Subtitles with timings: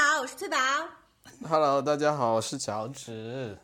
[0.00, 0.56] 好，我是翠宝。
[1.48, 3.58] Hello，大家好，我是乔治。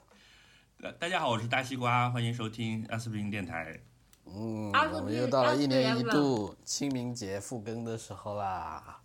[0.82, 3.80] 呃大家好，我是大西瓜，欢迎收听阿斯匹林电台。
[4.26, 8.98] 嗯，我们又到了一年一度清明节复更的时候啦，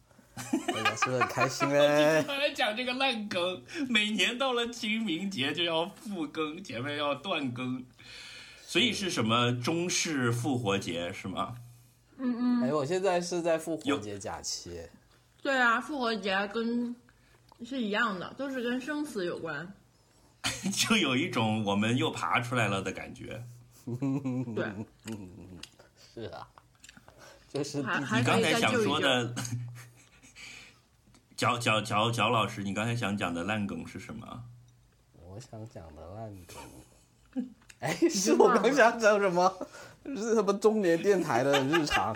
[0.73, 2.23] 大家是不是很开心嘞？
[2.23, 7.85] 刚才讲这个烂梗，每年到了清明节就要复更，前面要断更，
[8.65, 11.57] 所以是什么中式复活节是吗？
[12.17, 14.81] 嗯嗯哎，我现在是在复活节假期，
[15.43, 16.95] 对啊，复活节跟
[17.65, 19.73] 是一样的，都是跟生死有关。
[20.71, 23.43] 就有一种我们又爬出来了的感觉。
[23.85, 24.65] 对，
[26.13, 26.47] 是啊，
[27.49, 27.83] 就是你
[28.23, 28.71] 刚才想。
[28.73, 29.33] 说的，
[31.35, 34.43] 角角角角老师，你刚才想讲的烂梗是什么？
[35.21, 37.45] 我想讲的烂梗。
[37.79, 39.67] 哎，是我刚想讲什么？
[40.05, 42.13] 是什么中年电台的日常？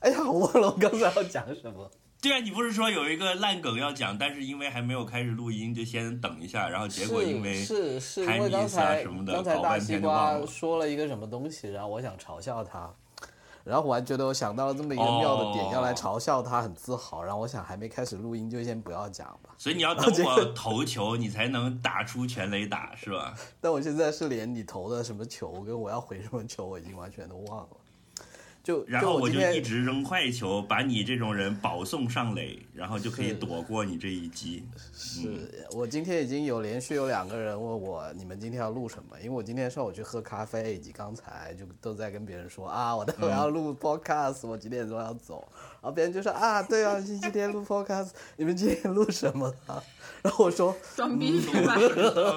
[0.00, 1.90] 哎呀，我忘了我刚才要讲什么。
[2.24, 12.90] 对啊，你不是说有一个烂梗要讲，但是因为还没有开始录音，就先等一下，然后结果因为是是因为刚才什么的刚才大西瓜说了一个什么东西，然后我想嘲笑他，
[13.62, 17.22] 然后我还觉得我想到了这么一个妙的点，哦要来嘲笑他，很自豪。
[17.22, 19.54] 然后我想还没开始录音，就先不要讲吧。
[19.58, 23.34] 所以你要等我投球，你才能打出全垒打，是吧？
[23.60, 27.68] 但我现在是连你投的什么球跟我要回什么球，我已经完全都忘了。
[28.64, 34.64] 就然后我就一直扔快球，把你这种人保送上垒，然后就可以躲过你这一击。
[34.96, 49.82] 是我今天已经有连续有两个人问我你们今天要录什么，因为我今天上午去喝咖啡，以及刚才就都在跟别人说啊，我待会要录 podcast，、我几点钟要走，然后别人就说啊，对啊，星期天录 podcast，你们今天录什么啊？
[50.22, 51.76] 然后我说 装逼是吧？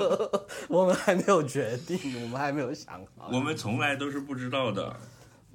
[0.68, 3.30] 我们还没有决定，我们还没有想好。
[3.32, 4.94] 我们从来都是不知道的，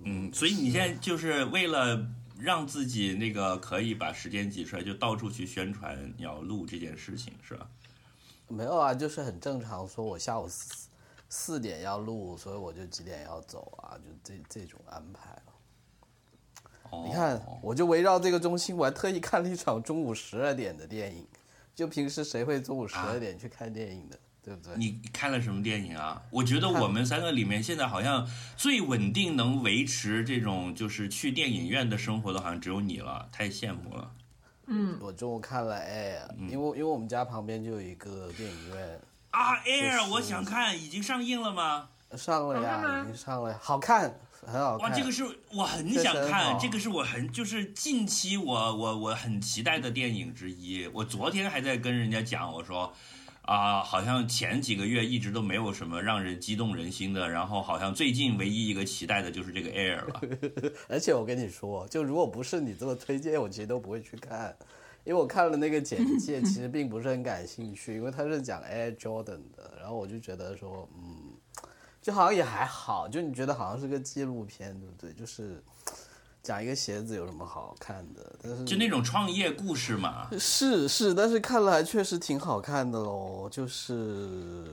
[0.04, 2.06] 嗯，所以你现在就是为了
[2.38, 7.68] 让自己那个可以把时间挤出来，就到处去宣传你要录这件事情，是吧？
[8.48, 10.88] 没有啊，就是很正常，说我下午四
[11.28, 15.42] 四点要录，所以我就几点要走啊，就这这种安排了。
[16.90, 21.26] 哦，你看，我就围绕这个中心，我还特意看了一场中午十二点的电影。
[21.74, 24.76] 就平时谁会中午十二点去看电影的，对不对？
[24.76, 26.20] 你看了什么电影啊？
[26.30, 34.10] 我觉得我们三个里面现在好像最稳定能维持这种就是去电影院的生活的，好像只有你了，太羡慕了。
[34.66, 41.88] 嗯，我中午看了 Air，、因为因为我们家旁边就有一个电影院，啊，Air，我想看，已经上映了吗？
[42.16, 50.86] 上了呀，已经上了，好看，很好看哇，这个是我很想看，这个是我很就是近期我我我很期待的电影之一。
[50.88, 52.92] 我昨天还在跟人家讲，我说
[53.42, 60.20] 啊、好像前几个月一直都没有什么让人激动人心的，然后好像最近唯一一个期待的就是这个 Air 了。
[60.88, 64.56] 而且我跟你说，就如果不是你这么推荐，我其实都不会去看，
[65.04, 71.32] 因为我看了那个简介，其实并不是很感兴趣，因为他是讲 Air Jordan 的，然后我就觉得说，嗯，
[72.00, 75.12] 就好像也还好，就你觉得好像是个纪录片，对不对？
[75.12, 75.60] 就是
[76.42, 84.66] 讲一个鞋子有什么好看的，但是就那种创业故事嘛，是是，但是看了还确实挺好看的喽，就是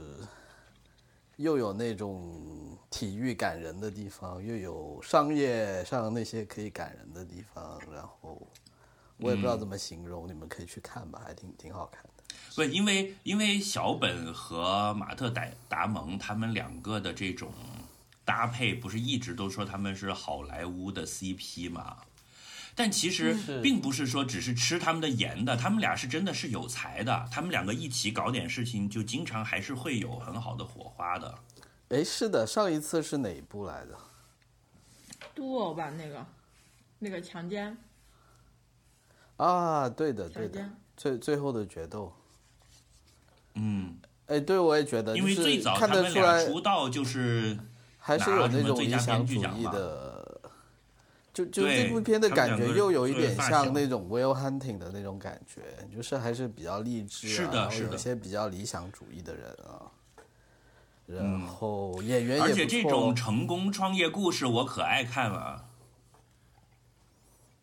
[1.36, 8.42] 又有那种体育感人的地方，又有商业上那些可以感人的地方，然后
[9.18, 12.10] 我也不知道怎么形容，你们可以去看吧，还挺挺好看的。
[12.56, 17.52] 不，因为因为小本和马特达达蒙他们两个的这种
[18.30, 21.98] 搭配，不是一直都说他们是好莱坞的 CP 吗？
[22.76, 31.40] 但其实并不是说只是吃他们的颜的，他们俩是真的是有才的，他们两个一起搞点事情，就经常还是会有很好的火花的。
[31.90, 33.98] 哎，是的，上一次是哪一部来着？
[35.34, 36.24] 杜偶吧，那个
[37.00, 37.76] 那个强奸，
[39.38, 42.14] 啊，对的对的，，最最后的决斗。
[43.56, 43.98] 嗯，
[44.28, 47.58] 哎，对，我也觉得，因为最早他们俩出道就是
[48.10, 50.42] 还是有那种理想主义的，
[51.32, 55.62] 就就对这部片的感觉又有一点像那种 Will Hunting 的那种感觉，
[55.96, 59.86] 就是还是比较励志啊，是的有一些比较理想主义的人啊，
[61.06, 65.66] 然嗯后演员也而且这种成功创业故事我可爱看了。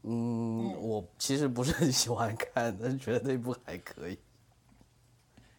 [0.05, 4.17] 嗯，我其实不是很喜欢看，但是觉得那部还可以。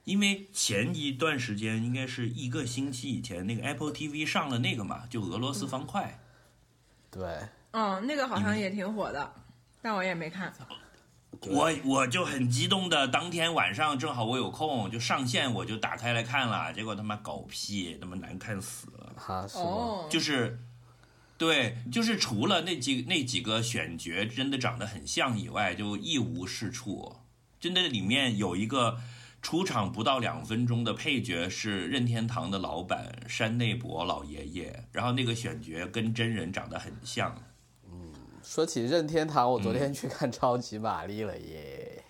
[0.07, 6.18] 因为前一段时间应该是一个星期以前，那个 Apple TV 上了那个嘛，就俄罗斯方块。
[7.12, 7.21] 对，
[7.71, 9.33] 嗯，那个好像也挺火的，
[9.81, 10.54] 但我也没看。
[11.42, 19.13] 我我就很激动的，当天晚上正好我有空，就上线我就打开来看了，结果他妈狗屁，他妈难看死了。
[19.18, 19.63] 哈是吗？
[19.65, 20.57] 哦，就是，
[21.38, 27.18] 对，就是除了那几那几个选角真的长得很像以外，就一无是处。
[27.60, 28.98] 真的里面有一个
[29.42, 37.34] 出场不到两分钟的配角是任天堂的老板山内博老爷爷，然后那个选角跟真人长得很像。
[37.89, 38.12] 嗯
[38.44, 42.04] 说起任天堂，我昨天去看超级玛丽了耶。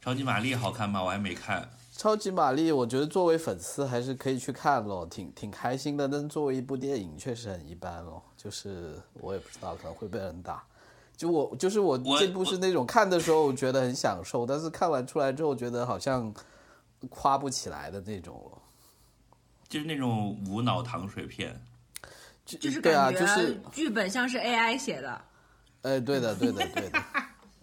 [0.00, 1.02] 超级玛丽好看吗？
[1.02, 1.70] 我还没看。
[1.96, 6.08] 超级玛丽，我觉得作为粉丝还是可以去看咯，挺挺开心的。
[6.08, 8.20] 但是作为一部电影，确实很一般咯。
[8.36, 10.64] 就是我也不知道，可能会被人打。
[11.22, 16.34] 就我，就是我这部是那种看的时候觉得很享受，但是看完出来之后觉得好像
[17.08, 18.50] 夸不起来的那种。
[19.68, 21.56] 就是那种无脑糖水片。
[22.44, 25.24] 就是对啊，就是剧本像是 AI 写的。
[25.82, 27.00] 哎，对的，对的，对的。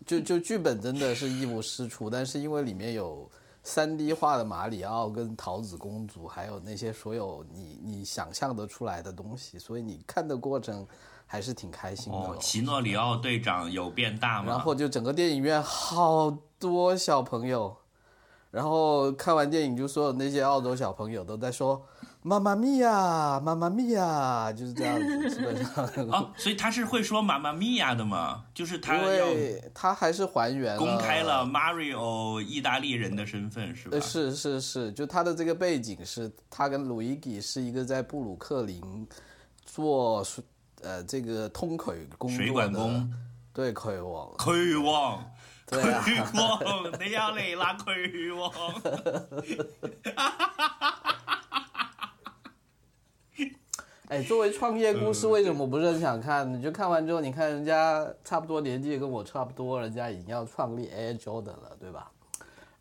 [0.08, 3.30] 就就剧本真的是一无是处，但是因为里面有
[3.62, 10.88] 三 D 化的马里奥跟桃子公主，还有那些所有你你想象得出来的东西，所以你看的过程
[11.32, 12.18] 还是挺开心的。
[12.18, 14.48] 哦，奇诺里奥队长有变大吗？
[14.48, 17.78] 然后就整个电影院好多小朋友，
[18.50, 21.86] 然后看完电影就所有那些澳洲小朋友都在说
[22.24, 25.86] “妈妈咪呀，妈妈咪呀”，就是这样子，基本上。
[26.10, 28.46] 哦，所以他是会说“妈妈咪呀”的嘛？
[28.56, 34.02] 就是他因要为他还是还原公开了 Mario 意大利人的身份，是吧呃，？
[34.02, 39.08] 是是是，就他的这个背景是，他跟鲁伊吉是一个在布鲁克林
[39.64, 40.24] 做
[40.82, 43.12] 呃这个通渠工水管工，
[43.54, 45.32] 对渠王，渠王，
[45.66, 46.60] 对 啊渠王，
[47.00, 48.52] 你又嚟啦，渠王！
[54.10, 56.52] 哎，作为创业故事，为什么不是很想看？
[56.52, 62.10] 你就看完之后，你看人家差不多年纪跟我差不多，人家已经要创立 Air Jordan 了，对吧？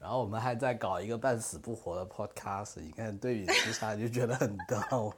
[0.00, 5.12] 然后我们还在搞一个半死不活的 podcast，你看对比之下就觉得很逗，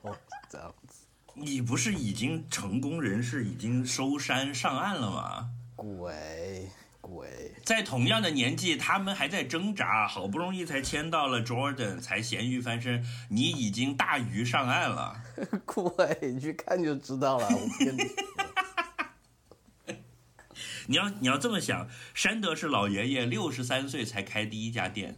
[0.50, 0.89] 这样子。
[1.34, 5.50] 你不是已经成功人士，已经收山上岸了吗？
[5.74, 6.68] 鬼
[7.00, 15.22] 鬼，在同样的年纪，他们还在挣扎，好不容易才签到了 Jordan，才咸鱼翻身，你已经大鱼上岸了。
[15.64, 17.48] 鬼，你去看就知道了。
[17.48, 18.14] 我跟你说，
[20.86, 25.16] 你要你要这么想，山德是老爷爷，六十三岁才开第一家店，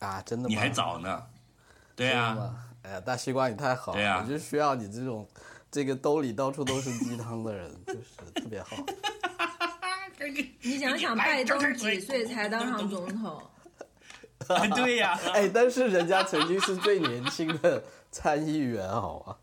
[0.00, 0.48] 啊，真的吗？
[0.48, 1.26] 你还早呢。
[1.94, 2.65] 对啊？
[2.86, 5.26] 哎呀，大西瓜你太好了，啊我就需要你这种，
[5.72, 8.76] 这个兜里到处都是鸡汤的人， 就是特别好。
[10.62, 13.42] 你想想，拜登几岁才当上总统？
[14.76, 19.36] 对呀、哎，但是人家曾经是最年轻的参议员，好吗？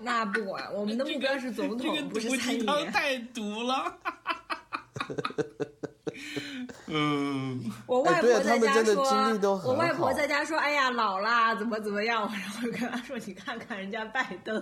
[0.00, 2.92] 那不管，我们的目标是总这个统，不是毒参议鸡汤员。
[2.92, 3.98] 太毒了。
[6.86, 9.04] 嗯， 我外婆在家说，
[9.64, 12.22] 我外婆在家说，哎呀，老啦，怎么怎么样？
[12.32, 14.56] 然后我就跟她说，你看看人家拜登，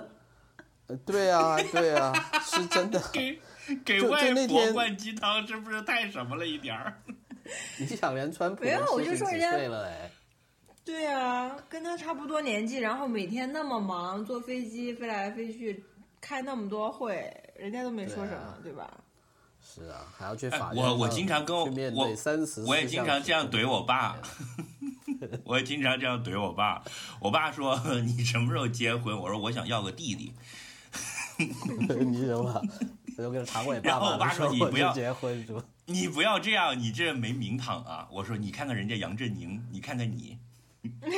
[0.88, 2.12] 呃对啊，对啊，
[2.42, 3.00] 是真的。
[3.12, 3.40] 给
[3.84, 6.94] 给外婆灌鸡汤，是不是太什么了一点儿？
[7.78, 10.10] 你想连川普没有我就说人家岁了哎，
[10.84, 15.82] 对啊，跟他差不多年纪，然后每天那么忙，坐飞机飞来飞去，
[16.20, 18.90] 开那么多会，人家都没说什么，对吧？
[19.74, 24.16] 是啊，还要去哎法院我我经常跟我我对三十，我也经常这样怼我爸，
[25.44, 26.82] 我也经常这样怼我爸。
[27.20, 30.32] 我爸说：“你什么时候结婚？”我说：“我想要个弟弟。
[31.38, 32.62] 你什么？
[33.18, 35.62] 有个长尾爸然后我爸说你不要结婚是吧？
[35.86, 40.38] 你不要这样，你这没名堂啊！”我说：“你看看人家杨振宁，你看看你，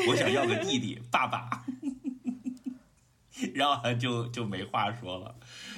[0.09, 1.64] 我想要个弟弟，爸爸。”
[3.54, 5.35] 然后他就就没话说了。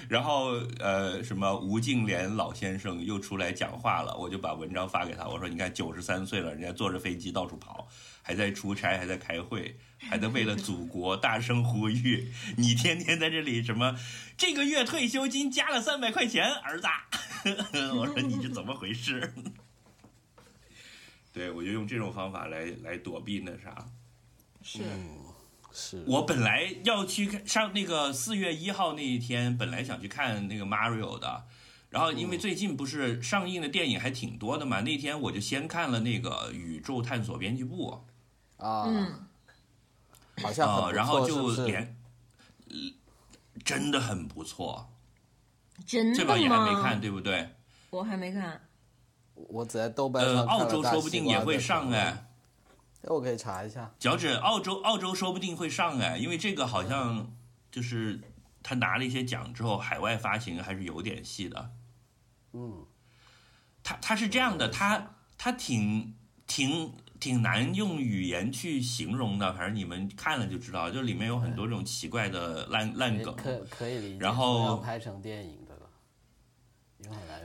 [0.08, 7.88] 然后呃，什么吴敬琏老先生又出来讲话了，我就把文章发给他，我说：“你看，九十三岁了，人家坐着飞机到处跑，
[8.20, 12.30] 还在出差，还在开会，还在为了祖国大声呼吁。
[12.56, 13.96] 你天天在这里什么？
[14.36, 16.86] 这个月退休金加了三百块钱，儿子。
[17.96, 19.32] 我说你这怎么回事？
[21.32, 23.86] 对，我就用这种方法来来躲避那啥。
[24.62, 24.80] 是，
[25.72, 31.44] 是我本来要去看上那个四月一号那一天，本来想去看那个 Mario 的，
[31.88, 38.04] 然后因为最近不是上映的电影还挺多的嘛，那天我就先看了那个《宇宙探索编辑部
[38.58, 39.26] 啊，嗯，
[40.42, 41.96] 好》像然后错就是是连，
[42.68, 42.76] 呃
[43.64, 44.90] 真的很不错，
[45.86, 46.82] 真的这个也还没？
[46.82, 47.48] 看，对不对？
[47.90, 48.60] 我还没看。
[49.34, 52.28] 我只在豆瓣呃，上看澳了大西洲说不定瓜也会上哎。
[53.04, 53.92] 我可以查一下。
[53.98, 57.34] 脚趾，澳洲澳洲说不定会上哎，因为这个好像
[57.70, 58.20] 就是
[58.62, 61.70] 他拿了一些奖之后，海外发行还是有点戏的。
[62.52, 62.86] 嗯，
[63.82, 66.14] 他他是这样的，他他挺
[66.46, 73.34] 挺挺难用语言去形容的，反正你们看了就知道，就里面有很多这种奇怪的烂烂梗。
[73.36, 74.18] 可可以理解。
[74.18, 75.61] 然后拍成电影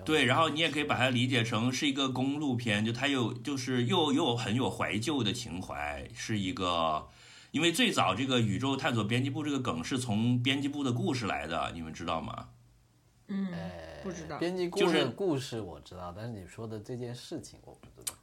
[0.06, 7.08] 对然后你也可以把它理解成是一个公路片，就它有就是又又很有怀旧的情怀，是一个，
[7.52, 12.50] 因为最早这个宇宙探索编辑部这个梗是从编辑部的故事来的，你们知道吗？
[13.28, 14.38] 嗯，哎不知道。
[14.38, 18.16] 编辑部就是的故事我知道，但是你说的这件事情我不知道。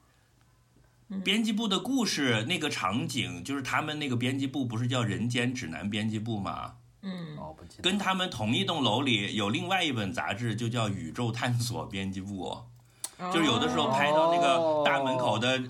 [1.23, 6.77] 编辑部的故事那个场景，就是他们那个编辑部不是叫人间指南编辑部吗？
[7.05, 7.83] 嗯，哦，不记得。
[7.83, 12.61] 跟他们同一栋楼里有另外一本杂志，就叫宇宙探索编辑部。
[13.33, 15.63] 就是有的时候拍到那个大门口的、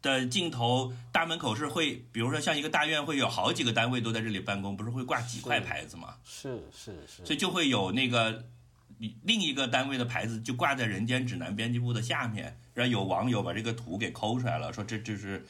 [0.00, 6.14] 的镜头，大门口是会，比如说像一个大院会有好几个单位都在这里办公，不是会挂几块牌子吗？
[6.24, 8.44] 是是是，所以就会有那个
[9.22, 15.44] 另一个单位的牌子就挂在人间指南编辑部的下面，然后有网友把这个图给抠出来了，说这这是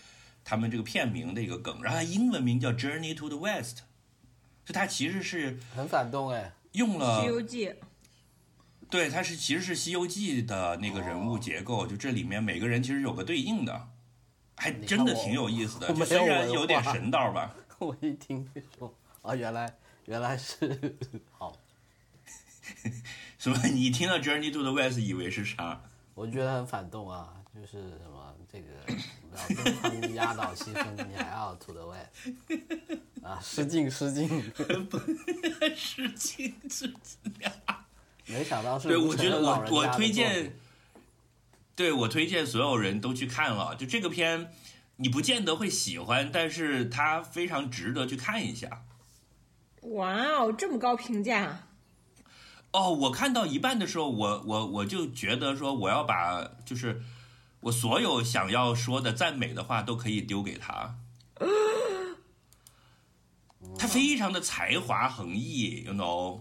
[0.44, 3.82] 他们这个片名的一个梗，然后它英文名叫 Journey to the West，
[4.64, 6.52] 就他其实是很反动哎。
[6.78, 7.68] 《用了西游记》
[8.90, 13.88] 对，他是其实是《西游记》的那个人物结构，就这里面每个人其实有个对应的，
[14.56, 15.94] 还真的挺有意思的。
[16.04, 18.92] 虽然有点神道吧， 我一听就说
[19.22, 19.72] 啊，原来
[20.06, 20.96] 原来是
[21.30, 21.56] 好，
[23.38, 25.80] 什么你听到 Journey to the West 以为是啥？
[26.14, 28.68] 我觉得很反动啊，就是什么这个
[29.32, 32.10] 要东风压倒西风，你还要 to the west
[33.24, 34.28] 啊， 失敬 失敬，
[35.74, 36.92] 是情是
[38.26, 40.54] 没想到是对，我觉得我我推荐，
[41.74, 43.74] 对我推荐所有人都去看了。
[43.74, 44.52] 就这个片，
[44.96, 48.84] 你不见得会喜欢，但是它非常值得去看一下。
[49.82, 51.66] 哇哦，这么高评价！
[52.72, 57.02] 哦，我看到一半的时候，我我我就觉得说，我要把就是
[57.60, 60.96] 我所有想要说的赞美的话都可以丢给他。
[63.78, 66.40] 他非常的才华横溢，you know。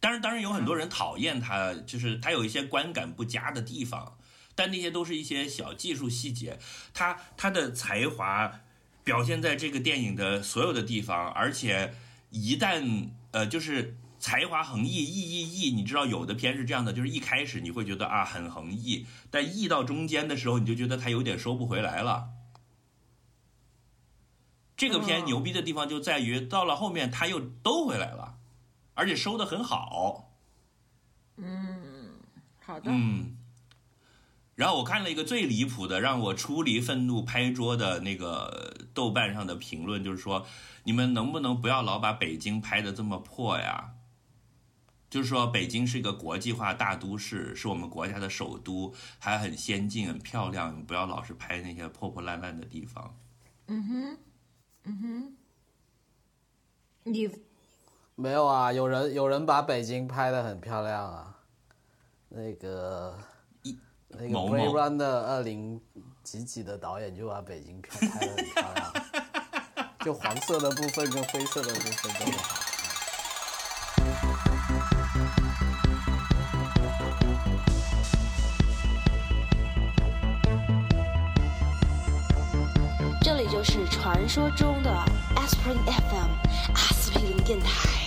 [0.00, 4.16] 当然，当然有很多人讨厌他，就是他有一些观感不佳的地方，
[4.54, 6.58] 但那些都是一些小技术细节。
[6.94, 8.60] 他他的才华
[9.02, 11.94] 表现在这个电影的所有的地方，而且
[12.30, 22.28] 一旦呃，就是才华横溢，溢溢溢，你知道有的片是这样的，就是一开始你会觉得啊很横溢，但溢到中间的时候，你就觉得他有点收不回来了。
[24.78, 28.38] 这个片嗯牛逼的地方就在于，到了后面它又兜回来了，
[28.94, 30.30] 而且收的很好。
[31.36, 32.10] 嗯
[32.60, 33.36] 好的，嗯，
[34.54, 40.46] 然后我看了一个最离谱的，让我出离愤怒拍桌的那个豆瓣上的评论，就是说
[40.84, 43.94] 你们能不能不要老把北京拍的这么破呀？
[45.10, 53.16] 就是说北京是一个国际化大都市，是我们国家的首都，还很先进、很漂亮，不要老是拍那些破破烂烂的地方。
[57.04, 57.30] 你
[58.14, 61.38] 没有啊，有人有人把北京拍的很漂亮啊，
[62.28, 63.18] 那个
[64.08, 65.80] 那个某 Blade Runner 二零
[66.22, 68.92] 几几的导演就把北京拍拍的很漂亮，
[70.04, 72.67] 就黄色的部分跟灰色的部分都很
[84.28, 84.90] 传说中的
[85.36, 87.98] Aspirin FM 阿司匹林电台。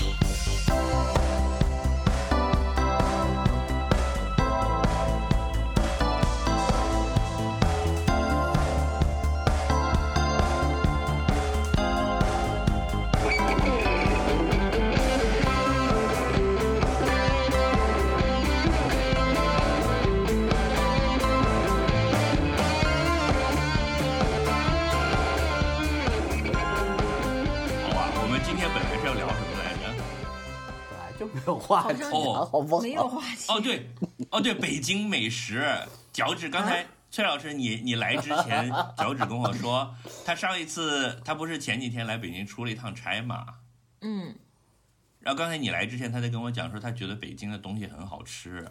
[31.45, 32.81] 没有话题好啊，好不好？
[32.81, 33.45] 没有话题。
[33.50, 33.89] 哦，对，
[34.29, 35.63] 哦对，北京美食，
[36.13, 36.86] 脚趾刚才。
[37.12, 39.93] 崔老师，你你来之前，脚趾跟我说，
[40.24, 43.48] 他上一次他不是前几天来北京出了一趟差嘛，
[44.00, 44.33] 嗯，
[45.19, 48.65] 然后刚才你来之前，他在跟我讲说，他觉得北京的东西很好吃。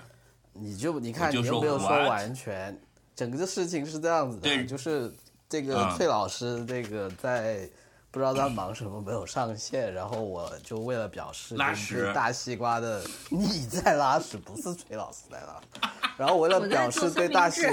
[0.55, 2.81] 你就你看就说你又没有说完全，
[3.15, 5.13] 整个的事情是这样子的，对就是
[5.47, 7.69] 这个嗯崔老师这个在
[8.11, 12.13] 不知道他忙什么没有上线，然后我就为了表示对拉屎。
[12.13, 15.61] 大西瓜的 你在拉屎，不是崔老师在拉，
[16.19, 17.67] 然后为了表示对大西，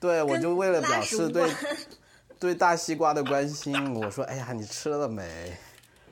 [0.00, 1.52] 对我就为了表示对
[2.38, 5.56] 对大西瓜的关心，我说哎呀你吃了没？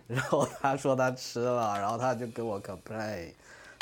[0.09, 3.33] 然后他说他吃了，然后他就跟我 complain，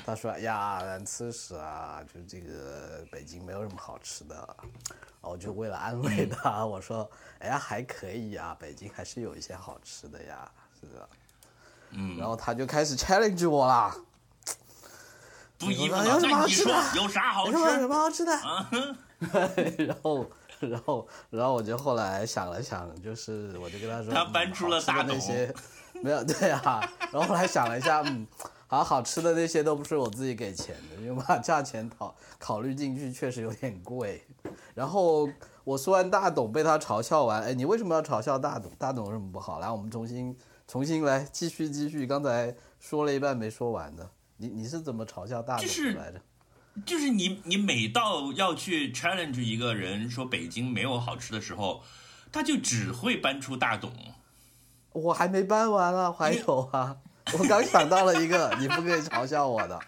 [0.04, 4.56] 他说哎呀难吃死啊，就这个北京没有什么好吃的。
[5.20, 11.08] 我就为了安慰他，我说哎呀还可以啊，北京还是有一些好吃的呀，是的。
[11.90, 13.94] 嗯，然后他就开始 challenge 我啦。
[15.58, 16.20] 不依附有。
[16.20, 17.87] 什么好吃的有啥好有什么有什？
[17.88, 18.37] 么好吃的？
[18.37, 18.68] 啊，
[19.78, 20.26] 然后，
[20.61, 25.54] 然后，然后我就后来想了想，就是我就跟他说，他搬出了大董嗯那些，
[26.02, 26.80] 没有对啊。
[27.12, 28.26] 然后后来想了一下，嗯，
[28.74, 34.26] 好好吃的那些都不是我自己给钱的，因为把价钱考考虑进去，确实有点贵。
[34.74, 35.28] 然后
[35.62, 38.72] 我说完大董被他嘲笑完，哎，你为什么要嘲笑大董？
[38.78, 39.60] 大董有什么不好？
[39.60, 46.20] 来，我们重新重新来继续继续，刚才说了一半没说完的，你你是怎么嘲笑大董就是来着？
[46.84, 51.82] 就是你你每到要去 challenge 一个人说北京没有好吃的时候，
[52.32, 53.92] 他就只会搬出大董。
[54.92, 56.96] 我还没搬完啊，还有啊，
[57.32, 59.78] 我刚想到了一个，你不可以嘲笑我的。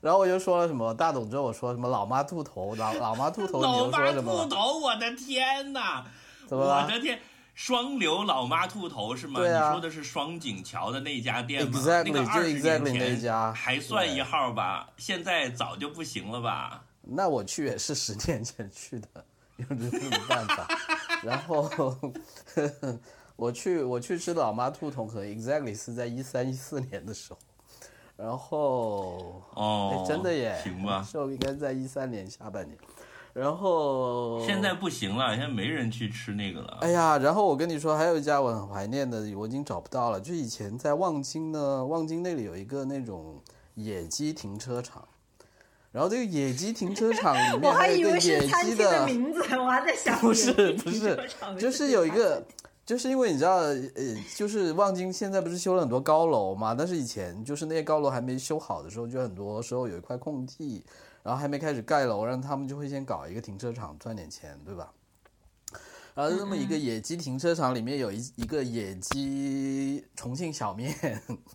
[0.00, 4.46] 然后我就说了什么大董之后，我说什么老妈兔头，老老妈兔头，你又老妈兔说什么？
[4.46, 6.04] 头，我的天哪！
[6.48, 7.20] 怎么了我的天，
[7.54, 9.38] 双流老妈兔头是吗？
[9.38, 16.82] 对啊你说的是双井桥的那家店吗 Exactly，那个二十年前还算一号吧，现在早就不行了吧？
[17.02, 19.24] 那我去也是十年前去的，
[19.58, 20.66] 有这没办法。
[21.22, 21.70] 然后
[23.40, 27.38] 我去我去吃老妈兔头，可能 exactly 是在一三一四年的时候。
[28.14, 32.76] 然后哦哎，真的耶，行吧是应该在一三年下半年。
[33.32, 36.78] 然后现在不行了，现在没人去吃那个了。
[36.82, 40.20] 哎呀，然后我跟你说，还有一家我很怀念的，我已经找不到了。
[40.20, 43.40] 就以前在望京呢，望京那里有一个那种
[43.74, 45.08] 野鸡停车场，
[45.92, 52.44] 然后这个野鸡停车场里 我面还还以为有一个野是餐鸡厅的名字，我还在想 不是不是就是有一个，
[52.90, 53.84] 就是因为你知道，呃，
[54.34, 60.82] 就是望京现在不是修了很多高楼嘛，但是以前就是那些高楼还没修好的时候，就很多时候有一块空地，
[61.22, 64.90] 然后还没开始盖楼，然后他们就会先搞一个停车场赚点钱，对吧？
[66.16, 70.92] 然后这么一个野鸡停车场里面有一一个野鸡重庆小面，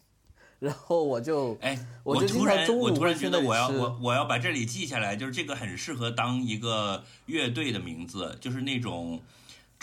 [0.59, 9.19] 然后我就哎，我就经突然常中午我突然会觉得我要我我要把这里记下来，就是这个很适合当一个乐队的名字，就是那种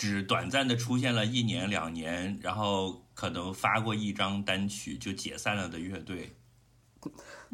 [0.03, 6.35] 只短暂的出现了一年两年，然后可能发过一张单曲就解散了的乐队。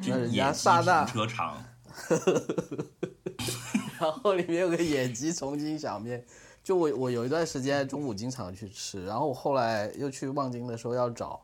[0.02, 1.64] 就那人野鸡家刹那停车场，
[4.02, 6.26] 然后里面有个野鸡重庆小面，
[6.64, 11.40] 就我我有一段时间中午经常去吃，然后我后来又去望京的时候要找，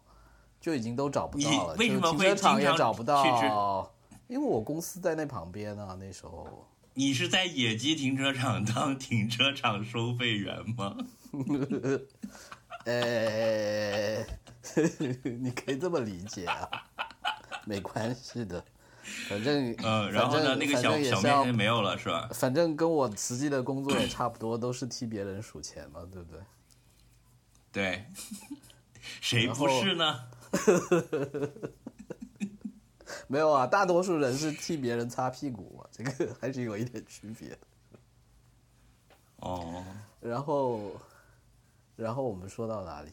[0.59, 3.91] 就已经都找不到了，为什么就停车场也找不到，
[4.27, 10.95] 因为我公司在那旁边啊，那时候你是在野鸡停车场当停车场收费员吗？
[12.85, 14.23] 呃，
[15.23, 16.69] 你可以这么理解啊，
[17.65, 18.63] 没关系的，
[19.27, 22.29] 反正嗯，然后呢，那个小小面没有了是吧？
[22.33, 26.39] 反正跟我实际的工作也差不多，都是替别人数钱嘛，对不对？
[27.73, 28.05] 对，
[29.19, 30.27] 谁不是呢？
[33.27, 37.57] 没有啊，大多数人是替别人擦屁股嘛， 这个还是有一点区别的。
[39.37, 39.83] 哦，
[40.21, 40.91] 然后，
[41.95, 43.11] 然后我们说到哪里？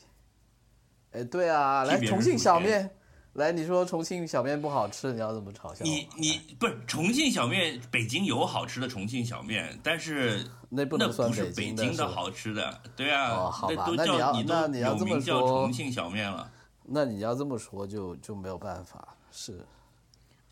[1.13, 2.89] 哎，对啊，来重庆小面，
[3.35, 5.85] 来你说重庆小面不好吃，你要怎么嘲笑？
[5.85, 16.51] 你你不是重庆小面，北京有好吃的重庆小面，但是那不那能算北京的好吃的，对啊，哦好吧都那你要叫你那你要这么说重庆小面了，
[16.85, 19.63] 那你要这么说就就没有办法，是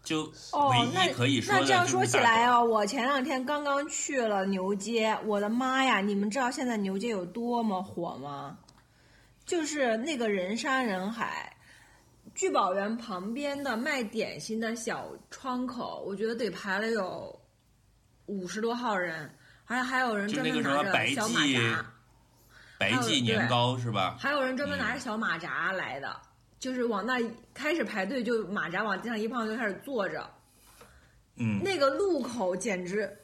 [0.03, 6.01] 就哦，唯那一可以说的那这样说起来哦，我前两天刚刚去了牛街，我的妈呀！
[6.01, 8.59] 你们知道现在牛街有多么火吗？
[9.45, 11.55] 就是那个人山人海，
[12.35, 17.39] 聚宝园旁边的卖点心的小窗口，我觉得得排了有
[18.27, 19.29] 五十多号人，
[19.65, 21.87] 还还有人就专门那个什么白拿着小马记扎，
[22.79, 24.17] 白记年糕是吧？
[24.19, 26.17] 还有人专门嗯拿着小马扎来的，
[26.61, 30.31] 就是往那一开始排队就马扎往地上一放就开始坐着。
[31.37, 33.18] 嗯，那个路口简直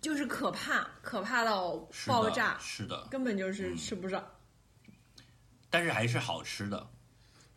[0.00, 4.24] 就是可怕，可怕到爆炸，是的，根本就是嗯吃不上。
[5.68, 6.88] 但是还是好吃的。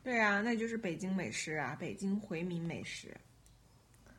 [0.03, 3.15] 对啊，那就是北京美食啊，北京回民美食。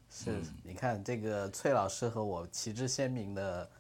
[0.09, 3.71] 是，嗯你看这个崔老师和我旗帜鲜明的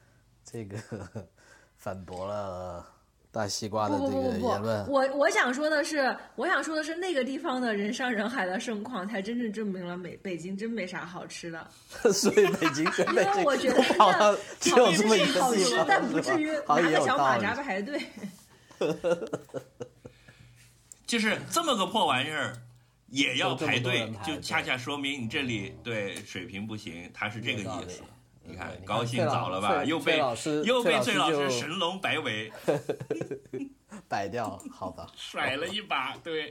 [0.44, 0.78] 这个
[1.78, 2.86] 反驳了
[3.32, 4.92] 大西瓜的这个不不不不言论不，。
[4.92, 11.66] 我我想说的是，我想说的是，那个地方的人山人海的盛况，才真正证明了美北京真没啥好吃的。
[12.12, 17.38] 所以北京全因为我觉得都跑到只有好吃这么一是好吃，个地方，但不至于拿着小马。
[17.38, 17.98] 扎排队。
[21.06, 22.52] 就是这么个破玩意儿，
[23.08, 28.02] 也要排队就恰恰说明你这里对水平不行，他是这个意思。
[28.44, 29.84] 你看，你看高兴早了吧？
[29.84, 32.50] 又被老师又被崔老师神龙摆尾
[34.08, 35.06] 摆掉，好吧？
[35.16, 36.50] 甩了一把，对。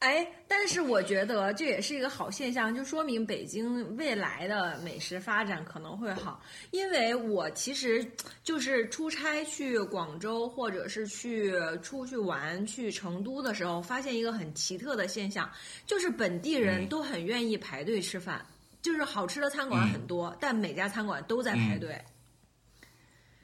[0.00, 6.40] 哎，但是我觉得这也是一个好现象，就说明北京未来的美食发展可能会好。
[6.70, 8.06] 因为我其实
[8.44, 15.50] 就是出差去广州，或者是去出去玩去成都的时候，发现一个很奇特的现象，
[15.86, 18.44] 就是本地人嗯都很愿意排队吃饭，
[18.86, 22.00] 就是好吃的餐馆很多，但每家餐馆都在排队。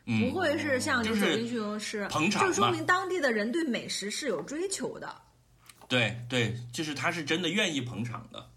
[0.06, 5.12] 嗯，不会是像你就是走进去就是，捧场嘛就说明当地的人对美食是有追求的。
[5.88, 8.48] 对对，就是他是真的愿意捧场的。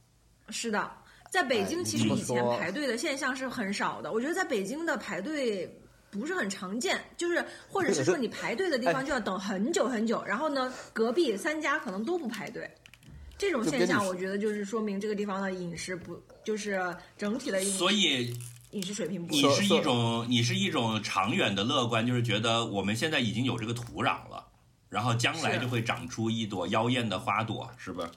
[0.50, 0.92] 是的，
[1.32, 4.12] 在北京其实以前排队的现象是很少的。
[4.12, 5.68] 我觉得在北京的排队
[6.12, 12.70] 不是很常见，就是或者是说你排队的地方就要等很久很久，然后呢，隔壁三家可能都不排队。
[13.38, 18.34] 这种现象，我觉得就是说明这个地方的饮食不，就是整体的饮食所以
[18.72, 19.42] 饮食水平不你。
[19.54, 24.46] 是一种你是一种长远的乐观，就是觉得我们现在已经有这个土壤了，
[24.90, 28.10] 然后将来就会长出一朵妖艳的花朵，是不是？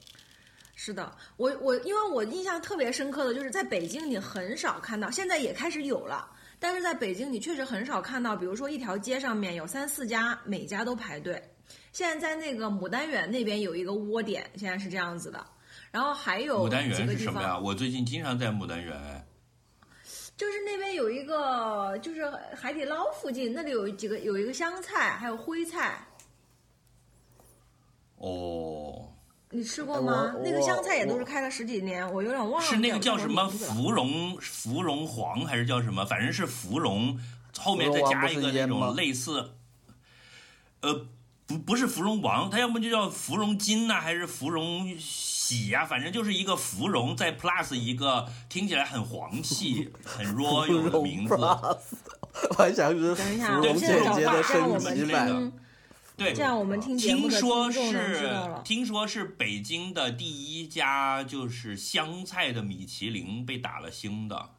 [0.80, 11.42] 是的，我我因为我印象特别深刻的就是在北京，你很少看到，现在也开始有了，但是在北京你确实很少看到，比如说一条街上面有三四家，每家都排队。
[11.92, 15.44] 现在在那个牡丹园那边有一个窝点，现在是这样子的，
[15.90, 17.58] 然后还有牡丹园是什么呀？
[17.58, 18.96] 我最近经常在牡丹园。
[18.96, 19.24] 哎
[20.38, 26.06] 就是那边有一个，就是海底捞附近那里有几个有一个湘菜，还有徽菜，
[28.18, 29.12] 哦，
[29.50, 30.36] 你吃过哎吗？
[30.44, 36.06] 那个湘菜也都是开了十几年，我有点忘了是那个叫叫什么芙蓉芙蓉黄还是叫什么？
[36.06, 37.18] 反正是芙蓉，
[37.58, 39.54] 后面再加一个那种类似，
[40.82, 41.04] 呃，
[41.48, 51.34] 不不是芙蓉王，它要么就叫芙蓉金呐、还是芙蓉喜呀、反正就是一个芙蓉再 plus 一个听起来很皇气、很 royal 的名字。
[51.34, 55.52] 我还想是等一下啊，芙蓉我现在找姐姐的话，这样我升们级版。
[56.18, 58.30] 对，这样我们听节目听说是。
[58.62, 64.50] 听说是北京的第一家就是湘菜的米其林被打了星的。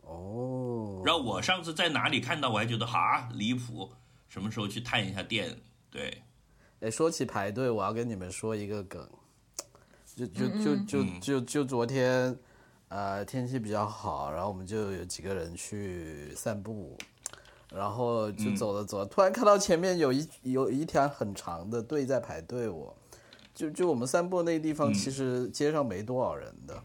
[0.00, 3.92] 哦，然后我上次在哪里看到，我还觉得哈离谱，
[4.28, 5.60] 什么时候去探一下店？
[5.94, 6.24] 对，
[6.80, 9.08] 哎，说起排队，我要跟你们说一个梗，
[10.16, 12.36] 就就嗯就就嗯就就昨天，
[12.88, 16.98] 呃，天气比较好，然后我们就有几个人去散步，
[17.72, 18.56] 然后就嗯。
[18.56, 22.92] 走着走着，突然看到前面有一有一条很长的队在排队我，
[23.54, 24.94] 就就我们散步那个地方，嗯。
[24.94, 26.82] 其实街上没多少人的。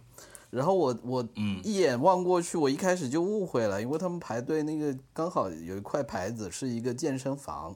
[0.52, 1.60] 然后我我嗯。
[1.64, 7.76] 一眼望过去，我一开始就误会了，因为他们排队那个刚好有一块牌子是一个健身房，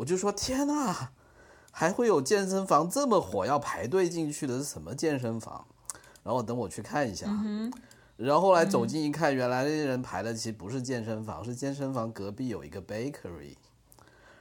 [0.00, 1.10] 我就说天呐，
[1.70, 5.66] 还会有健身房这么火，要排队进去的是什么健身房？
[6.22, 7.26] 然后等我去看一下，
[8.16, 13.54] 然后后来走近一看，原来那些人排的其实不是健身房，是健身房隔壁有一个 bakery。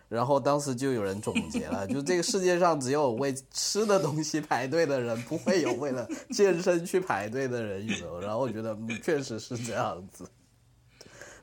[0.08, 8.20] 然后当时就有人总结了，就这个世界上只有为吃的东西排队的人，不会有为了健身去排队的人有。
[8.22, 10.26] 然后我觉得，嗯，确实是这样子。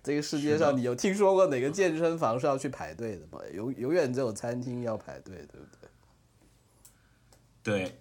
[0.06, 3.40] 这个世界上，你有听说过哪个健身房是要去排队的吗？
[3.52, 5.66] 永永远只有餐厅要排队，对不
[7.64, 7.90] 对？
[7.90, 7.98] 对，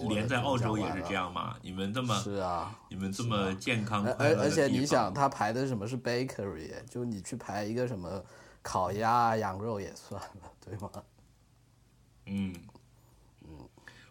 [0.08, 1.58] 连在澳洲也是这样嘛？
[1.60, 8.24] 你们这么是啊，你们这么健康而快乐的而而且你想，他排的什么是 bakery，就你去排一个什么
[8.62, 10.90] 烤鸭啊、羊肉也算了，对吗？
[12.24, 12.54] 嗯，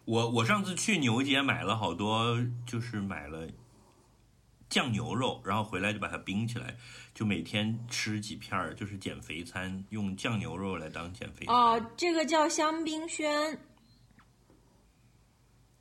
[0.05, 3.47] 我我上次去牛街买了好多，就是买了
[4.69, 6.75] 酱牛肉，然后回来就把它冰起来，
[7.13, 11.55] 就每天吃几片儿，就是减肥餐，用酱牛肉来当减肥餐。
[11.55, 13.57] 哦，这个叫香槟轩，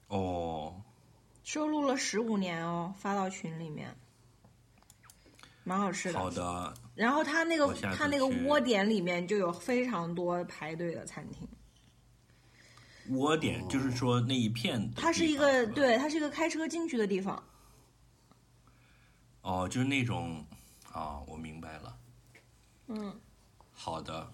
[0.07, 0.81] 哦，
[1.42, 3.92] 收录了十五年哦，发到群里面，
[5.64, 6.18] 蛮好吃的。
[6.18, 11.49] 好的，然后他那个我下次它那个窝点里面就有非常多排队的餐厅，
[13.16, 17.42] 窝点就是说那一片它是一个对，它是一个开车进去的地方。
[19.46, 20.44] 哦，就是那种
[20.92, 21.96] 啊、我明白了。
[22.88, 23.14] 嗯，
[23.72, 24.28] 好的。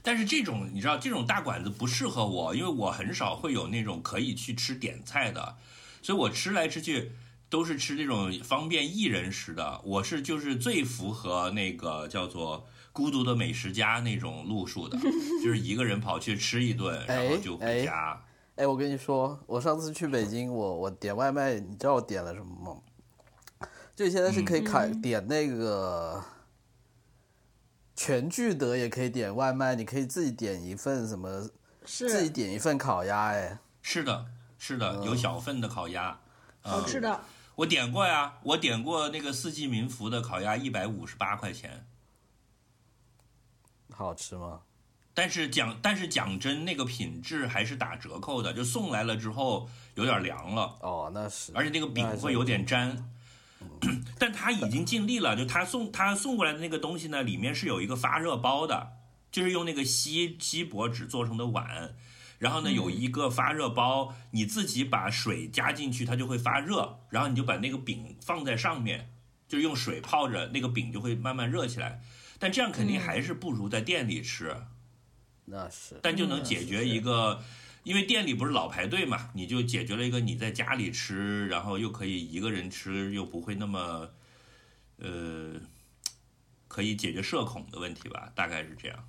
[0.00, 5.56] 但是这种你知道，这种大馆子不适合我，因为我很少会有那种可以去吃点菜的，
[6.00, 7.10] 所以我吃来吃去
[7.48, 9.80] 都是吃这种方便一人食的。
[9.82, 14.96] 我是就是最符合那个叫做孤独的美食家那种路数的，
[15.42, 18.22] 就是一个人跑去吃一顿，然后就回家。
[18.54, 22.80] 哎，我跟你说，我上次去北京，我我点外卖，你知道我点了什么吗？
[24.00, 24.62] 就现在是可以
[25.02, 26.24] 点那个
[27.94, 31.50] 全聚德，也可以点外卖，你可以自己点一份什么，
[31.84, 34.24] 是自己点一份烤鸭，哎，是的，
[34.56, 36.18] 是的，有小份的烤鸭。
[36.62, 37.20] 嗯好吃的，
[37.56, 41.86] 我点过呀，我点过那个四季民福的烤鸭，一百五十八块钱。
[43.92, 44.62] 好吃吗？
[45.12, 52.96] 但是讲但是讲真，那个品质还是打折扣的，就送来了之后有点凉了，哦，那是，而且那个饼会有点粘。
[54.18, 58.92] 但他已经尽力了，就他送他送过来的那个东西呢，里面是有一个发热包的，
[59.30, 61.94] 就是用那个锡锡箔纸做成的碗，
[62.38, 69.10] 然后呢有一个发热包，你自己把水加进去，它就会发热，然后你就把那个饼放在上面，
[69.48, 72.02] 就是用水泡着，那个饼就会慢慢热起来。
[72.38, 74.56] 但这样肯定还是不如在店里吃，
[75.44, 77.42] 那是，但就能解决一个，
[77.82, 84.10] 因为店里不是老排队嘛，你就解决了一个你在家里吃，然后又可以一个人吃，又不会那么，
[84.98, 85.54] 呃，
[86.68, 89.08] 可以解决社恐的问题吧，大概是这样。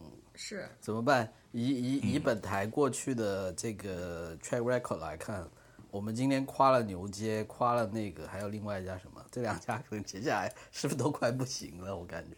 [0.00, 1.30] 嗯是怎么办？
[1.52, 5.46] 以以以本台过去的这个 track record 来看，
[5.90, 9.22] 我们今天夸了牛街，夸了那个，还有另外一家什么？
[9.30, 11.94] 这两家可能接下来是不是都快不行了？
[11.94, 12.36] 我感觉。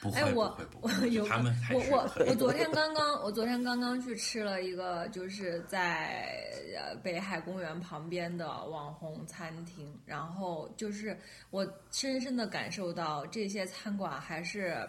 [0.00, 6.34] 不会，哎，我不会，不会，我有他们还是我我我昨天刚刚我昨天刚刚去吃了一个，就是在
[6.76, 11.16] 呃北海公园旁边的网红餐厅，然后就是
[11.50, 14.88] 我深深的感受到这些餐馆还是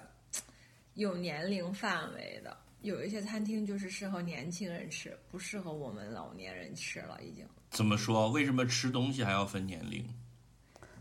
[0.93, 7.45] 有年龄范围的，有一些餐厅就是适合年轻人吃，不适合我们老年人吃了，已经。
[7.69, 8.29] 怎么说？
[8.29, 10.05] 为什么吃东西还要分年龄？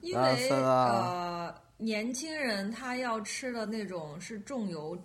[0.00, 4.96] 因为呃，年轻人他要吃的那种是重油、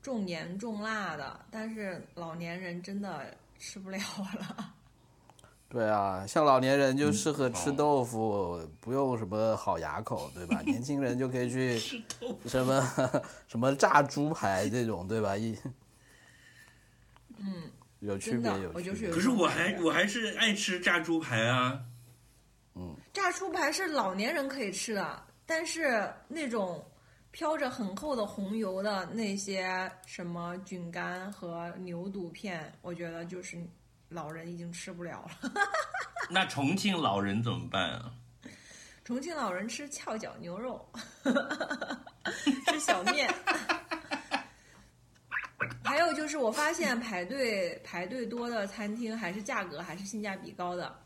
[0.00, 3.98] 重盐、重辣的，但是老年人真的吃不了
[4.38, 4.72] 了。
[5.68, 10.60] 对啊，像老年人就嗯适合吃哦豆腐，不用什么好牙口，对吧？
[10.66, 11.78] 年轻人就可以去
[12.46, 12.82] 什么
[13.48, 15.36] 什么炸猪排这种，对吧？
[15.36, 15.56] 一
[17.38, 18.72] 嗯，有区别，有
[19.10, 21.80] 可是我还我还是爱吃炸猪排啊。
[22.74, 25.22] 嗯炸猪排是老年人可以吃的，
[25.54, 26.82] 但是那种
[27.30, 33.62] 飘着很厚的红油的那些什么菌干和牛肚片，我觉得就是
[34.08, 35.52] 老人已经吃不了了。
[36.30, 38.14] 那重庆老人怎么办啊？
[39.04, 40.82] 重庆老人吃翘脚牛肉，
[42.66, 43.30] 吃小面。
[45.84, 50.98] 还有就是，我发现排队排队多的餐厅，还是价格还是性价比高的，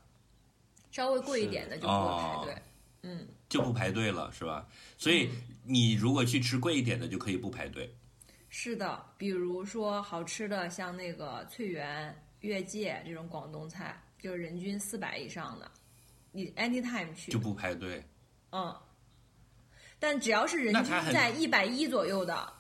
[0.93, 2.63] 稍微贵一点的就不会排队。
[3.09, 4.66] 嗯，就不排队了，是吧？
[4.99, 5.31] 所以
[5.62, 7.88] 你如果去吃贵一点的，就可以不排队。
[8.49, 15.71] 是的，比如说好吃的，像那个翠园、越界这种广东菜，就是人均四百以上的，
[16.33, 18.03] 你 anytime 去就不排队。
[18.51, 18.75] 嗯，
[20.01, 22.53] 但只要是人均在一百一左右的，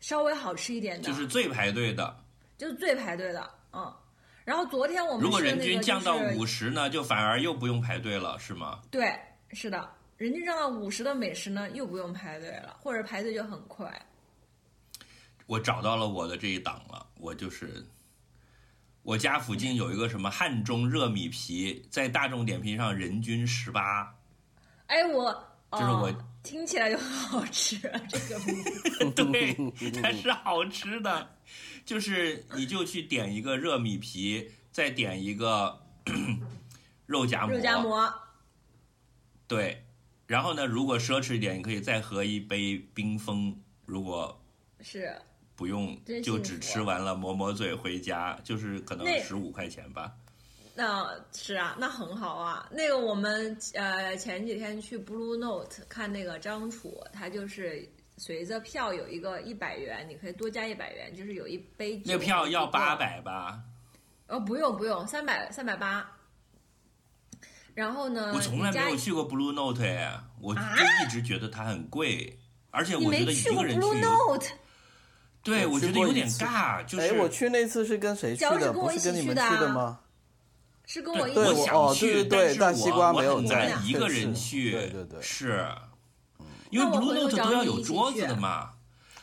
[0.00, 2.24] 稍微好吃一点的，就是最排队的。
[2.56, 3.94] 就是最排队的，嗯。
[4.42, 8.80] 然后昨天我们如果人均降到就是五十呢，就反而又不用排队了，是吗？
[8.90, 9.14] 对，
[9.52, 13.90] 是的，人均上到五十的美食呢，又不用排队了，或者排队就很快。
[15.46, 17.84] 我找到了我的这一档了，我就是
[19.02, 24.14] 我家附近有一个什么汉中热米皮，在大众点评上人均十八，
[24.86, 25.32] 哎，我
[25.72, 27.76] 就是我哦听起来就很好吃，
[28.08, 29.54] 这个 对，
[30.00, 31.28] 它是好吃的，
[31.84, 35.80] 就是你就去点一个热米皮，再点一个
[37.06, 38.14] 肉夹馍，肉夹馍，
[39.50, 39.82] 对，
[40.28, 43.52] 然后呢，如果奢侈一点，你可以再喝一杯冰峰，
[43.84, 44.40] 如果
[44.80, 45.12] 是
[45.56, 50.14] 不用真就只吃完了抹抹嘴回家，就是可能那十五块钱吧。
[50.72, 52.68] 那是啊，那很好啊。
[52.70, 57.84] 那个我们呃前几天去 Blue Note 看那个张楚，他就是
[58.18, 62.04] 随着票有一个一百元，你可以多加一百元，就是有一杯酒。
[62.06, 62.94] 那个票要八。
[62.94, 63.60] 百吧？
[64.28, 66.08] 哦，不用不用，三百三百八。
[67.74, 68.32] 然后呢？
[68.34, 72.38] 我从来没有去过 Blue Note 哎，我就啊一直觉得它很贵，
[72.70, 74.46] 而且我觉得一个人去 Blue，Note？
[75.42, 78.72] 对我我去觉得有点尬，就哎，我去那次是跟谁去的？
[78.72, 80.00] 不是跟你们去的吗？
[80.86, 85.64] 是跟我一对起我想我哦去，对对对但是大西瓜我没有我很难一个人去，对对对是，
[86.70, 88.70] 因为 Blue Note 都要有桌子的嘛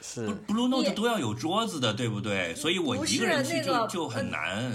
[0.02, 2.56] 是，Blue Note 都要有桌子的，对不对？
[2.56, 4.74] 所以我一个人去就就很嗯难。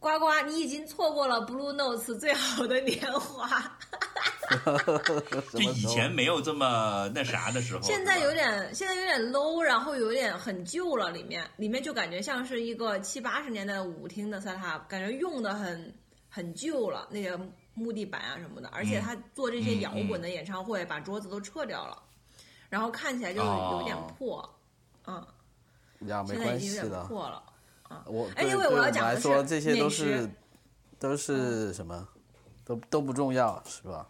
[0.00, 3.70] 呱呱，你已经错过了 Blue Notes 最好的年华。
[5.52, 15.94] 就以前没有这么那啥的时候，现在有点，现在有点 low，然后有点很旧了，里面里面就感觉像是一个七八十年代的舞厅的 setup，感觉用的很
[16.28, 17.38] 很旧了，那个
[17.74, 22.02] 木地板啊什么的，而且他做这些嗯摇滚的演唱会，把桌子都撤掉了，
[22.68, 24.58] 然后看起来就有点哦破，
[25.06, 25.24] 嗯，
[26.08, 27.04] 呀，没现在已经有点关系的。
[27.04, 27.42] 破了。
[28.06, 30.30] 我哎因为我要讲的来说，是这些都美食嗯是
[30.98, 32.08] 都是什么，
[32.64, 34.08] 都都不重要，是吧？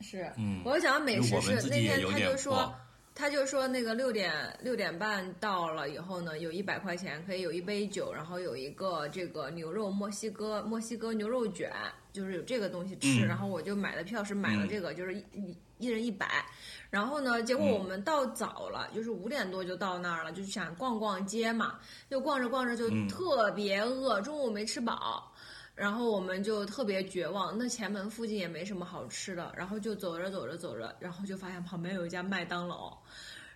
[0.00, 2.74] 是，嗯我讲到美食是那天他就说，
[3.14, 11.70] 他就说那个六点六点半到了以后呢，有一百块钱可以有一杯酒，然后有一个这个牛肉墨西哥墨西哥牛肉卷，
[12.12, 13.24] 就是有这个东西吃。
[13.24, 16.44] 嗯然后我就买了票，是买了嗯这个，就是一一一人一百。
[16.90, 21.78] 然后呢，结果嗯我们到早了，就是五点多就到那儿了，就是想逛逛街嘛，
[22.10, 25.32] 就逛着逛着就嗯特别饿，中午没吃饱。
[25.76, 32.98] 然后我们就特别绝望，那前门附近也没什么好吃的，然后就走着走着走着，然后就发现旁边有一家麦当劳，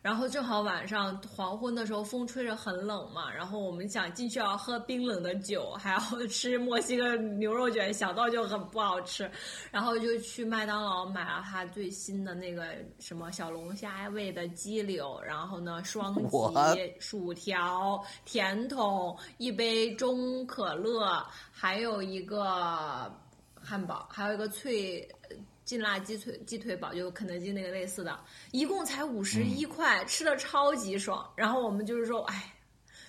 [0.04, 9.30] 然后正好晚上黄昏的时候风吹着很冷嘛，然后我们想进去要喝冰冷的酒，还要吃墨西哥牛肉卷，想到就很不好吃，
[9.70, 16.14] 然后就去麦当劳买了它最新的那个什么小龙虾味的鸡柳，然后呢双？
[16.74, 23.10] 击薯条、甜筒、一杯中可乐，还有一个
[23.58, 25.23] 汉堡，还有一个脆呃
[25.64, 28.18] 劲辣鸡腿鸡腿堡，就肯德基那个类似的，
[28.52, 31.28] 一共才五十一块，吃的超级爽。
[31.34, 32.54] 然后我们就是说，哎，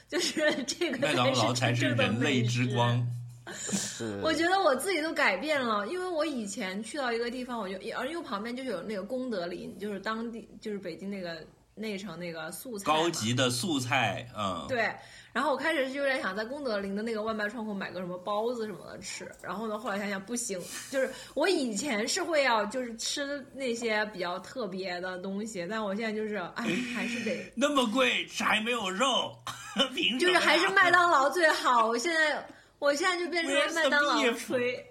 [0.07, 3.07] 就是这个麦当劳才是是真正的人类美食之光。
[4.23, 14.91] 我觉得我自己都改变了，因为我以前去到一个地方，我就而又旁边就有那个功德林，就是当地就是北京那个内城那个素菜高级的素菜，嗯，对，
[15.35, 20.57] 然后我开始就有点想在功德林的那个外卖窗口买个什么包子什么的吃，然后呢，后来想想不行，
[20.89, 26.63] 就是我以前是会要就是吃那些比较特别的东西，但我现在就是哎，
[26.95, 29.37] 还是得 那么贵，吃还没有肉，
[29.93, 30.31] 凭什么？
[30.31, 31.85] 就是还是麦当劳最好。
[31.85, 32.47] 我现在
[32.79, 34.31] 我现在就变成麦当劳？
[34.35, 34.89] 吹。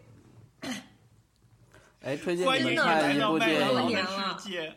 [2.03, 4.75] 哎，推荐欢迎你你们看来到一部电麦当劳影，的世界。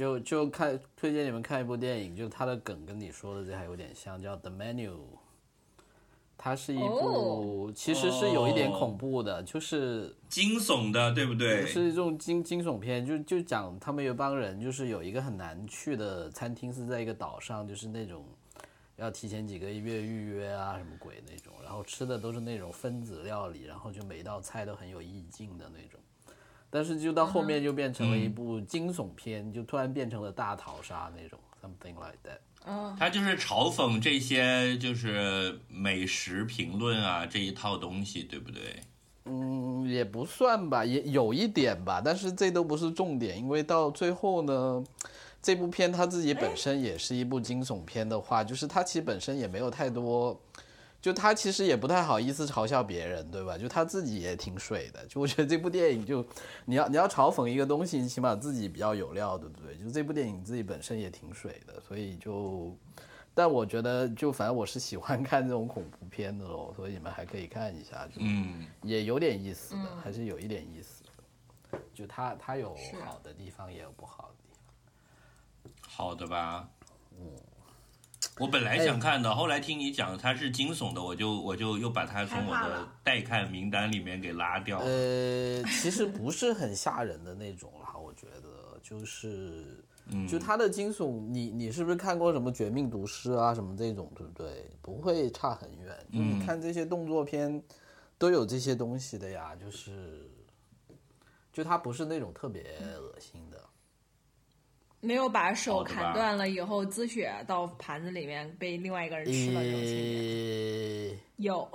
[0.00, 4.92] 就就看推荐你们看一部电影，就它的梗跟你说的这还有点像，叫《The Menu》。
[6.38, 11.66] 它是一部、其实是有一点恐怖的，就是惊悚的，对不对？
[11.66, 18.24] 是这种惊惊悚片，就就讲他们有帮人，就是有一个很难去的餐厅是在一个岛上，就是那种
[18.96, 25.99] 要提前几个月预约啊，什么鬼那种，然后吃的都是那种分子料理，然后就每道菜都很有意境的那种。
[26.70, 32.38] 但是就到后面就变成了一部惊悚片，就突然变成了大逃杀那种，something like that。
[32.64, 38.80] 嗯，他就是嘲讽这些就是美食评论啊这一套东西，对不对？
[39.24, 44.84] 嗯，也不算吧，也有一点吧，但是这都不是重点，因为到最后呢，
[45.42, 50.38] 这部片它自己本身也是一部惊悚片的话，就是它其实本身也没有太多，
[51.00, 53.56] 就他其实也不太好意思嘲笑别人，对吧？
[53.56, 56.24] 就他自己也挺水的，就我觉得这部电影就
[56.64, 59.76] 你要你要嘲讽一个东西，你起码自己比较有料，对不对？
[59.76, 62.76] 就这部电影自己本身也挺水的，所以就。
[63.32, 68.04] 但我觉得，就反正我是喜欢看这种恐怖片的咯，所以你们还可以看一下。
[68.08, 71.78] 就嗯，也有点意思的，还是有一点意思的。
[71.94, 75.80] 就他他有好的地方，也有不好的地方。
[75.88, 76.68] 好的吧。
[78.40, 84.86] 我本来想看的，后来听你讲它是惊悚的，我就我就又把它从我的待看名单里面给拉掉了。
[84.86, 94.70] 呃，其实不是很吓人的那种啦，我觉得就是，嗯就它的惊悚，你你是不是看过什么《绝命毒师》啊什么这种，对不对？
[94.80, 95.94] 不会差很远。
[96.10, 97.62] 就你嗯看这些动作片，
[98.16, 100.30] 都有这些东西的呀，就是，
[101.52, 102.62] 就它不是那种特别
[102.96, 103.59] 恶心的。
[105.00, 111.10] 没有把手砍断了以后滋血到盘子里面被另外一个人吃了这种情节。
[111.12, 111.70] 呃有，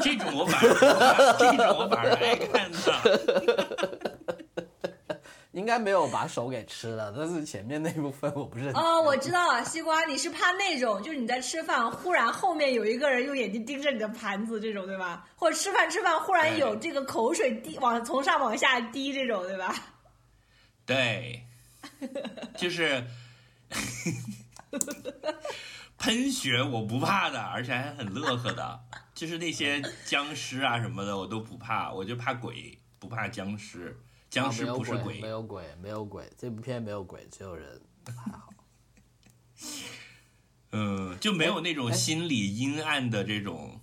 [0.00, 4.08] 这种我反而这种我反而爱看的。
[5.52, 15.26] 应该没有把手给吃了，但是前面那部分我不是很哦，我知道了，西瓜，你是怕那种，就是你在吃饭，忽然后面有一个人用眼睛盯着你的盘子这种，对吧？
[15.34, 19.74] 或者吃饭吃饭，忽然有这个口水滴往从上往下滴这种，对吧？
[20.86, 21.42] 对，
[22.56, 23.04] 就是
[25.96, 28.84] 喷血我不怕的，而且还很乐呵的。
[29.14, 34.00] 就是那些僵尸啊什么的我都不怕，我就怕鬼，不怕僵尸。
[34.30, 38.50] 僵尸不是鬼，没有鬼，没有鬼，这部片没有鬼，只有人，还好。
[40.70, 43.80] 嗯，就没有那种心理阴暗的这种。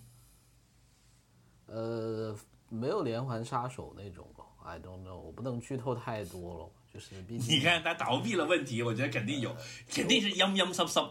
[1.65, 2.37] 呃，
[2.69, 9.55] 没有连环杀手那种咯 I don't know，我不能剧透太多了，就是毕竟你看他逃避了问题，我觉得肯定有，
[9.89, 11.03] 肯定是阴阴森森。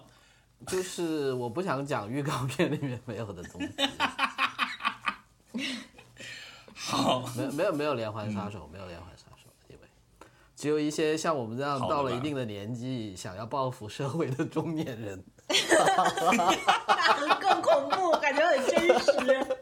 [0.67, 3.69] 就是我不想讲预告片里面没有的东西，
[6.75, 9.89] 好，没有没有没有连环杀手，没有连环杀手，因为
[10.57, 15.23] 只有一些像我们这样到了一定的年纪想要报复社会的中年人。
[17.27, 19.54] 那更恐怖，感觉很真实。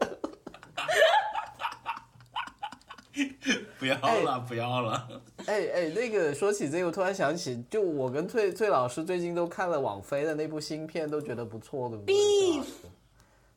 [3.83, 5.09] 不要了，不要了。
[5.45, 12.63] 哎哎，那个说起这个，我突然想起，就我跟翠翠老师最近都看了网飞的那部新片，都觉得不错，的对？Beef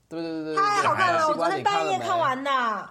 [0.08, 1.28] 对对对对，太好看了！
[1.28, 2.90] 我昨天半夜看完的。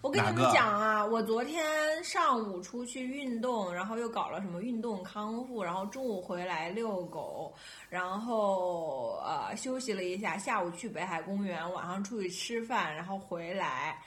[0.00, 1.64] 我跟你们讲啊，我昨天
[2.04, 7.52] 上午出去运动，然后又搞了什么运动康复，然后中午回来遛狗，
[7.88, 14.00] 然后呃休息了一下，下午去北海公园，晚上出去吃饭，然后回来，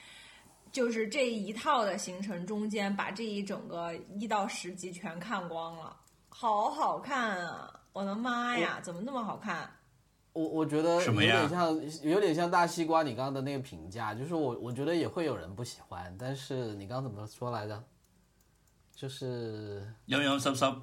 [0.71, 5.95] 就是这一套的行程中间，把这一整个一到十集全看光了，
[6.29, 7.79] 好好看啊！
[7.93, 9.69] 我的妈呀，怎么那么好看？
[10.33, 17.83] 我我觉得有什么呀点像，有点像大西瓜你刚刚的那个评价，就是我我觉得也会有人不喜欢，但是你刚刚怎么说来着？
[18.95, 20.73] 就是洋洋洒洒，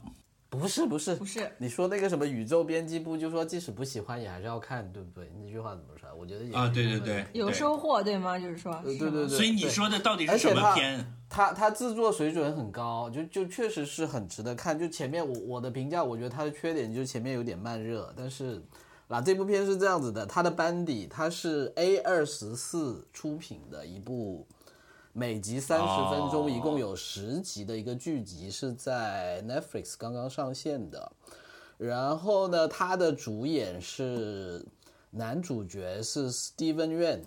[0.50, 5.30] 不是不是不是你说那个什么宇宙编辑部，就说即使不喜欢也还是要看，对不对？
[5.38, 6.08] 那句话怎么说？
[6.18, 8.38] 我觉得也啊对对对有收获对吗？
[8.38, 11.14] 就是说，对是对对对，所以你说的到底是什么而且它片？
[11.30, 14.78] 他他制作水准很高，就就确实是很值得看。
[14.78, 18.62] 就前面我我的评价，我觉得它的缺点就是前面有点慢热，但是
[19.08, 24.46] 那这部片是这样子的，它的班底它是 A 二十四出品的一部，
[25.12, 31.10] 每集三十分钟，哦一共有十集的一个剧集，是在 Netflix 刚刚上线的。
[31.76, 34.64] 然后呢，它的主演是
[35.10, 37.20] 男主角是 Steven Yeun，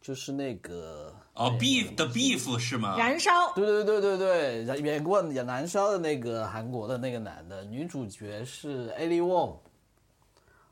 [0.00, 2.96] 就是那个哦，Beef 的 Beef 是吗？
[2.98, 9.58] 燃烧，对对对对对，演演过演燃烧的那个韩国的那个男的，女主角是 Ali Wong，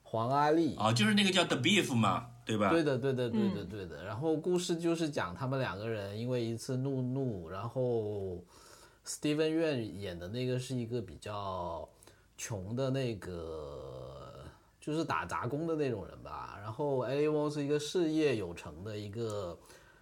[0.03, 0.77] 黄阿丽。
[0.79, 2.71] 哦，就是那个叫 The Beef 嘛，对吧？
[2.71, 4.05] 对的，对的，对的，对的。
[4.05, 8.41] 然后故事就是讲他们两个人因为一次怒怒，然后
[9.05, 11.89] Steven Yeun 演的那个是一个比较
[12.39, 14.45] 穷的那个，
[14.81, 16.57] 就是打杂工的那种人吧。
[16.63, 19.59] 然后 A Wong 是一个事业有成的一个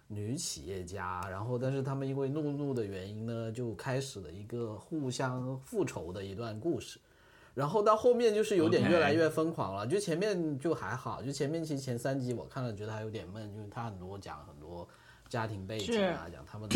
[0.07, 6.99] 女企业家，然后但是他们因为怒怒的原因呢，就开始了一个互相复仇的一段故事。
[7.55, 14.85] 然后到后面就是有点越来越疯狂了就前面就还好，就前面其实前三集我看了觉得还有点闷，因为他很多讲很多
[15.29, 16.75] 家庭背景啊，讲他们的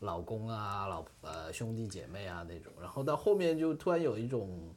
[0.00, 4.74] 老公啊、 老呃兄弟姐妹啊那种，然后到后面就突然有一种，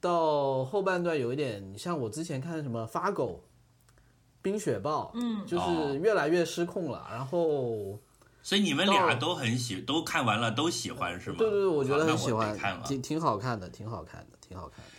[0.00, 3.44] 到后半段有一点像我之前看什么《发狗》
[4.42, 5.86] 《冰雪暴》，嗯，就哦。
[5.92, 7.96] 是越来越失控了，然后。
[8.42, 11.36] 所以你们俩都很喜，都看完了，都喜欢是吗？
[11.38, 12.84] 对对对，我觉得很喜欢看，了。
[12.86, 14.90] 挺挺好看的，挺好看的，挺好看的。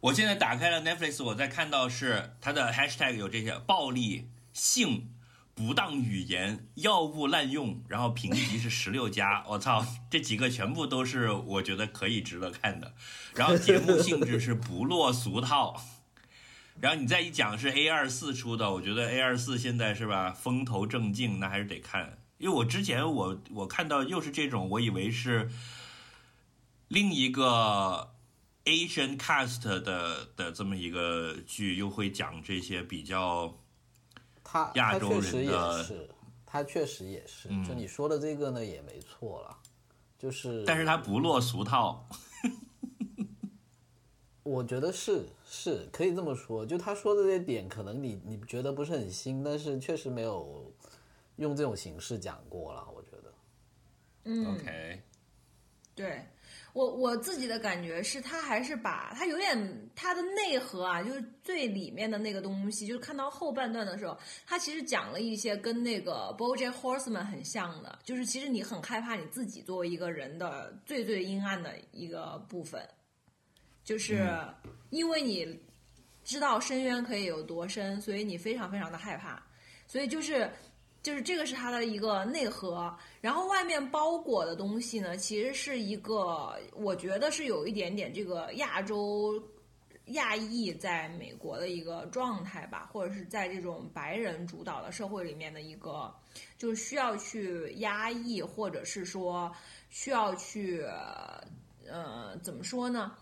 [0.00, 5.10] 我现在打开了 Netflix，我在看到是它的 hashtag 有这些暴力、性、
[5.54, 12.94] 不当语言、药物滥用，然后评级是十六加，我操，这几个全部都是我觉得可以值得看的。
[13.34, 15.82] 然后节目性质是 不落俗套，
[16.80, 22.16] 然后你再一讲是 A 二四出的，我觉得 A 二四现在是吧风头正劲，那还是得看。
[22.40, 25.50] 因为我之前我我看到又是这种，我以为是
[26.88, 28.14] 另一个
[28.64, 33.54] Asian cast 的的这么一个剧，又会讲这些比较
[34.42, 36.08] 他亚洲人他确实也的是，
[36.46, 37.50] 他确实也是。
[37.50, 39.58] 嗯就你说的这个呢，也没错了，
[40.18, 40.64] 就是。
[40.66, 42.08] 但是他不落俗套。
[44.42, 50.72] 我觉得是是可以这么说，就他说的这些点，可能你你觉得不是很新，但是确实没有
[51.40, 52.86] 用这种形式讲过了。
[52.94, 53.34] 我觉得，
[54.24, 55.02] 嗯 OK，
[55.94, 56.24] 对
[56.72, 64.16] 我我自己的感觉是，他还是把他有点他的内核啊，就是最里面的那个东西，就是看到后半段的时候，
[64.46, 72.86] 他其实讲了一些跟那个 BoJack Horseman 很像的，就是其实你很害怕你自己作为一个人的最最阴暗的一个部分，
[73.82, 74.30] 就是
[74.90, 75.58] 因为你
[76.22, 79.42] 知道深渊可以有多深，所以你非常非常的害怕，
[79.86, 80.50] 所以就是。
[81.02, 89.42] 就是这个是它的一个内核，然后外面包裹的东西呢，其实是一个，我觉得是有一点点这个亚洲
[90.06, 96.12] 亚裔在美国的一个状态吧，或者是在这种白人主导的社会里面的一个，
[96.58, 99.50] 就是需要去压抑，或者是说
[99.88, 100.82] 需要去，
[101.88, 103.12] 呃，怎么说呢？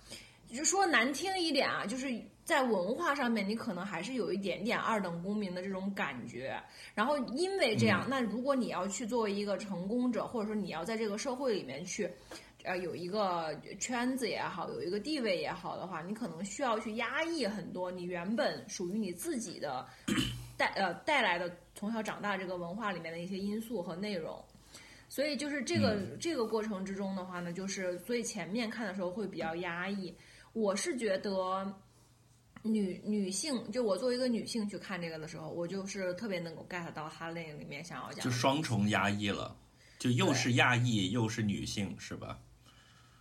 [0.50, 2.08] 就说难听一点啊，就是
[2.49, 6.59] 在文化上面，你可能还是有一点点二等公民的这种感觉。
[6.94, 12.11] 然后因为这样，那如果你要去作为一个成功者，或者说你要在这个社会里面去，
[12.64, 19.86] 呃，有一个圈子也好，有一个地位也好的话，你可能需要去压抑很多你原本属于你自己的
[20.57, 24.42] 带呃带来的从小长大这个文化里面的一些因素和内容。
[25.11, 30.14] 所以就是这个、这个过程之中的话呢，就是所以前面看的时候会比较压抑。
[30.55, 31.70] 我是觉得
[32.68, 39.56] 女女性，就我作为一个女性去看这个的时候，我就是特别能够 get 到哈那个里面想要讲的就双重压抑了。
[39.98, 42.38] 就又是亚裔又是女性，是吧？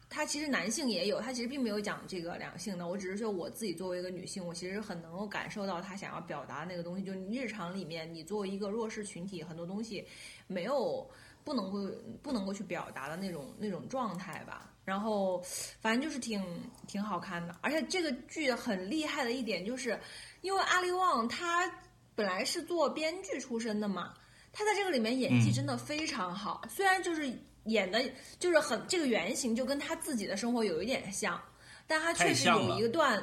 [0.09, 2.87] 他其实男性也有，他其实并没有讲这个两性的。
[2.87, 7.03] 我只是说我自己作为一个女性，我其实很能够感受到他想要表达那个东西。
[7.03, 10.05] 就你日常里面，你作为一个弱势群体，很多东西
[10.45, 11.09] 没有
[11.43, 11.91] 不能够
[12.21, 14.71] 不能够去表达的那种那种状态吧。
[14.87, 15.43] 然后
[15.81, 16.41] 反正就是挺
[16.87, 19.99] 挺好看的，而且这个剧很厉害的一点就是，
[20.39, 21.69] 因为阿里旺他
[22.15, 24.13] 本来是做编剧出身的嘛，
[24.53, 27.31] 他在这个里面演技真的非常好，虽然就是。
[27.67, 28.01] 演的
[28.39, 31.37] 就是很这个原型就跟他自己的生活有一点像，
[31.85, 33.21] 但他确实有一个段，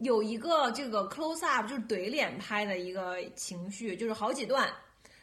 [0.00, 4.70] 有一个这个 close up 就是怼脸拍的一个情绪，就是好几段，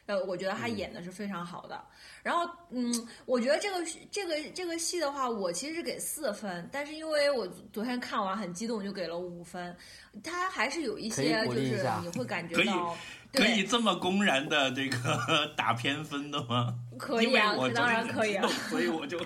[0.07, 1.83] 呃，我觉得他演的是非常好的。
[2.23, 9.75] 然后，嗯，我觉得这个这个这个戏的话，我其实是给四分，但是因为我昨天看完很激动，就给了五分。
[10.23, 12.95] 他还是有一些就是你会感 觉到。
[13.33, 14.97] 可以这么公然的这个
[15.57, 16.73] 打偏分的吗？
[16.97, 18.47] 可以啊，当然可以啊。
[18.69, 19.19] 所以我就，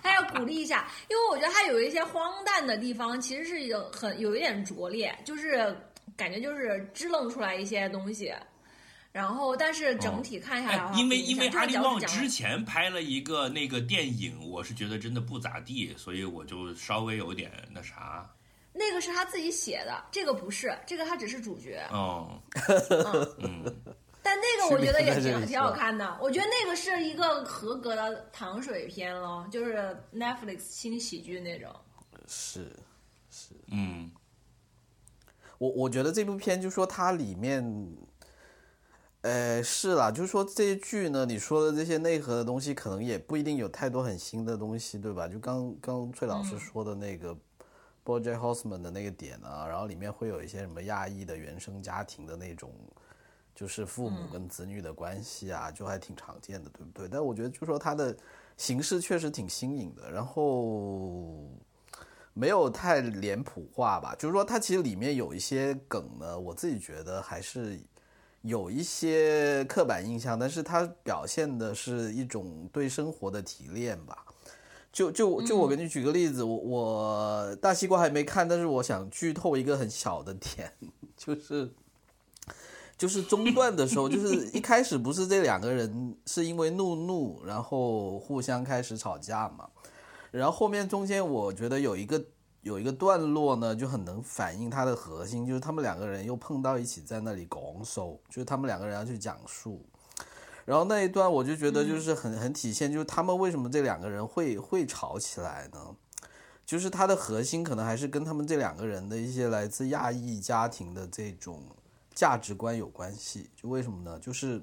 [0.00, 5.76] 他要鼓励一下，因为我觉得他有一些荒诞的地方，其实是有很有一点拙劣，就是
[6.16, 8.32] 感觉就是支棱出来一些东西。
[9.12, 18.30] 然后，但是整体看下来的话，因为因为阿里旺之前拍了一个那个电影，我是觉得真的不咋地，所以我就稍微有点那啥。
[18.72, 21.84] 那个是他自己写的，这个不是，这个他只是主角。
[21.90, 22.40] 哦，
[23.38, 23.64] 嗯，
[24.22, 26.16] 但那个我觉得也挺挺好看的。
[26.22, 31.68] 我觉得那个是一个合格的糖水片咯，就是 Netflix 新喜剧那种。
[32.28, 32.70] 是，
[33.28, 34.08] 是，嗯，
[35.58, 37.60] 我我觉得这部片就说它里面，
[39.22, 45.28] 呃，是啦，就是说这一句呢，你说的这些内核的东西，可能也不一定有太多很新的东西，对吧？
[45.28, 47.36] 就刚刚崔老师说的那个。
[48.02, 52.72] BoJack Horseman 的那个点啊，然后里面会有一些什么亚裔的原生家庭的那种，
[53.54, 57.06] 就是父母跟子女的关系啊，就还挺常见的，对不对？
[57.06, 58.16] 但我觉得就说它的
[58.56, 61.46] 形式确实挺新颖的，然后
[62.32, 64.16] 没有太脸谱化吧。
[64.18, 67.78] 就是说它其实里面有一些梗呢，我自己觉得还是
[68.42, 74.24] 有一些刻板印象，但是它表现的是一种对生活的提炼吧。
[74.92, 80.72] 就就就我给你举个例子，我我大西瓜还没看，但是我想剧透一个很小的点，
[81.16, 81.70] 就是
[82.98, 89.68] 就是中段的时候，就是一开始不是这两个人是因为怒怒，然后互相开始吵架嘛，
[90.32, 92.24] 然后后面中间我觉得有一个
[92.62, 99.84] 有一个段落呢，就很能反映它的核心，就是他们两个人又碰到一起在那里拱手，就是他们两个人要去讲述。
[100.66, 105.96] 然后那一段我就觉得就是很很体现，就是他们为什么这两个人会会吵起来呢？
[106.66, 111.64] 就是它的核心可能还是跟他们这两个人的一些来自亚裔家庭的这种
[112.14, 113.50] 价值观有关系。
[113.56, 114.16] 就为什么呢？
[114.20, 114.62] 就是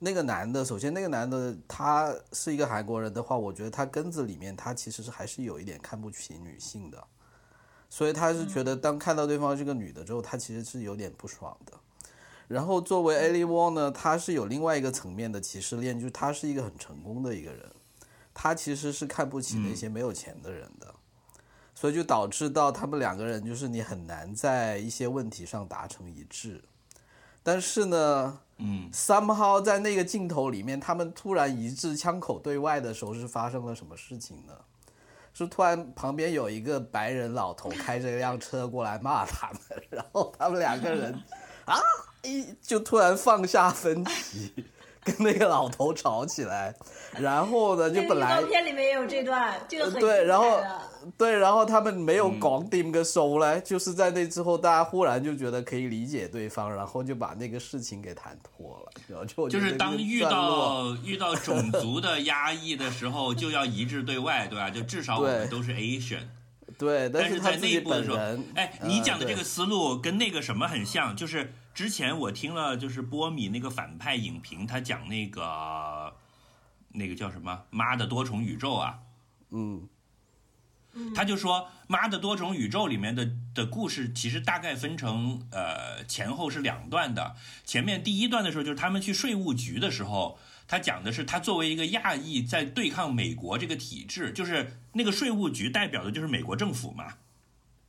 [0.00, 7.02] 那个男的，首先那个男的他是一个韩国人的话，我觉得他根子里面他其实是还是有一点看不起女性的，
[7.90, 11.72] 所以他是觉得当看到对方是个女的之后，他其实是有点不爽的。
[12.48, 17.64] 然后作为 Ali Wong 呢，他是有另外一个层面的歧视链，就是他是一个很成功的一个人，
[18.32, 20.94] 他其实是看不起那些没有钱的人的，
[21.74, 26.62] 所以就导致到他们两个人就是你很难在一些问题上达成一致。
[27.42, 34.52] 但是呢，嗯，somehow 在那个镜头里面，他们突然一致枪口对外的时候是发生了什么事情呢？
[35.32, 39.60] 是突然旁边有一个白人老头开着一辆车过来骂他们，
[39.90, 41.12] 然后他们两个人
[41.64, 41.78] 啊。
[42.22, 44.52] 一就突然放下分歧，
[45.02, 46.74] 跟那个老头吵起来，
[47.18, 50.60] 然后呢，就本来片里面也有这段，这个对，然后
[51.16, 64.68] 对，然后他们没有搞定个收来，就是在那之后，大家忽然就觉得可以理解对方，然后就把那个事情给谈妥了，然后就就是当遇到遇到种族的压抑的时候，就要一致对外，对吧？
[64.68, 66.20] 就至少我们都是 Asian。
[66.78, 68.16] 对，但是在内部的时候，
[68.54, 76.14] 哎，你讲的这个思路跟那个什么很像，就是之前我听了就是波米那个反派影评，他讲那个
[76.92, 78.98] 那个叫什么《妈的多重宇宙》啊，
[79.50, 79.88] 嗯，
[81.14, 90.38] 他就说《妈的多重宇宙》里面的的故事其实大概分成呃前后是两段的，前面第一段的时候就是他们去税务局的时候。
[90.70, 97.14] 他讲的是，他作为一个亚裔在对抗美国这个体制，就是那个税务局代表的就是美国政府嘛，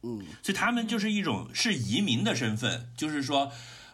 [0.04, 3.52] 嗯，所以他们就是一种是移民的身份，就是说，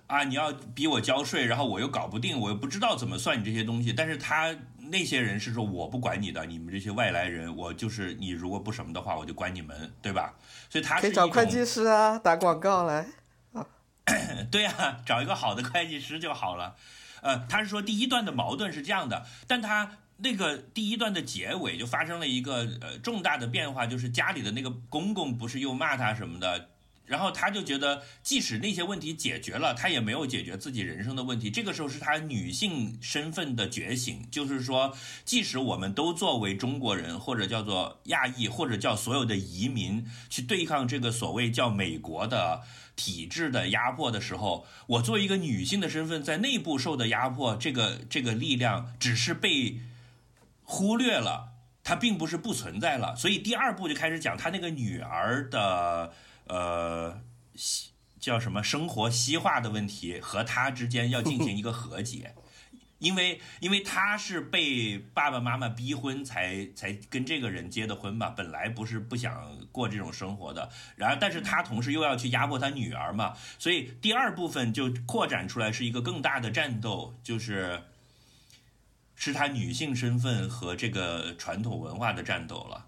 [0.08, 4.56] 啊，你要逼我交税，然后我又搞不定，我又不知道怎么算你这些东西，但是他
[4.90, 10.34] 那些人是说我不管你的，你们这些外来人，我就是你如果不什么的话，我就管你们，对吧？
[10.70, 13.06] 所以他可以找会计师啊，打广告来
[13.52, 13.66] 啊，
[14.50, 16.76] 对呀，找一个好的会计师就好了。
[17.22, 26.70] 呃，他是说第一段的矛盾是这样的，但他那个第一段的结尾就发生了一个呃重大的变化，就是家里的那个公公不是又骂他什么的，
[27.06, 31.50] 然后他就觉得即使那些问题解决了，他也没有解决自己人生的问题。
[31.50, 42.64] 这个时候是他女性身份的觉醒，就是说，即使我们都作为中国人或者叫做亚裔或者叫所有的移民去对抗这个所谓叫美国的。
[43.00, 49.80] 体制的压迫的时候，我作为一个女性的身份，在内部受的压迫，这个这个力量只是被
[50.70, 53.16] 忽略了，它并不是不存在了。
[53.16, 56.12] 所以第二部就开始讲他那个女儿的
[56.48, 57.22] 呃
[58.20, 62.36] 叫什么生活西化的问题，和他之间要进行一个和解。
[63.00, 77.84] 因为因为他是被爸爸妈妈逼婚才才跟这个人结的婚吧，本来不是不想过这种生活的，然而但是他同时又要去压迫他女儿嘛，所以第二部分就扩展出来是一个更大的战斗，就是
[79.18, 82.86] 是他女性身份和这个传统文化的战斗了。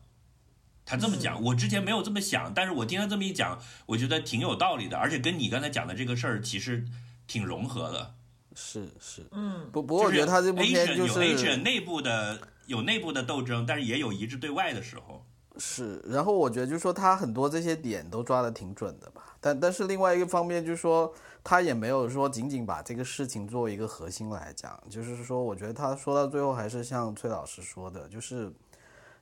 [0.86, 6.86] 他这么讲，我之前没有这么想，但是我听他这么一讲，我觉得挺有道理的，而且跟你刚才讲的这个事儿其实
[7.28, 8.16] 挺融合的。
[8.56, 15.26] 是是，嗯，不不过我觉得他这部片就是有 A 内部的有内部的斗争，但是也有一致对外的时候。
[15.58, 21.14] 是，然后我觉得就是说他很多这些点都抓的挺准的吧，但但是另外一个方面就是说
[21.44, 28.52] 他也没有说仅仅把这个事情作为一个核心来讲，就是说我觉得他说到最后还是像崔老师说的，就是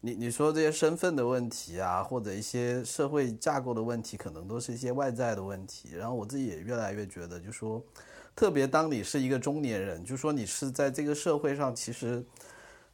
[0.01, 5.95] 你你说这些身份的问题啊，或者一些社会架构的问题，可能都是一些外在的问题。
[5.95, 7.83] 然后我自己也越来越觉得，就说。
[8.35, 12.23] 特别当你是一个中年人，就说你是在这个社会上，其实，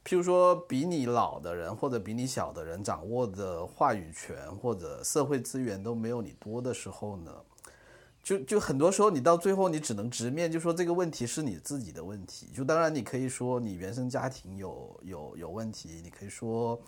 [0.05, 7.31] 譬如说比你老的人或者比你小的人掌握的话语权或者社会资源都没有你多的时候呢，
[8.23, 12.47] 就就很多时候你到最后你只能直面，就说这个问题是你自己的问题。
[12.55, 16.81] 就当然你可以说你原生家庭有有有问题，你可以说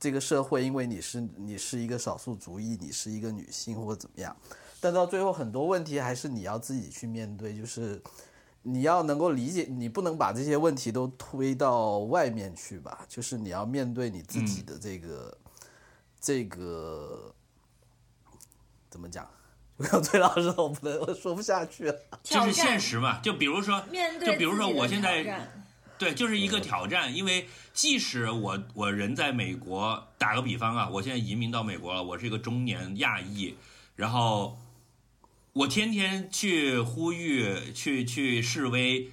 [0.00, 4.34] 这个社会因为你是你是一个少数族裔，你是一个女性或者怎么样。
[4.80, 8.00] 但到最后，很多问题还是你要自己去面对，就是
[8.62, 13.04] 你要能够理解，你不能把这些问题都推到外面去吧？
[13.08, 15.38] 就是你要面对你自己的这个
[16.18, 17.34] 这个
[18.88, 19.28] 怎么讲？
[20.02, 21.94] 崔老师，我不能，我说不下去了。
[22.22, 23.82] 就是现实嘛，就比如说，
[24.24, 25.48] 就比如说我现在，
[25.98, 27.14] 对，就是一个挑战。
[27.14, 33.54] 因为即使我我人在美国，打个比方啊，我现在移民到美国了，我是一个中年亚裔，
[33.96, 34.58] 然后。
[35.54, 39.10] 我天天去呼吁、去去示威、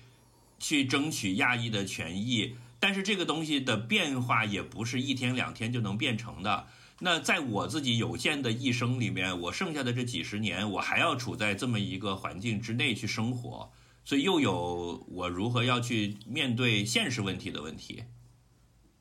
[0.60, 6.68] 去争取亚裔的权益，但是这个东西的变化也不是一天两天就能变成的。
[7.00, 13.72] 那在我自己有限的一生里面，我剩下的这几十年，我还要处在这么一个环境之内去生活，
[14.04, 18.04] 所以又有我如何要去面对现实问题的问题，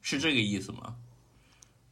[0.03, 0.97] 是这个意思吗？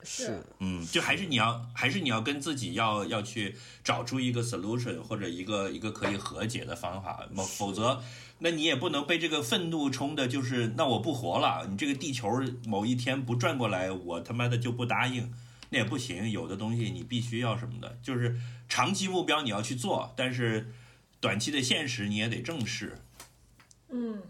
[0.05, 8.03] 是，嗯，就还是你要，还是你要跟自己要要去找出一个 solution 或者一个一个可以和解的方法，否否则，
[8.41, 12.29] 那你也不能被这个愤怒冲的，就是那我不活了，你这个地球
[12.67, 15.33] 某一天不转过来，我他妈的就不答应，
[15.73, 16.31] 那也不行。
[16.31, 20.73] 有的东西你必须要什么的，就是长期目标你要去做，但是
[21.19, 22.99] 短期的现实你也得正视。
[23.89, 24.23] 嗯，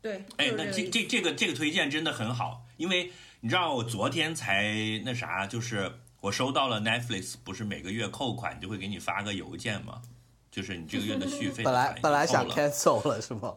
[0.00, 0.24] 对。
[0.36, 3.10] 哎，那这这这个这个推荐真的很好，因为。
[3.42, 5.90] 你知道我昨天才那啥，就是
[6.20, 10.02] 我收到了 Netflix，不是每个月扣款就会给你发个邮件吗？
[10.50, 11.64] 就是你这个月的续费。
[11.64, 13.54] 本来本来想 cancel 了是吗？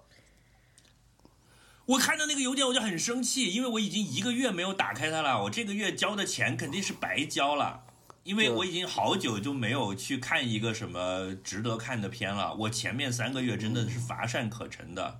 [1.86, 7.84] 我看到那个邮件我就很生气，因为我已经一个月没有打开它了，我这个月交的钱肯定是白交了，
[8.24, 15.20] 因为我已经好久就没有去看一个什么值得看的片了，我前面三个月真的是乏善可陈的，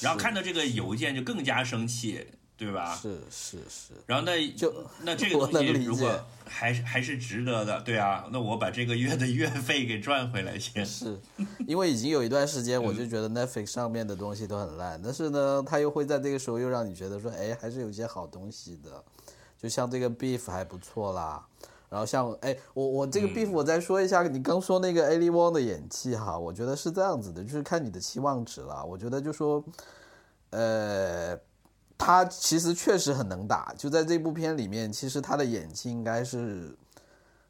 [0.00, 2.26] 然后看到这个邮件就更加生气。
[2.62, 2.94] 对吧？
[2.94, 3.92] 是是是。
[4.06, 6.08] 然后那就那这个东西如果
[6.46, 10.86] 还是还是值得的，对啊，那我把这个月的月费给赚回来先。
[10.86, 11.18] 是，
[11.66, 19.02] 因为已经有一段时间，我就觉得 Netflix 上面的东西都很烂，但是呢，他又会在这个时候又让你觉得说，哎，还是有一些好东西的，
[19.58, 21.44] 就像这个 Beef 还不错啦。
[21.90, 28.84] 然后像哎，我我这个 Beef 我再说一下，你刚说那个 Ali Wong 的演技哈，我觉得是这样子的，就是看你的期望值了。
[28.84, 29.64] 我觉得就说，
[30.50, 31.36] 呃。
[32.04, 36.76] 他其实确实很能打，就在这部片里面，其实他的演技应该是，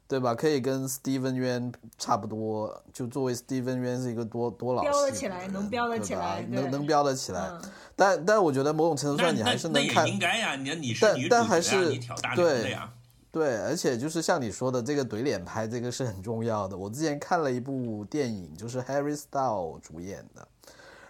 [0.07, 0.35] 对吧？
[0.35, 2.83] 可以跟 Steven Yeun 差不多。
[2.93, 7.51] 就作为 Steven Yeun 是一个多多老飙得起来，能飙得起来，能能飙得起来。
[7.95, 10.07] 但但我觉得某种程度上你还是能看。
[10.07, 12.93] 应该呀，你你是女主角，你挑大梁的呀。
[13.31, 16.77] 对，而且就是像你说的，这个怼脸拍这个是很重要的。
[16.77, 20.47] 我之前看了一部电影，就是 Harry Styles 主演的。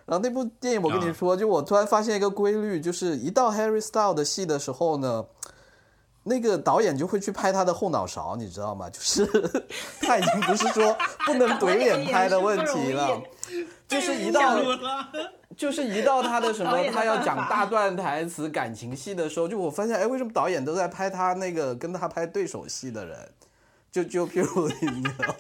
[0.06, 5.26] 然后那部电影我跟你说，就我突然发现一个规律，就是一到 Harry Style 的戏的时候呢，
[6.24, 8.90] 那个导演就会去拍他的后脑勺，你知道吗？
[8.90, 9.26] 就是
[10.02, 10.96] 他已经不是说
[11.26, 13.22] 不能怼脸拍的问题了，
[13.88, 14.58] 就是一到
[15.56, 23.18] 就是一到他的什么， 他要讲大段台词、感情戏的时候，就我发现，哎，为什么导演都在拍他那个跟他拍对手戏的人？
[23.92, 25.36] 就就譬如你知道，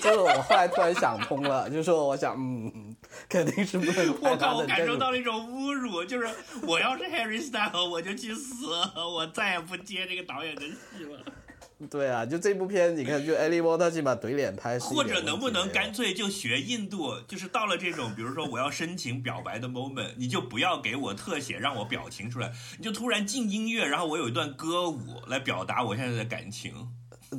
[0.00, 2.89] 就是我后来突然想通了，就说我想，嗯，
[3.28, 4.58] 肯定是不能 我靠！
[4.58, 4.86] 我感。
[4.86, 6.28] 受到了一种侮辱，就是
[6.62, 11.18] 我要是 Harry Styles，我就去死， 我再也不接这个导演的戏了。
[11.88, 26.74] 对啊，就这部片，你看，就 Ellie w a 他起码怼脸拍或者能不能干脆就学印度，就是到了这种，比如说我要深情表白的 moment，你就不要给我特写，让我表情出来，你就突然进音乐，然后我有一段歌舞来表达我现在的感情。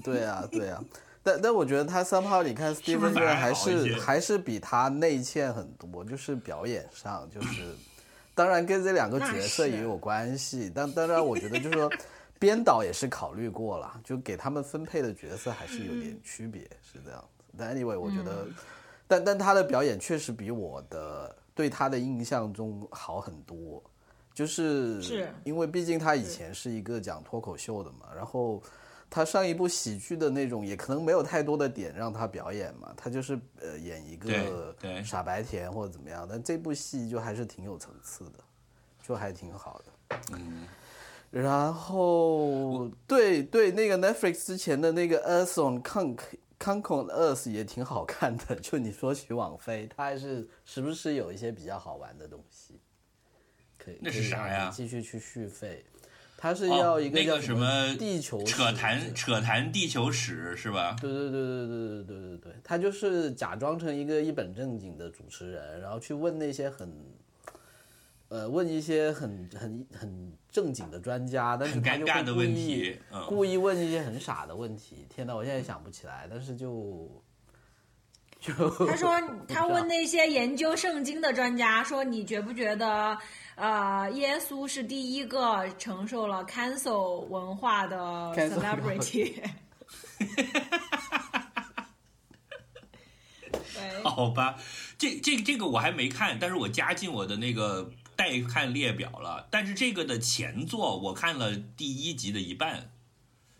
[0.04, 0.84] 对啊，对啊，
[1.24, 7.64] 但但我觉得他 somehow 你看是不是 Steven 反 Yeun 还是还是比他内嵌很多，就是表演上就是，
[8.34, 11.92] 当然跟这两个角色也有关系，但当然我觉得就是说。
[12.42, 17.44] 编导也是考虑过了，就给他们分配的角色还是有点区别，是这样子。
[17.56, 18.48] 但 anyway，我觉得，
[19.08, 23.80] 但但他的表演确实比我的对他的印象中好很多，
[24.34, 25.00] 就是。
[25.04, 28.60] 是因为毕竟他以前是一个讲脱口秀的嘛，然后
[29.14, 38.40] 他上一部喜剧的那种也可能没有太多的点让他表演嘛，他就是呃演一个对傻白甜或者怎么样，但这部戏就还是挺有层次的，
[39.04, 40.18] 就还挺好的。
[40.32, 40.66] 嗯，
[41.30, 46.20] 然后对对，那个 Netflix 之前的那个 Earth on Conk
[46.58, 48.56] Conk on Earth 也挺好看的。
[48.64, 52.80] 就你说起网飞，它还是时不时有一些比较好玩的东西，
[53.78, 55.84] 可以那是啥呀继续去续费。
[56.44, 60.96] 它是哦要一那个叫什什么地球扯谈扯谈地球史是吧？
[61.00, 66.92] 对对对对对对对对对，他就是假装成一个一本正经的主持人，然后去问那些很，
[68.30, 75.06] 呃，问一些很很很正经的专家，但是很他就会尴尬的故意问题，嗯，故意问一些很傻的问题。
[75.14, 77.08] 天哪，我现在想不起来，但是就
[78.40, 78.52] 就
[78.88, 83.16] 他说 他问那些研究圣经的专家说，你觉不觉得，
[83.62, 87.96] 呃，耶稣是第一个承受了 cancel 文化的
[88.36, 89.36] celebrity？
[93.52, 94.58] 对，好吧，
[94.98, 99.48] 这这这个我还没看，但是我加进我的那个待看列表了。
[99.52, 102.90] 但是这个的前作我看了第一集的一半，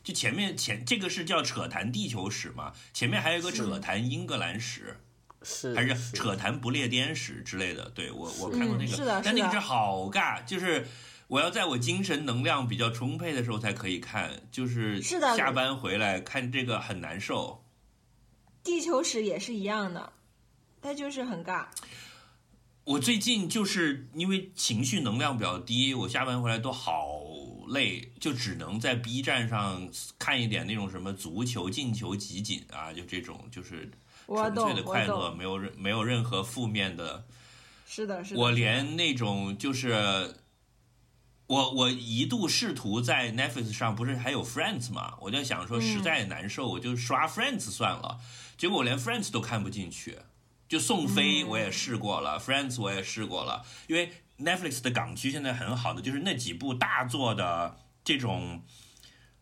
[0.04, 5.00] 就前面前这个是叫扯谈地球史嘛，前面还有一个扯谈英格兰史，
[5.44, 7.90] 是还是扯谈不列颠史之类的。
[7.92, 10.86] 对我我看过那个，嗯是的但那个是好尬，就是。
[11.32, 17.64] 我要在我精神能量比较充沛的时候才可以看，就是是的下班回来看这个很难受。
[18.62, 20.12] 地球史也是一样的，
[20.82, 21.68] 它就是很尬。
[22.84, 27.22] 我最近就是因为情绪能量比较低，我下班回来都好
[27.70, 29.90] 累，就只能在 B 站上
[30.20, 34.01] 看一点那种什么足球进球集锦啊，就这种就是我
[34.36, 37.26] 纯粹的快乐，没有任没有任何负面的。
[37.86, 38.40] 是的，是的。
[38.40, 40.38] 我连那种就是。
[41.48, 48.22] 我我一度试图在 Netflix 上不是还有 Friends 嘛，我就想说实在难受，我就刷 Friends 算了。
[48.58, 50.20] 结果我连 Friends 都看不进去，
[50.70, 57.76] 就宋飞我也试过了、f r i e n d s 我也试过了，因为 Netflix 的港区现在很好的就是那几部大作的
[58.06, 58.64] 这种，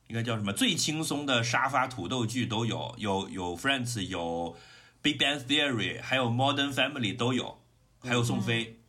[0.07, 4.57] 应该叫什么最轻松的沙发土豆剧都有，有有 Friends，有
[5.01, 7.61] Big Bang Theory，还有 Modern Family 都有，
[7.99, 8.79] 还有宋飞，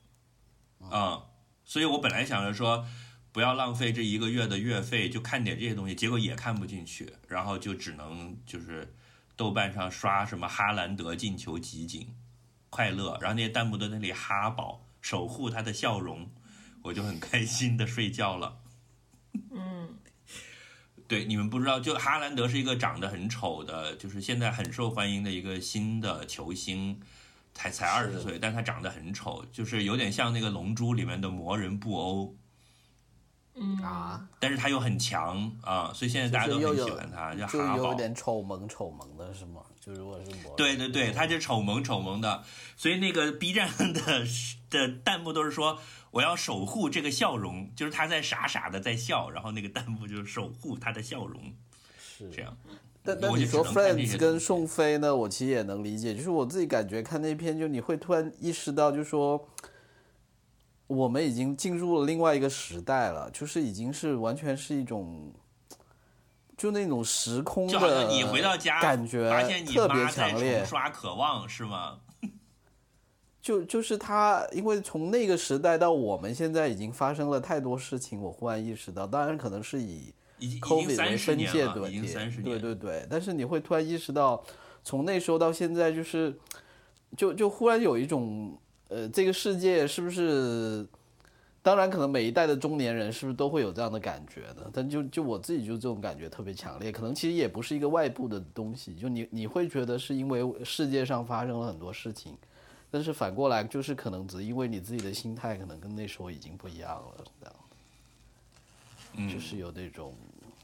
[0.81, 1.23] 嗯，
[1.65, 2.87] 所以我本来想着说。
[3.33, 8.93] 不要浪费这一个月的月费，就看点这些东西，结果也看不进去，然后就只能就是
[9.37, 12.13] 豆瓣上刷什么哈兰德进球集锦，
[12.71, 16.29] 快乐，然后那些弹幕都在那里哈宝，守护他的笑容，
[16.83, 18.59] 我就很开心的睡觉了。
[19.55, 19.95] 嗯，
[21.11, 27.01] 对，你们不知道，就哈兰德是一个长得很丑的，就是现在很受欢迎的一个新的球星，
[27.53, 32.37] 才才二十岁，但他长得很丑，就是有点像那个《龙珠》里面的魔人布欧。
[33.57, 37.89] 嗯啊，但是他又很强啊，所以现在大家都很喜欢他，叫就哈宝。
[37.89, 39.63] 有点丑萌丑萌的是吗？
[39.81, 42.45] 就如果是魔人对对对，他就丑萌丑萌的，
[42.77, 44.25] 所以那个 B 站的
[44.71, 45.81] 的弹幕都是说
[46.11, 51.41] 我要守护这个笑容，就是他在傻傻的在笑，然后那个弹幕就是守护他的笑容，
[51.99, 52.57] 是这样。
[53.03, 59.49] 但但你说 Friends 跟宋飞呢，我其实也能理解，就是我自己感觉看那篇，就你会突然意识到，就说
[60.87, 65.33] 我们已经进入了另外一个时代了，就是已经是完全是一种，
[66.59, 72.01] 就那种时空就好像的你回到家感觉发现你特别妈在强烈重，刷《渴望》是吗？
[73.51, 84.41] 就就是他，因为从那个时代到我们现在已经发生了太多事情，我忽然意识到，当然可能是以已经已经 COVID 为分界年了，已经三十年，对对对，但是你会突然意识到，
[84.85, 86.39] 从那时候到现在，就是
[87.17, 90.87] 就就忽然有一种呃，这个世界是不是？
[91.63, 94.71] 当然，可能每一代的中年人是不是都会有这样的感觉的？
[94.73, 102.35] 但就就我自己就这种感觉特别强烈，可能其实也不是一个外部的东西，就你你会觉得是因为世界上发生了很多事情，
[102.91, 107.55] 但是反过来就是可能只因为你自己的心态可能跟那时候已经不一样了，这样。
[109.15, 110.15] 嗯，就是有那种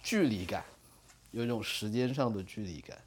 [0.02, 0.64] 距离感，
[1.30, 2.98] 有一种时间上的距离感。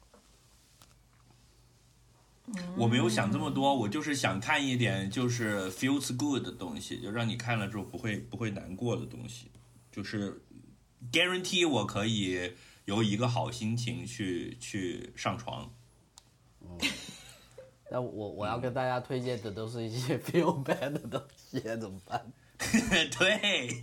[2.76, 9.50] 我没有想这么多，我就是想看一点就是 feels good 的东西，就让你看了之后不会不会难过的东西，
[9.92, 10.42] 就是
[11.12, 12.52] guarantee 我可以
[12.86, 15.70] 有一个好心情去去上床。
[17.90, 22.24] 那我我要跟大家推荐的都是一些 feel bad 的东西，怎么办？
[23.18, 23.74] 对，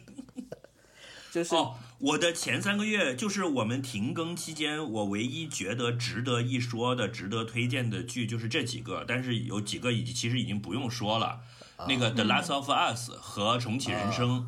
[1.30, 11.40] 就是、哦，我的前三个月就是我们停更期间，我唯一觉得值得一说的、值得推荐的剧就是这几个，但是有几个已经其实已经不用说了。
[11.88, 14.46] 那个《The Last of Us》和《重启人生》啊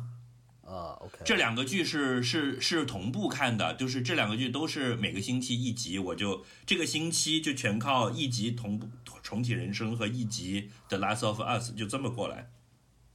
[0.99, 8.87] ，OK，这两个剧是是是同步看的，就是这两个剧都是每个星期一集，我就这个星期就全靠一集同步
[9.23, 12.49] 《重启人生》和一集《The Last of Us》就这么过来。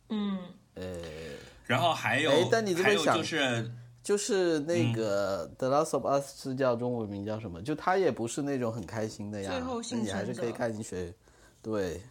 [0.08, 0.38] 嗯，
[0.74, 0.84] 呃，
[1.66, 3.72] 然后还有，哎但你这么还有想就是
[4.02, 7.60] 就是那嗯个《The Last of Us》是叫中文名叫什么？
[7.62, 11.12] 就它也不是那种很开心的呀，最后那你还是可以看进去。
[11.60, 12.02] 对，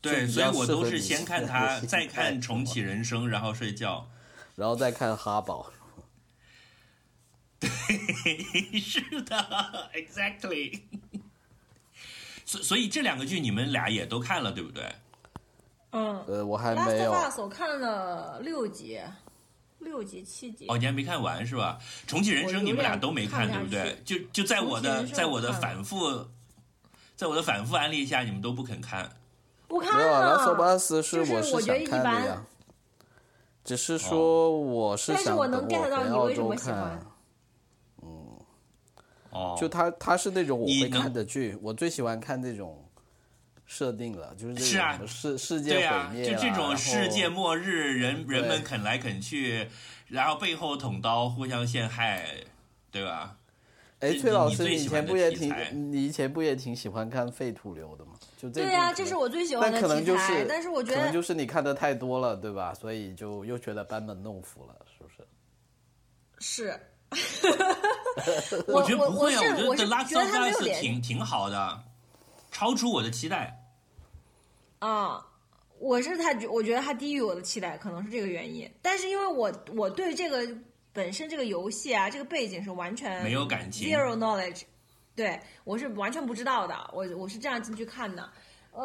[0.00, 4.08] 对，所以我都是先 看现在它，的心态再看《重启人生》，然后睡觉。
[4.54, 5.70] 然后再看哈宝。
[7.58, 7.70] 对
[8.78, 10.80] 是的，exactly。
[12.44, 14.94] 所所以这两个剧你们俩也都看了，对不对？
[15.92, 17.32] 嗯呃，我还没，Last 有 of。
[17.32, 19.00] Us 我看了六集，
[19.78, 20.66] 六集七集。
[20.68, 21.78] 哦，你还没看完是吧？
[22.06, 24.02] 重启人生你们俩都没看，看对不对？
[24.04, 26.28] 就就在我的在我的反复，
[27.16, 29.10] 在我的反复安利下，你们都不肯看。
[29.68, 32.46] 我看没有啊，《Last of 了，Us》是就是我我觉得一想看的般呀，
[33.64, 37.06] 只是说我是但是我能想等 get 到回澳你为什洲看么喜欢。
[39.30, 42.88] 哦，就他他是那种我会看的剧，我最喜欢看这种
[43.66, 49.68] 设定了，就是这是啊种世世界毁灭就这种世界末日，人人们啃来啃去，
[50.08, 52.24] 然后背后捅刀，互相陷害，
[52.90, 53.36] 对吧？
[54.00, 55.52] 哎，崔老师，你以前不也挺
[55.92, 58.12] 你以前不也挺喜欢看废土流的吗？
[58.50, 60.38] 就这对呀、这是我最喜欢的但可能就题材。
[60.38, 62.72] 是，但是我觉得可能就是你看的太多了，对吧？
[62.74, 65.26] 所以就又觉得班门弄斧了，是不是？
[66.38, 66.80] 是。
[68.66, 71.80] 我觉得我不会啊，是我觉得《我是 The Last 觉得 of 它没有 Us》挺挺好的，
[72.50, 73.62] 超出我的期待。
[74.80, 75.24] 啊，
[75.78, 78.68] 我是他，我觉得他低于我的期待，可能是这个原因。
[78.82, 80.48] 但是因为我我对这个
[80.92, 84.62] 本身这个游戏啊，这个背景是完全没有感情 zero knowledge，
[85.16, 88.30] 对我是完全不知道的，我我是这样进去看的。
[88.70, 88.84] 呃，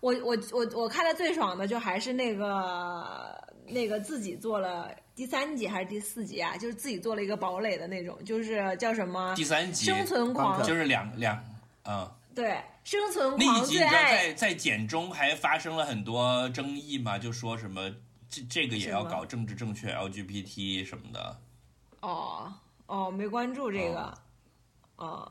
[0.00, 11.44] 我我我我看的最爽的就还是那个那个自己做了第三集还是第四集啊，就是自己做了一个堡垒的那种，就是叫什么第三集生存狂，就是两两
[11.84, 12.08] 嗯。
[12.34, 17.16] 对生存那一集你知道在在简中还发生了很多争议嘛？
[17.16, 17.88] 就说什么
[18.28, 21.40] 这这个也要搞政治正确 LGBT 什么的。
[22.00, 22.52] 哦
[22.86, 24.12] 哦，没关注这个。
[24.96, 25.30] 哦，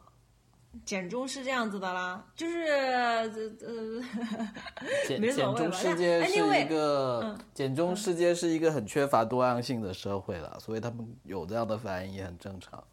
[0.85, 4.03] 简中是这样子的啦，就是呃呃，
[5.07, 12.83] 简 没所简中世界是一个嗯简中世界是一个很缺乏多样性的社会了，所以他们有这样的反应也很正常。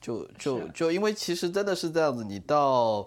[0.00, 3.06] 就就就因为其实真的是这样子，你到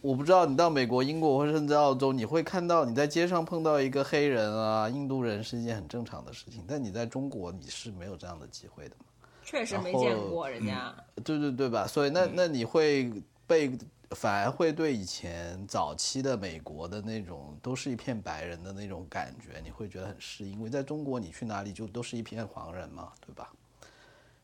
[0.00, 9.04] 我不知道你到美国、英国或者甚至澳洲，你会看到你在街上碰到一个黑人啊、印度人是一件很正常的事情，但你在中国你是没有这样的机会的嘛。
[9.44, 10.94] 确实没见过人家。
[11.24, 11.86] 对对对吧？
[11.86, 13.12] 所以那那你会
[13.46, 13.70] 被
[14.10, 20.52] 反而会对以前早期的美国的那种都是一片白人的那种感觉，你会觉得很适应。
[20.52, 23.50] 因为在中国你去哪里就都是一片黄人嘛，对吧？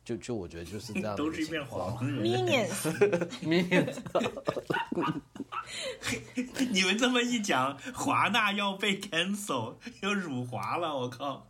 [0.03, 2.25] 就就我觉得就是这样的都是一片黄人。
[2.25, 3.95] Minions， 面
[6.73, 11.47] 你们这么一讲，华纳要被 cancel，要辱华了，我靠！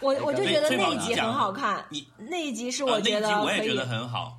[0.00, 4.38] 我我就觉得那一集很好看你，那一集是我觉得一集我也可以觉得，很好，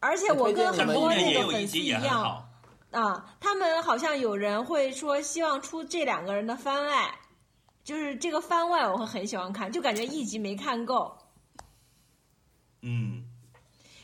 [0.00, 2.48] 而且我跟很多那个粉丝一样好。
[2.90, 7.14] 啊，他们好像有人会说希望出这两个人的番外，
[7.84, 11.16] 就是这个番外我会很喜欢看，就感觉一集没看够。
[12.82, 13.22] 嗯，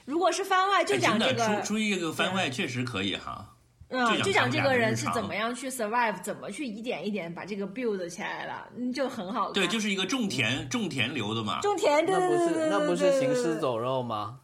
[0.05, 3.56] 如果是番外，就讲这个出出一个番外确实可以哈。
[3.89, 9.53] 嗯，就就讲这个人是怎么样去 survive，怎么去一点一点把这个 build 起来了，嗯，就很好看。
[9.53, 11.61] 对，就是一个种田种田流的嘛。
[11.61, 14.41] 种田，对那不对对对是那不对是行尸对对走肉吗？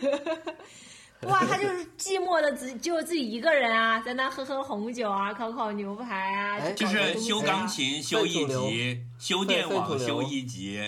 [1.22, 10.82] 哇，他就是寂寞的只就自己一个人啊，在那喝喝红酒啊，烤烤牛排啊，哎就是修钢琴修一废土流集，修电网修一集。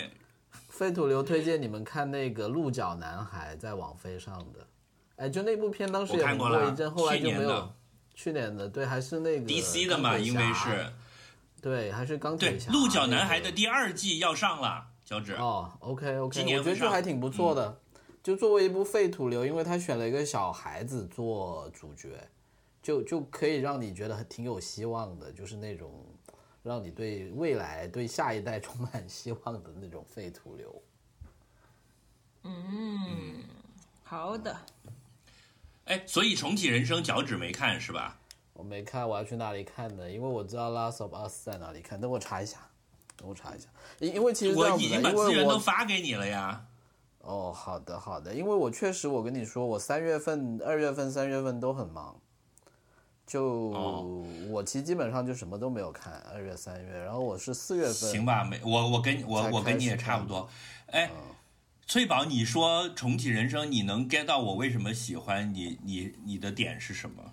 [0.69, 4.65] 废土流推荐你们看那个《鹿角男孩》在网飞上的，
[5.15, 7.73] 哎，就那部片当时也看过了一阵，后来就没有。
[8.15, 10.85] 去年的对，还是那个 DC 的嘛，因为是
[11.61, 12.71] 对，还是钢对铁侠。
[12.73, 15.33] 《鹿角男孩》的第二季要上了，小指。
[15.33, 17.79] 哦，OK OK，今年我觉得这还挺不错的。
[18.21, 22.09] 就作为一部废土流，因为他选了一个小孩子做主角，
[22.81, 26.05] 就就可以让你觉得挺有希望的，就是那种
[26.61, 30.81] 让你对未来、对下一代 充满希望的那种废土流。
[32.43, 33.43] 嗯，
[34.03, 34.72] 好的，嗯
[35.85, 38.17] 哎，所以重启人生脚趾没看是吧？
[38.53, 40.09] 我没看，我要去那里看的？
[40.09, 42.57] 因为我知道《Last of Us》在哪里看，等我查一下，
[43.17, 43.67] 等我查一下。
[43.99, 46.65] 因因为其实我已经把资源都发给你了呀。
[47.19, 52.15] 哦，好的好的，因为我确实，我跟你说，我三月份、二月份、三月份都很忙，
[53.25, 60.47] 就、哦我其实基本上就什么都没有看，二月、三月，然后我是四月份，行吧，没我我跟我我跟你也差不多。
[60.87, 61.32] 哎，嗯
[61.93, 65.77] 翠宝，你说重启人生，你能 get 到我为什么喜欢你？
[65.83, 67.23] 你你的点是什么？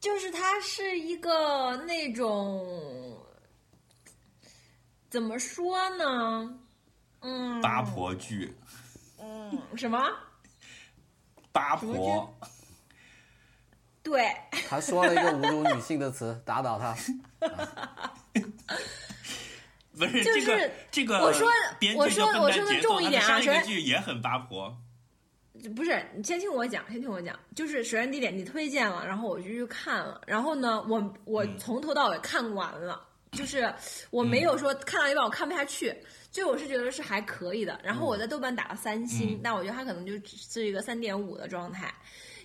[0.00, 3.16] 就是它是一个那种
[5.08, 6.58] 怎么说呢？
[7.20, 8.52] 嗯，八婆剧，
[9.20, 10.04] 嗯，什么？
[11.52, 12.36] 八婆，
[14.02, 14.28] 对，
[14.68, 16.96] 他说了一个侮辱女性的词，打倒他。
[19.98, 21.48] 不是就是这个这个，我说
[21.96, 24.76] 我说我说的重一点啊上一个首先剧也很八婆。
[25.76, 27.38] 不是，你先听我讲，先听我讲。
[27.54, 33.70] 就是首先第一点，你推荐了，然后我就去看了，然后呢，我我嗯从头到尾看完了，就是
[34.10, 35.94] 我没有说看到一半我看不下去，
[36.30, 37.78] 就我是觉得是还可以的。
[37.82, 41.92] 然后我在豆瓣打了三星，嗯但我觉得它可能就只是一个三点五的状态。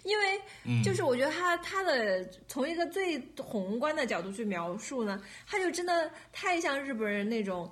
[0.06, 7.70] 因为嗯就是我觉得他他的从一个最宏观的角度去描述呢，他就真的太像日本人那种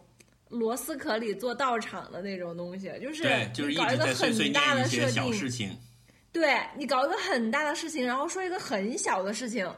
[0.49, 5.69] 螺丝壳里做道场的那种东西，就是对，就是搞一个很大的设定，小事情。
[6.31, 9.71] 对你搞一个很大的事情，然后说一个很小的事情，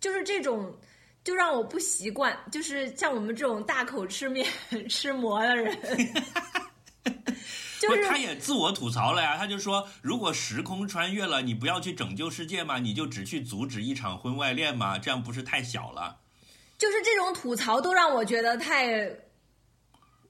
[0.00, 0.74] 就是这种，
[1.22, 2.34] 就让我不习惯。
[2.50, 4.46] 就是像我们这种大口吃面
[4.88, 5.76] 吃馍的人，
[7.80, 12.78] 就不，是他也自我吐槽了呀，他就说，如果时空穿越了，你不要去拯救世界吗？
[12.78, 14.98] 你就只去阻止一场婚外恋吗？
[14.98, 16.18] 这样不是太小了，
[16.76, 19.10] 就是这种吐槽都让我觉得太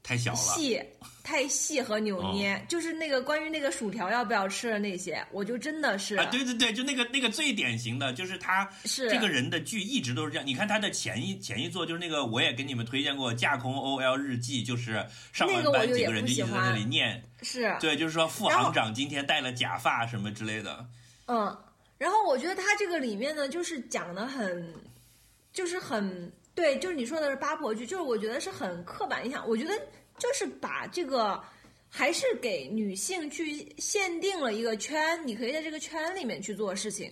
[0.03, 0.39] 太小了。
[0.39, 0.83] 细、
[1.23, 2.65] 太细和扭捏。
[2.69, 10.47] 就是那个关于那个薯条要不要吃的那些，我就真的是啊，对对对，就那个那个最典型的，就是他是这个人的剧一直都是这样。
[10.47, 20.87] 你看他的前一前一作就是那个，我也给你们推荐过《架空 OL 日记》，就是上完班几个人就一直在那里欢念，是对，就是说副行长今天戴了假发什么之类的。
[21.27, 21.57] 嗯，
[21.99, 24.75] 然后我觉得他这个里面呢，就是讲的很，
[25.53, 29.49] 就是很对，就是你说的是八婆剧，就是我觉得是很刻板印象。
[29.49, 29.75] 我觉得
[30.19, 31.43] 就是把这个
[31.89, 37.11] 还是给女性去限定了一个圈，你可以在这个圈里面去做事情。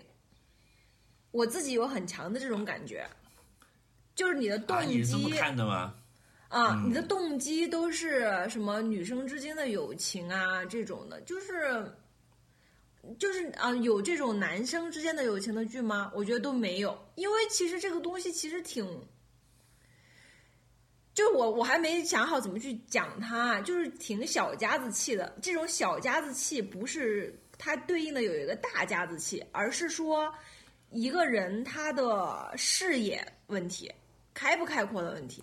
[1.30, 3.08] 我自己有很强的这种感觉，
[4.14, 5.94] 就是你的动啊，你是这么机看的吗？
[6.48, 11.90] 啊，嗯你的动机都是什么女生之间的友情啊这种的，就是
[13.18, 16.12] 就是啊，有这种男生之间的友情的剧吗？
[16.14, 18.86] 我觉得都没有，因为其实这个东西其实挺，
[21.18, 25.36] 就是我我还没想好怎么去讲它，就是挺小家子气的。
[25.42, 30.32] 这种小家子气不是它对应的有一个大家子气，而是说
[30.92, 33.90] 一个人他的视野问题，
[34.32, 35.42] 开不开阔的问题。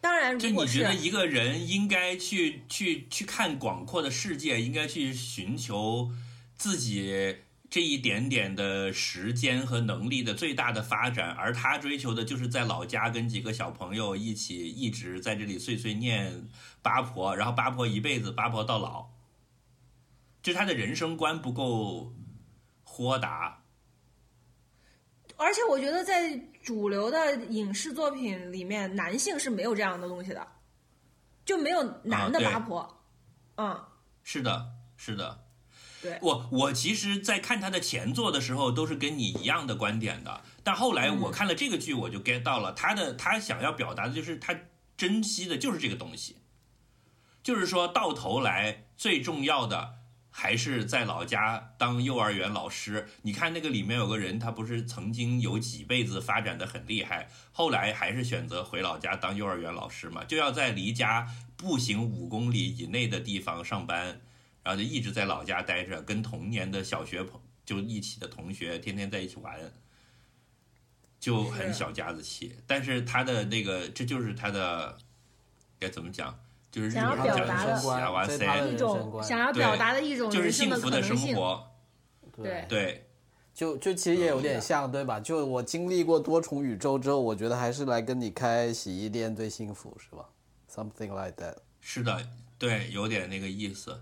[0.00, 6.10] 当然，就如果觉得一个人应该去去去看广阔的世界，应该去寻求
[6.56, 7.36] 自己
[7.70, 16.48] 这一点点的时间和能力的最大的发展，而他追求的就是在老家跟几个小朋友一起一直在这里碎碎念
[16.82, 19.10] 八婆，然后八婆一辈子八婆到老，
[20.42, 22.12] 就他的人生观不够
[22.82, 23.62] 豁达。
[25.36, 30.46] 而且我觉得在主流的影视作品里面，男性是没有这样的东西的，
[31.44, 33.00] 就没有男的八婆。
[33.54, 33.80] 嗯，
[34.24, 35.46] 是的，是的。
[36.02, 40.42] 对我我其实，在看他的前作的时候，都是跟你一样的观点的。
[40.64, 44.54] 但后来我看了这个剧，我就 get 到了他的他想要表达的就是他
[44.96, 46.36] 珍惜的就是这个东西，
[47.42, 49.94] 就是说到头来最重要的
[50.30, 53.08] 还是在老家当幼儿园老师。
[53.22, 64.20] 你看那个里面有个人，他不是曾经有几辈子发展的很厉害，后来还是选择回老家当幼儿园老师嘛，就要在离家步行五公里以内的地方上班，
[64.62, 69.58] 然后就一直在老家待着，跟童年的小学朋就一起的同学天天在一起玩，
[71.18, 72.56] 就很小家子气。
[72.66, 74.96] 但是他的那个，这就是他的
[75.78, 76.38] 该怎么讲？
[76.70, 78.00] 就是日想要本讲表达的生观
[78.76, 81.34] 种想要表达的一种就是人生的幸福的生可能性。
[81.34, 81.66] 活。
[82.32, 83.06] 对对，
[83.52, 85.18] 就就其实也有点像，对吧？
[85.18, 90.28] 就我经历过多重宇宙之后，我觉得还是来跟你开洗衣店最幸福，是吧
[90.70, 91.56] ？Something like that。
[91.80, 92.24] 是的，
[92.56, 94.00] 对，有点那个意思。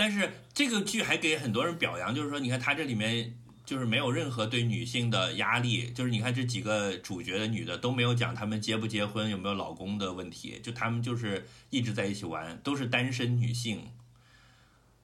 [0.00, 3.34] 但是这个剧还给很多人表扬，就是说，你看它这里面
[3.66, 13.86] 就是没有任何对女性的压力，就是你看这几个主角的女的都没有讲她们结不结婚、有没有老公的问题，就她们就是一直在一起玩，都是单身女性。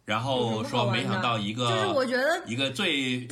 [0.07, 3.29] 然后说，没想到一个就是我觉得一个最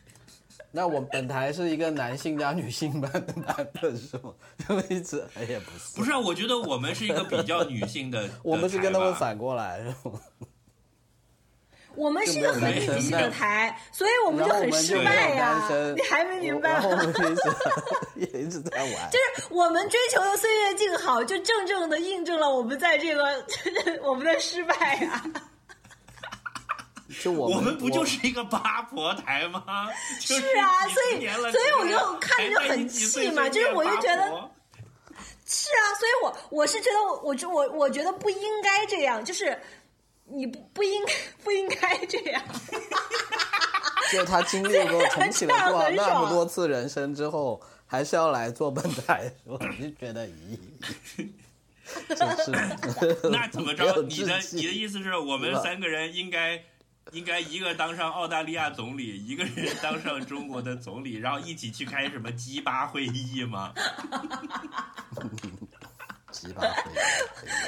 [0.70, 4.34] 那我本台是一个男性加女性版的版本是吗？
[4.68, 10.20] 就一直哎也不是，不是啊，我觉得我们是一个比较女性的， 我们是跟他们反过来是吗？
[11.98, 15.60] 我们是一个很女性的台，所以我们就很失败呀、
[15.96, 17.02] 你还没明白然后我吗？
[17.02, 17.42] 们就一直
[18.14, 18.92] 也一直在玩。
[19.10, 23.44] 就是我们追求的岁月静好，就正正的印证了我们在这个
[24.02, 25.24] 我们的失败呀、
[27.22, 29.64] 就我我们不就是一个八婆台吗？
[30.20, 34.24] 就是啊所以所以我就看着就很气嘛就是我就觉得
[35.46, 39.58] 是啊，所以我我是觉得我我就我我觉得不应该这样，就是
[40.30, 41.12] 你不不应该
[41.42, 42.42] 不应该这样。
[44.12, 50.58] 就他经历过重启了这样多少那么多次人生之后，还是要来做本台，我就觉得咦，
[52.08, 52.50] 真 是
[53.30, 54.02] 那怎么着？
[54.02, 56.62] 你的你的意思是我们三个人应该
[57.12, 63.74] 应该一个当上澳大利亚总理，一个人当上中国的总理，然后一起去开什么鸡巴会议吗？
[66.30, 66.94] 鸡巴会议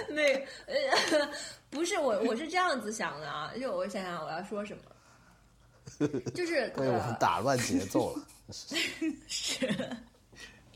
[0.08, 0.22] 那
[0.66, 1.28] 呃，
[1.70, 8.22] 不是我，我是这样子想的啊，就我想想我要说什么，就是 被我们呃，打乱节奏了。
[8.52, 9.56] 是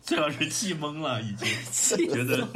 [0.05, 2.47] 这要是气懵了，已经气觉得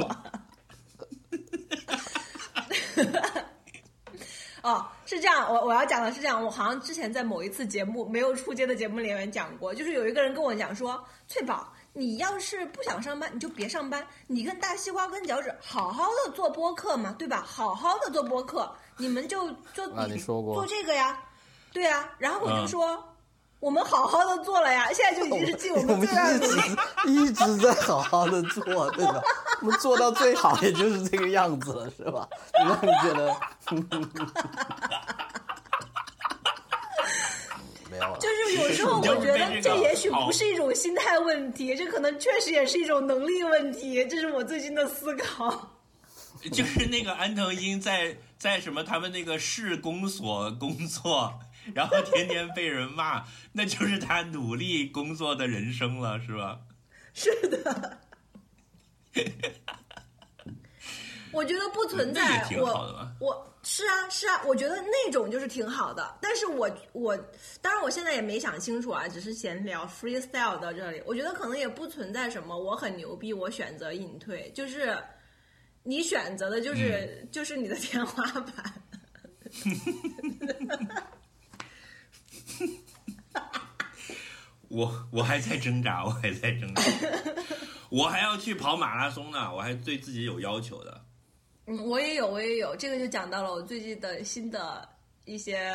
[4.61, 17.43] 哦，是这样，我我要讲的是这样，我好像之前在某一次节目没有出街的节目里面讲过，就是有一个人跟我讲说，翠宝，你要是不想上班，你就别上班，你跟大西瓜跟脚趾好好的做播客嘛，对吧？
[17.45, 21.19] 好好的做播客，你们就就 啊你说过做这个呀，
[21.73, 23.03] 对呀，然后我就嗯说。
[23.61, 26.61] 我们好好的做了呀，现在就已经是尽我我们一努力。
[27.03, 29.21] 直一直在好好的做，对吧？
[29.59, 32.25] 我们做到最好也就是这个样子了，是吧？
[32.53, 33.35] 让你觉得
[37.99, 45.75] 没有了，就是有时候我觉得这也许不是一种心态问题，这可能确实也是一种能力问题，这是我最近的思考。
[46.53, 51.37] 就是那个安藤英在在什么他们那个市公所工作，
[51.73, 56.59] 然后天天被人骂，那就是他努力工作的人生了，是吧？
[57.13, 57.97] 是的，
[61.33, 62.45] 我觉得不存在也。
[62.47, 66.17] 挺好的我我是啊是啊，我觉得那种就是挺好的。
[66.19, 67.15] 但是我我
[67.61, 70.99] 当然我现在也没想清楚啊，只是闲聊 freestyle 到这里。
[71.05, 74.97] 我觉得可能也不存在什么我很牛逼，我选择隐退，就是
[75.83, 78.73] 你选择的就是、嗯 就是你的天花板。
[84.67, 86.81] 我我还在挣扎，我还在挣扎，
[87.89, 91.05] 我还要去跑马拉松呢，我还对自己有要求的。
[91.69, 94.89] 嗯，我也有，我也有，这个就讲到了我最近的新的
[95.25, 95.71] 一些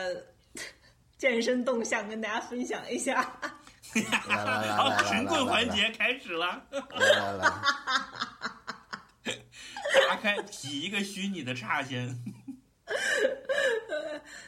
[1.17, 3.23] 健身动向，跟大家分享一下。
[4.77, 7.49] 好神棍环节开始了，来来来，
[10.09, 12.13] 打开洗一个虚拟的叉先。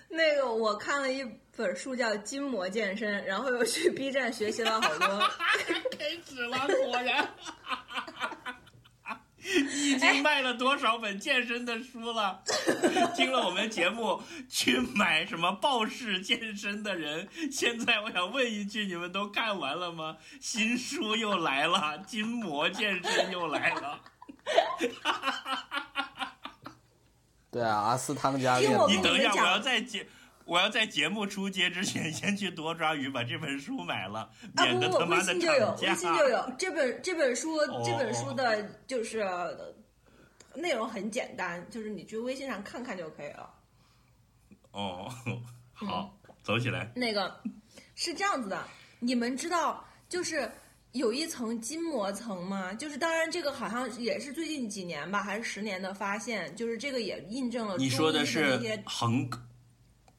[0.08, 1.24] 那个我看了一
[1.56, 5.06] 本书叫《筋膜健身》，然后又去 B 站学习了好多。
[5.96, 7.28] 开始了，果然。
[9.74, 12.42] 你 已经卖了多少本健身的书了？
[13.14, 20.16] 听了我们节目去买什么暴式健身的人，现在我想问一句：你们都看完了吗？
[20.40, 24.00] 新书又来了，筋膜健身又来了。
[27.50, 30.06] 对啊，阿斯汤加练你等一下，我要在节
[30.46, 39.74] 我要在节目出街之前，先去多抓鱼把这本书买了，啊免不不，微得他妈的信就有，微信就有这本这本书，哦这本书的就是呃
[40.54, 43.50] 内容很简单，就是你去微信上看看就可以了。
[44.70, 45.12] 哦，
[45.74, 46.92] 好，走起来。
[46.94, 47.42] 那个
[47.96, 48.62] 是这样子的，
[49.00, 50.48] 你们知道就是
[50.92, 52.72] 有一层筋膜层吗？
[52.72, 59.28] 就是当然这个好像也是最近几年吧，还是十年的发现，就是这个也印证了你说的是横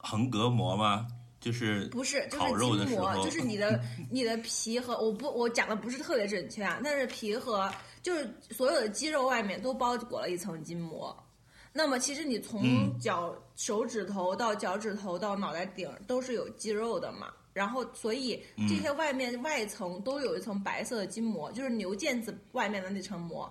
[0.08, 1.06] 横膈膜吗？
[1.38, 3.78] 就是不是，就是烤肉的筋膜，时候，就是你的
[4.10, 7.70] 你的皮和我不我讲的不是特别准确啊，但是皮和
[8.02, 11.16] 就是所有的肌肉外面都包裹了一层筋膜。
[11.72, 23.48] 那么其实你从嗯脚、手指头到脚趾头到脑袋顶都是有肌肉的嘛，然后所以这些外面外层都有一层白色的筋膜，就是牛腱子外面的那层膜，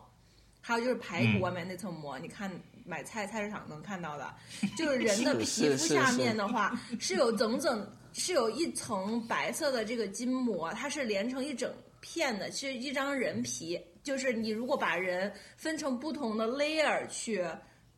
[0.60, 2.52] 还有就是排骨嗯外面那层膜，你看
[2.88, 4.34] 买菜菜市场能看到的，
[4.78, 13.80] 就是 人的皮肤下面的话是有整整是有一层白色的这个筋膜，它是连成一整片的，是一张人皮。
[14.02, 17.46] 就是你如果把人分成不同的 layer 去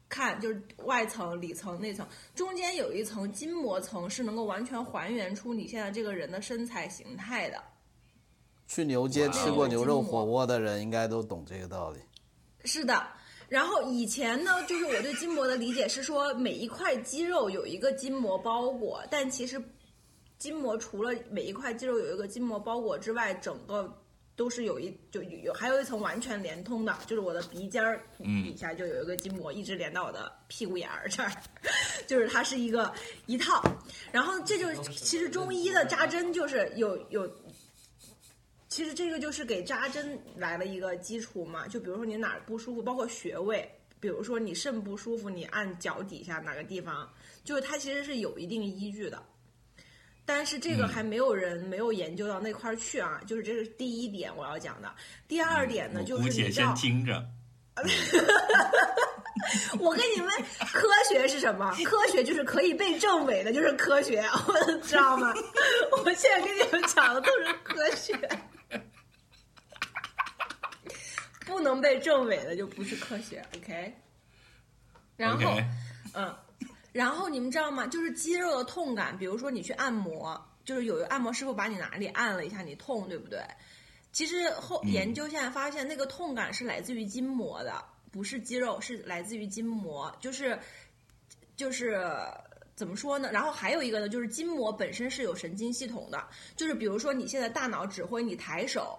[0.09, 2.03] 看，就是外层、里层、内层，
[2.33, 7.63] 中间有一层筋膜层是能够完全还原出你现在这个人的身材形态的。
[8.65, 11.99] 去牛街吃过牛肉火锅的人应该都懂这个道理。
[12.65, 13.07] 是的，
[13.49, 19.61] 然后以前呢，就是我对筋膜的理解是说，每一块肌肉有一个筋膜包裹，但其实
[20.37, 23.91] 筋膜除了每一块肌肉有一个筋膜包裹之外，整个
[24.35, 31.31] 都是有一就有有还有一层完全连通的，就是我的鼻尖儿嗯底下就有一个筋膜，一直连到我的屁股眼儿这儿，
[32.07, 32.93] 就是它是一个
[33.25, 33.61] 一套。
[34.11, 37.29] 然后这就是其实中医的扎针就是有有
[38.69, 43.67] 其实这个就是给扎针来了一个基础嘛，就比如说你哪儿不舒服，包括穴位，
[43.99, 47.11] 比如说你肾不舒服，你按脚底下哪个地方，
[47.43, 49.21] 就是它其实是有一定依据的。
[50.23, 54.93] 但是这个还没有人、没有研究到那块儿去啊，就是这是第一点我要讲的。
[55.27, 57.25] 第二点呢，我就是你知道，听着。
[59.79, 60.29] 我跟你们
[60.71, 61.75] 科学是什么？
[61.83, 65.33] 科学就是可以被证伪的，就是科学， 我知道吗？
[66.05, 68.13] 我现在跟你们讲的都是科学，
[71.49, 73.93] 不能被证伪的就不是科学，OK？
[75.17, 75.59] 然后
[76.13, 76.33] 嗯，
[76.93, 77.85] 然后你们知道吗？
[77.87, 83.41] 就是肌肉的痛感，比如说你去按摩，就是有一个按摩师傅把你哪里按了一下，你痛，对不对？
[84.13, 90.57] 其实后嗯研究现在发现，那个痛感是来自于筋膜的，不是肌肉，是来自于筋膜，就是
[91.55, 92.07] 就是。
[92.75, 93.29] 怎么说呢？
[93.29, 98.97] 然后还有一个呢，就是筋膜本身是有神经系统的，就是比如说你现在大脑指挥你抬手，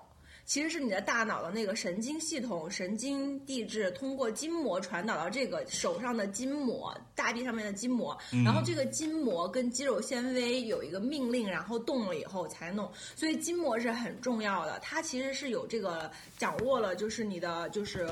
[0.50, 14.76] 其实是你的大脑的那个神经系统、神经递质通过筋膜传导到这个手上的筋膜、大臂上面的筋膜，然后这个筋膜跟肌肉纤维有一个命令，然后动了以后才弄，所以筋膜是很重要的。
[14.82, 18.08] 它其实是有这个掌握了，就是你的就是。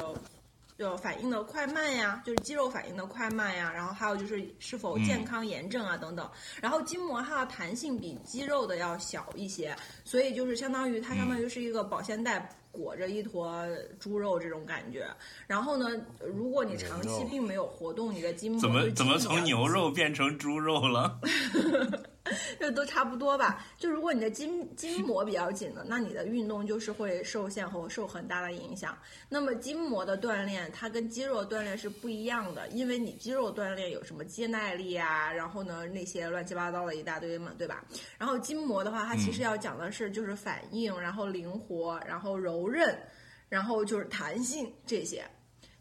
[0.78, 6.30] 呃，反应的快慢呀，就是肌肉反应的快慢呀，然后还有就是是否健康炎症啊、等等。
[6.62, 9.74] 然后筋膜它的弹性比肌肉的要小一些，
[10.04, 13.66] 所以就是相当于它相当于是一个保鲜袋裹着一坨
[13.98, 15.04] 猪肉这种感觉。
[15.48, 15.90] 然后呢，
[16.20, 21.18] 如果你长期并没有活动你的筋膜，怎么怎么从牛肉变成猪肉了？
[22.58, 23.66] 这都差不多吧。
[23.76, 28.96] 就如果你的筋筋膜比较紧的，那你的运动就是会受限和受很大的影响。
[29.28, 37.84] 那么筋膜的锻炼，它跟肌肉锻炼是不一样的，因为你肌肉锻炼有什么肌耐力啊，然后呢那些乱七八糟的一大堆嘛，对吧？
[38.18, 42.98] 然后筋膜的话，它其实要讲的是就是反应，然后灵活，然后柔韧，
[43.48, 45.24] 然后就是弹性这些。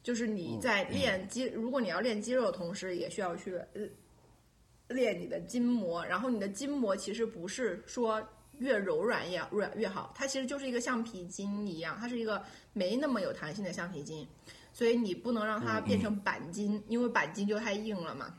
[0.04, 3.60] 就是你在练肌，如果你要练肌肉的同时，也需要去
[4.88, 8.26] 呃练你的筋膜，然后你的筋膜其实不是说
[8.60, 12.44] 越柔软越软越好，它其实就是一个橡皮筋一样，它是一个
[12.74, 14.28] 没那么有弹性的橡皮筋，
[14.74, 18.34] 所以你不能让它变成板筋，因为板筋就太硬了嘛。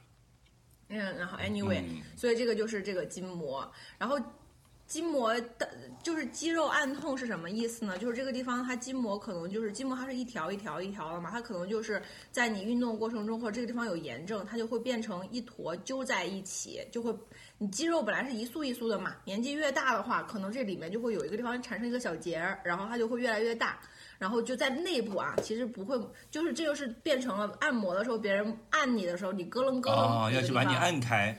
[0.91, 4.19] 嗯，然后 anyway，、嗯所以这个就是这个筋膜，然后
[4.89, 5.71] 筋膜的，
[6.03, 7.99] 就是肌肉按痛是什么意思呢？
[7.99, 12.03] 就是这个地方它筋膜可能就是筋膜，它是一条一条一条的嘛，它可能就是
[12.33, 17.15] 在你运动过程中或者这个地方有炎症，它就会变成一坨揪在一起，就会
[17.59, 23.79] 你肌肉本来是一束一束的嘛，年纪越大的话，可能这里面就会有一个地方产生一个小结儿，然后它就会越来越大。
[24.19, 25.97] 然后就在内部啊，其实不会，
[26.29, 31.39] 就是这就是变成了按摩的时候，别人按你的时候，你咯楞咯楞、哦，要去把你按开。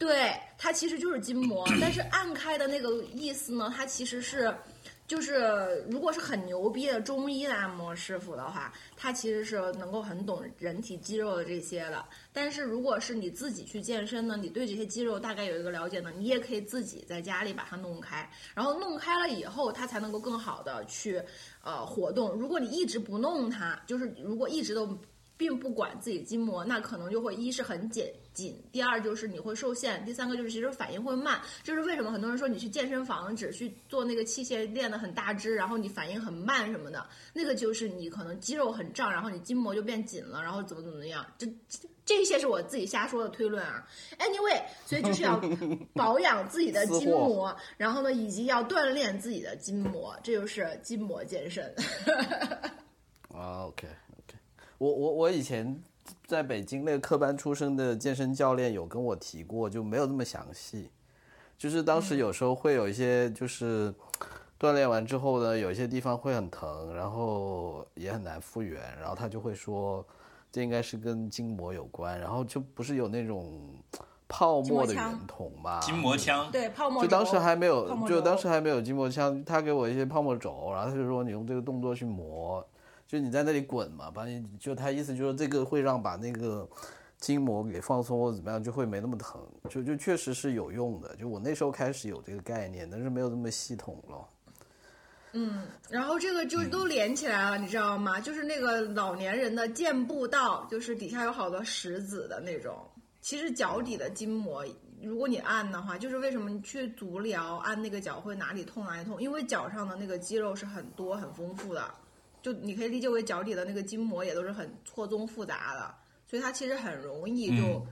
[0.00, 4.52] 对，它其实就是筋膜， 但是按开的那个意思呢，它其实是，
[5.06, 12.02] 就是如果是很牛逼的中医的按摩师傅的话，他其实是能够很懂人体肌肉的这些的。
[12.32, 21.22] 但是如果是你自己去健身呢，你对这些肌肉大概有一个了解呢，你也可以自己在家里把它弄开，然后弄开了以后，它才能够更好的去
[21.62, 22.32] 呃活动。
[22.32, 24.98] 如果你一直不弄它，就是如果一直都
[25.40, 28.04] 并不管自己筋膜，那可能就会一是很紧
[28.34, 31.40] 紧，第二就是你会受限，第三个就是其实反应会慢。
[31.62, 41.50] 就是为什么很多人说你去健身房只去做那个器械练得很大只，然后你反应很慢什么的，那个就是你可能肌肉很胀，然后你筋膜就变紧了，然后怎么怎么样，这
[42.04, 43.88] 这些是我自己瞎说的推论啊。
[44.18, 45.40] Anyway，所以就是要
[45.94, 51.74] 保养自己的筋膜，然后呢，以及要锻炼自己的筋膜，这就是筋膜健身。
[53.32, 53.88] OK，
[54.80, 55.78] 我我我以前
[56.26, 60.90] 在北京那个科班出身的健身教练有跟我提过，就没有那么详细。
[61.58, 63.94] 就是当时有时候会有一些，就是
[64.58, 70.02] 锻炼完之后呢，有一些地方会很疼，然后也很难复原，然后他就会说，
[70.50, 73.60] 这应该是跟筋膜有关，然后就不是有那种
[74.26, 82.66] 泡沫的圆筒嘛，筋膜枪，对泡沫就当时还没有就当时还没有筋膜枪，他给我一些泡沫轴，然后他就说你用这个动作去磨，
[83.10, 86.68] 就你在那里滚嘛，把你就他意思就是这个会让把那个
[87.18, 91.16] 筋膜给放松或者怎么样，就会没那么疼，就就确实是有用的。
[91.16, 94.28] 就我那时候开始有这个概念，但是没有那么系统了。
[95.32, 98.20] 嗯然后这个就都连起来了，你知道吗？
[98.20, 102.78] 就是那个老年人的健步道，就是底下有好多石子的那种。
[103.20, 104.64] 其实脚底的筋膜，
[105.02, 111.92] 如果你按的话，就是为什么你去足疗按那个脚会哪里痛哪里痛，因为脚上的那个肌肉是很多很丰富的，
[112.42, 115.94] 就你可以理解为脚底的那个筋膜也都是很错综复杂的，
[116.26, 117.86] 所以它其实很容易就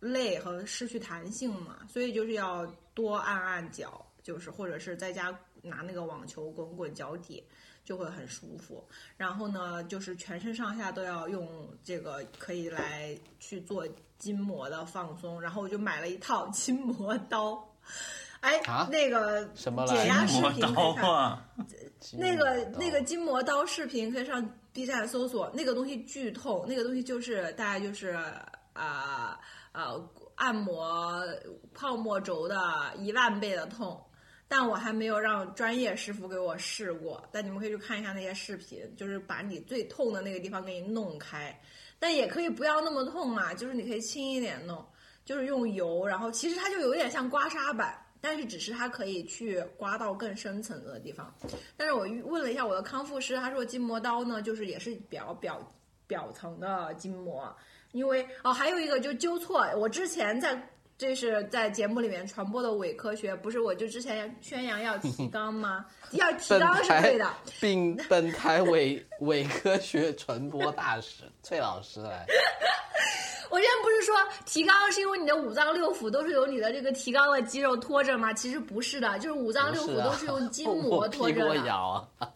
[0.00, 7.42] 累和失去弹性嘛，所以就是要多按按脚，就是或者是在家拿那个网球滚滚脚底，
[7.84, 8.86] 就会很舒服。
[9.16, 13.86] 然后呢，就是全身上下都要用这个可以来去做
[14.18, 15.40] 筋膜的放松。
[15.40, 17.66] 然后我就买了一套筋膜刀，
[18.44, 21.10] 哎，啊那个什么来解压视频可以看。
[21.10, 21.42] 啊，
[22.18, 28.08] 那个那个筋膜刀视频可以上 B 站搜索，那个东西剧痛，那个东西就是大概就是
[28.74, 29.40] 啊
[29.72, 31.24] 呃按摩
[31.72, 32.56] 泡沫轴的
[32.98, 33.98] 一万倍的痛。
[34.46, 41.58] 但我还没有让专业师傅给我试过，但你们可以去看一下那些视频，就是把你最痛的那个地方给你弄开，
[41.98, 44.84] 但也可以不要那么痛嘛，就是你可以轻一点弄，
[45.24, 51.30] 就是用油，然后其实它就有点像刮痧板，但是只是它可以去刮到更深层的地方。
[51.76, 55.60] 但是我问了一下我的康复师，他说筋膜刀呢，就是也是表表
[56.06, 57.54] 表层的筋膜，
[57.92, 60.70] 因为哦还有一个就纠错，我之前在。
[60.96, 65.84] 这是在节目里面传播的伪科学，不是我就之前宣扬要提纲吗？
[66.12, 67.30] 要提本肛是对的，
[67.60, 72.24] 并本台伪伪科学传播大使崔老师来，
[73.50, 74.14] 我之前不是说
[74.46, 78.32] 提纲是因为你的五脏六腑都是由你的这个提纲的肌肉拖着吗？
[78.32, 81.56] 其实不是的，就是五脏六腑都是用筋 我膜拖着的。
[81.66, 82.28] 摇啊，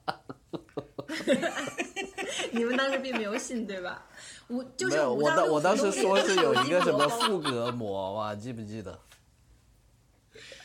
[2.51, 4.05] 你们当时并没有信对吧？
[4.49, 8.99] 五就是没有，五我当我当时说是有一个什么 腹膈膜嘛，记不记得？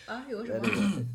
[0.06, 1.06] 啊，有个什么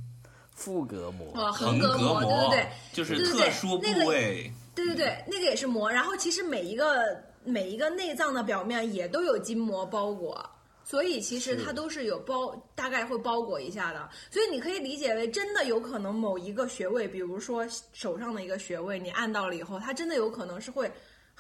[0.53, 4.53] 腹膈膜，哦，横膈膜，对对对，就是特殊部那个位。
[4.75, 5.91] 对对对，那个也是膜。
[5.91, 10.39] 然后其实每一个每一个内脏的表面也都有筋膜包裹，
[10.85, 14.09] 所以其实它都是有包，大概会包裹一下的。
[14.31, 20.91] 所以你可以理解为，真的有可能某一个穴位，比如说手上的一个穴位，你按到了以后，它真的有可能是会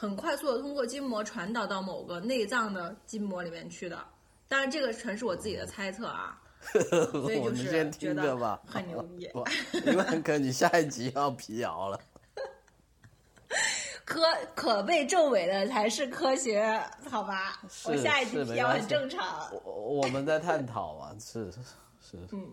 [0.00, 3.98] 很快速的通过筋膜传导到某个内脏的筋膜里面去的。
[4.46, 6.40] 当然，这个纯是我自己的猜测啊。
[7.10, 12.00] 所以我就是们先觉得听着吧，很牛逼 我因为很可能你下一集要辟谣了。
[14.06, 14.22] 科
[14.54, 16.80] 可被证伪的才是科学，
[17.10, 17.60] 好吧？
[17.86, 19.50] 我下一集辟谣很正常。
[19.64, 21.50] 我我们在探讨嘛，是
[22.00, 22.52] 是，嗯，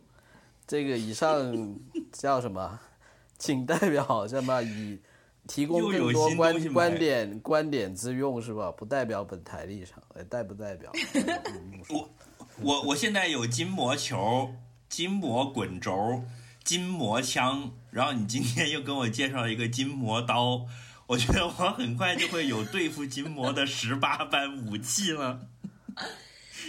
[0.65, 1.77] 这个以上
[2.11, 2.79] 叫什么？
[3.37, 4.99] 仅代表什么以
[5.47, 8.71] 提供更多新观买观点观点之用是吧？
[8.71, 10.91] 不代表本台立场，哎，代不代表？
[11.13, 12.09] 嗯 我
[12.61, 14.53] 我我现在有筋膜球、
[14.89, 16.23] 筋膜滚轴、
[16.63, 20.65] 筋膜枪，然后你今天又跟我介绍一个筋膜刀，
[21.07, 25.47] 我觉得我很快就会有对付筋膜的十八般武器了。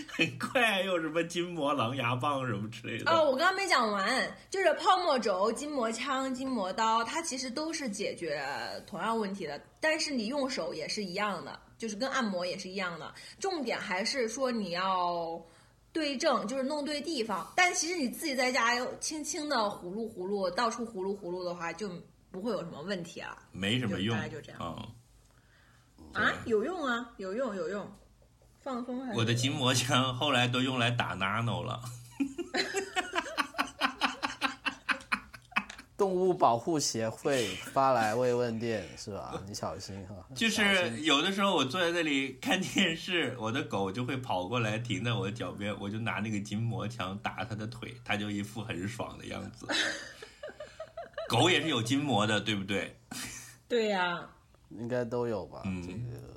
[0.09, 3.11] 很快还有什么筋膜狼牙棒什么之类的。
[3.11, 8.43] 哦，我刚刚没讲完，就是泡沫轴、筋膜枪、筋膜刀，它其实都是解决
[8.87, 13.13] 同样问题的，但是你用手也是一样的，就是跟按摩也是一样的。
[13.39, 15.41] 重点还是说你要
[15.93, 17.53] 对症，就是弄对地方。
[17.57, 21.91] 但其实你自己在家轻轻的呼噜呼噜，到处呼噜呼噜的话，就
[22.31, 23.39] 不会有什么问题了。
[23.53, 24.93] 没什么用，大概就这样
[26.15, 27.91] 嗯，啊，有用啊，有用有用，
[28.67, 31.81] 放松还是我的筋膜枪后来都用来打 nano 了。
[35.97, 39.41] 动物保护协会发来慰问电是吧？
[39.47, 40.17] 你小心哈。
[40.35, 49.65] 就是有的时候我坐在那里看电视，我的狗就会跑过来停在我的脚边，我就拿那个筋膜枪打它的腿，它就一副很爽的样子。
[51.29, 52.99] 狗也是有筋膜的，对不对？
[53.69, 54.29] 对呀、
[54.71, 55.63] 应该都有吧？
[55.65, 56.36] 嗯这个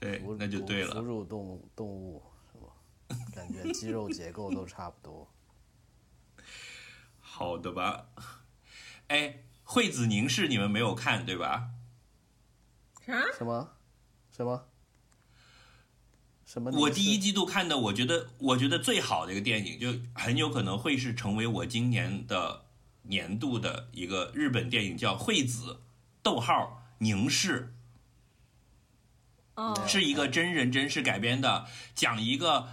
[0.00, 0.94] 对，那就对了。
[0.94, 3.24] 哺乳动物动物是吧？
[3.34, 5.30] 感觉肌肉结构都差不多。
[7.20, 8.08] 好的吧？
[9.08, 11.70] 哎，惠子凝视你们没有看对吧？
[13.06, 13.22] 啥？
[13.36, 13.72] 什么？
[14.30, 14.66] 什么？
[16.46, 16.70] 什么？
[16.72, 22.66] 我第一季度看的，我觉得我觉得最好的一个电影，就很有可能会是成为我今年的
[23.02, 25.72] 年度的一个日本电影，叫《惠子》，
[26.22, 27.79] 逗号凝视，哦，
[29.86, 32.68] 是一个真人真事改编的，讲一个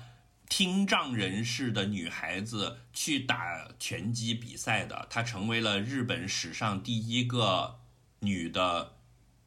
[0.49, 7.79] 听障人士的女孩子去打拳击比赛的，她成为了日本史上第一个
[8.19, 8.93] 女的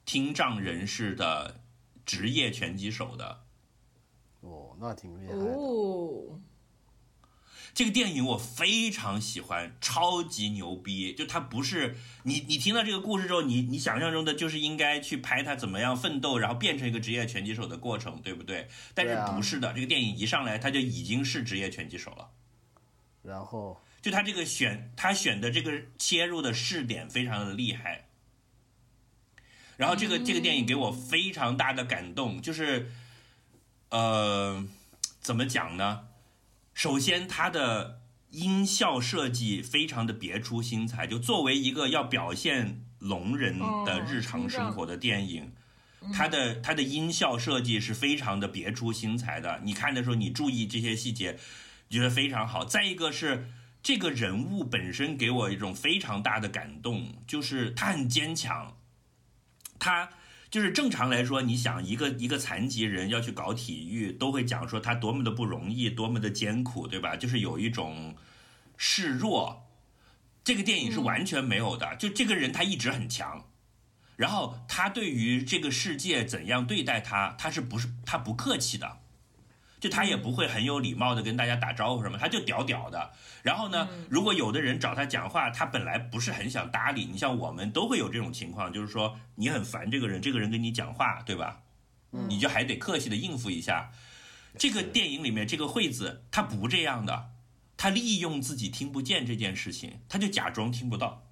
[0.05, 1.61] 听障人士的
[2.05, 3.45] 职业拳击手的。
[4.41, 5.45] 哦，那挺厉害的。
[5.45, 6.41] 哦，
[7.73, 11.15] 这个电影我非常喜欢，超级牛逼。
[11.15, 18.69] 就它不是你，你听到这个故事之后，你你想象中的就是应该去拍他怎么样奋斗，然后变成一个职业拳击手的过程，对不对？
[18.93, 22.31] 但是不是的，这个电影一上来他就已经是职业拳击手了。
[23.23, 28.07] 然后就他这个选，他选的这个切入的视点非常的厉害。
[29.77, 32.93] 然后这个这个电影给我非常大的感动，就是，
[33.89, 34.63] 呃，
[35.21, 36.09] 怎么讲呢？
[36.81, 38.01] 首先，它的
[38.31, 41.07] 音效设计非常的别出心裁。
[41.07, 45.53] 就作为一个要表现聋人的日常生活的电影，
[46.15, 49.61] 它的它的音效设计是非常的别出心裁的。
[49.63, 51.39] 你看的时候，你注意这些细节，
[51.91, 52.65] 觉得非常好。
[52.65, 53.51] 再一个是
[53.83, 58.79] 这个人物本身给我一种非常大的感动，就是他很坚强，
[59.79, 60.09] 他。
[60.51, 67.15] 就是正常来说，你想一个一个残疾人要去搞体育，都会讲说他多么的不容易，多么的艰苦，对吧？
[67.15, 68.17] 就是有一种
[68.77, 69.65] 示弱。
[70.43, 73.45] 这个电影是完全没有的，就这个人他一直很强，
[74.17, 78.99] 然后他对于这个世界怎样对待他，他是不是他不客气的，
[79.81, 83.11] 就他也不会很有礼貌的跟大家打招呼什么，他就屌屌的。
[83.43, 91.63] 然后呢，如果有的人找他讲话，他本来不是很想搭理你，像我们都会有这种情况，就是说你很烦这个人，这个人跟你讲话，对吧？
[92.11, 93.91] 你就还得客气的应付一下。
[94.59, 97.31] 这个电影里面这个惠子他不这样的，
[97.77, 101.23] 他利用自己听不见这件事情，他就假装听不到。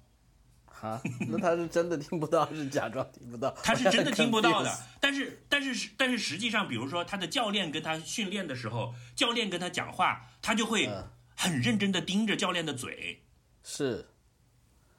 [0.79, 3.51] 哈，那他是真的听不到，是假装听不到？
[3.63, 4.79] 他是真的听不到的。
[5.01, 11.03] 但是，但是，但是，实际上，比如说他的教练跟他训练的时候，教练跟他讲话，他就会嗯
[11.35, 13.21] 很认真的盯着教练的嘴，
[13.63, 14.07] 是，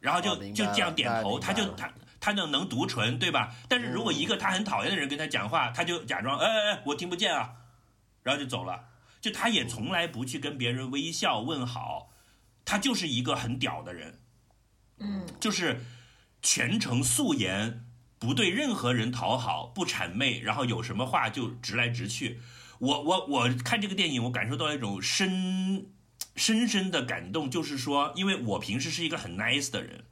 [0.01, 1.90] 然后就就这样点头，他就他
[2.20, 3.55] 他能能读唇，对吧？
[3.69, 7.52] 但是如果一个他很讨厌的人跟他讲话，他就假装哎哎哎，我听不见啊，
[8.23, 8.85] 然后就走了。
[9.20, 12.11] 就他也从来不去跟别人微笑问好，
[12.65, 14.20] 他就是一个很屌的人。
[15.01, 15.81] 嗯，就是
[16.43, 17.85] 全程素颜，
[18.18, 22.40] 不对任何人讨好，不谄媚，然后有什么话就直来直去。
[22.78, 25.86] 我我我看这个电影，我感受到一种深
[26.36, 30.05] 深深的感动，就是说，因为我平时是一个很 nice 的人，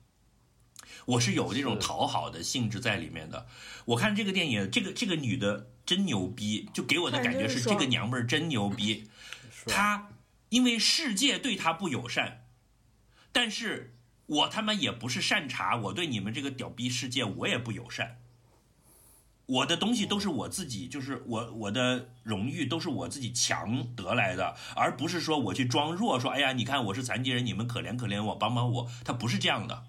[1.07, 3.47] 我是有这种讨好的性质在里面的。
[3.87, 9.09] 我看这个电影，这个这个女的真牛逼，就给我的感觉是这个娘们儿真牛逼。
[9.67, 10.11] 她
[10.51, 12.45] 因为世界对她不友善，
[13.33, 13.95] 但是
[14.29, 18.21] 我他妈也不是善茬，我对你们这个屌逼世界我也不友善。
[19.47, 28.91] 我的东西都是我自己，就是我我的荣誉都是我自己强得来的，而不是说我去装弱，说哎呀，你看我是残疾人，你们可怜可怜我，帮帮我。
[29.03, 29.87] 他不是这样的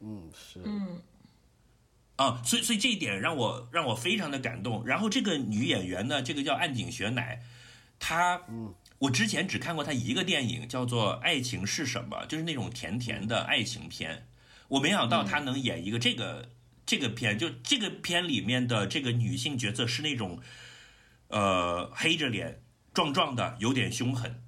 [0.00, 1.00] 嗯是，嗯，
[2.16, 4.84] 啊，所以所以这一点让我让我非常的感动。
[4.84, 7.42] 然后这个女演员呢，这个叫岸井雪乃，
[7.98, 8.42] 她
[8.98, 14.26] 我之前只看过他一个电影，叫做《爱情是什么》，就是那种甜甜的爱情片。
[14.66, 16.50] 我没想到他能演一个这个、
[16.84, 20.40] 这个片，就这个片里面的这个女性角色是那种，
[21.28, 22.60] 呃，黑着脸、
[22.92, 24.42] 壮壮的、有点凶狠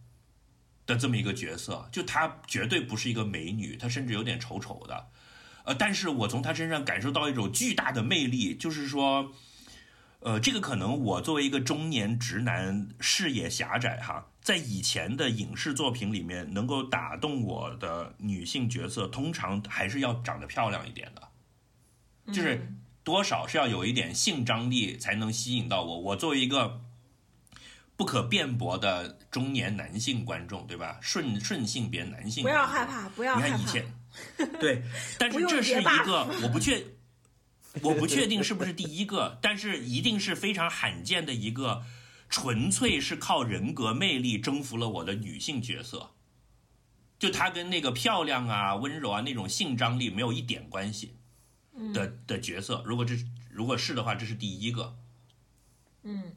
[0.85, 1.89] 的这么一个角色。
[1.93, 5.09] 就她绝对不是一个美女，她甚至有点丑丑的。
[5.65, 9.33] 呃，但是我从她身上感受到一种巨大的魅力，就是说。
[10.23, 21.29] 呃，这个可能我作为一个中年直男，视野狭窄哈，在以前的影视作品里面，能够打动我的女性角色，通常还是要长得漂亮一点的，
[22.33, 22.73] 就是
[23.05, 26.01] 多少是要有一点性张力才能吸引到我。
[26.01, 26.81] 我作为一个
[27.97, 30.99] 不可辩驳的中年男性观众，对吧？
[31.03, 32.87] 顺顺性别男性，不要害。
[32.87, 33.85] 怕，不要害怕你看以前，
[34.59, 34.83] 对，
[35.19, 36.83] 但是这是一个我不确，
[37.83, 41.85] 我不确定是不是第一个，但是一定是非常罕见的一个，
[42.31, 46.13] 纯粹是靠人格魅力征服了我的女性角色。
[47.19, 51.17] 就她跟那个漂亮啊、温柔啊那种性张力没有一点关系
[51.93, 52.83] 的的角色。
[52.87, 53.15] 如果这
[53.51, 54.97] 如果是的话，这是第一个。
[56.03, 56.33] 嗯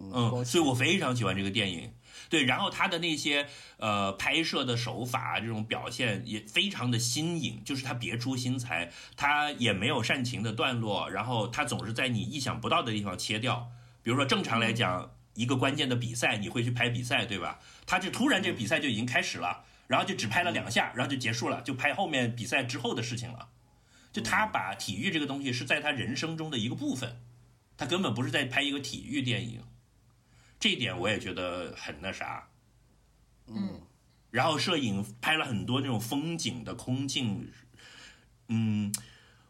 [0.00, 1.92] 嗯，所以我非常喜欢这个电影。
[2.28, 3.48] 对，然后他的那些
[3.78, 13.70] 呃拍摄的手法，这种表现也非常的新颖，就是他别出心裁，他也没有煽情的段落，然后他总是在你意想不到的地方切掉。
[14.08, 17.60] 比如说正常来讲，一个关键的比赛，你会去拍比赛，对吧？
[17.84, 23.50] 他就突然这个比赛就已经开始了，然后就只拍了两下，然后就结束了，就拍后面比赛之后的事情了。
[24.10, 27.20] 就他把体育这个东西是在他人生中的一个部分，
[27.76, 29.62] 他根本不是在拍一个体育电影。
[30.58, 32.48] 这一点我也觉得很那啥。
[33.46, 33.82] 嗯，
[34.30, 37.52] 然后摄影拍了很多那种风景的空镜，
[38.48, 38.90] 嗯，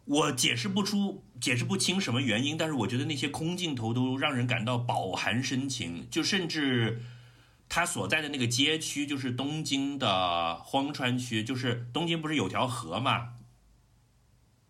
[0.09, 7.03] 我解释不出、解释不清什么原因，但是我觉得那些空镜头都让人感到饱含深情，就甚至
[7.69, 13.35] 他所在的那个街区，就是东京的荒川区，就是东京不是有条河嘛，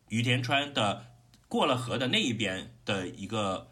[0.09, 1.07] 羽田川的
[1.49, 3.69] 过了河的那一边的一个。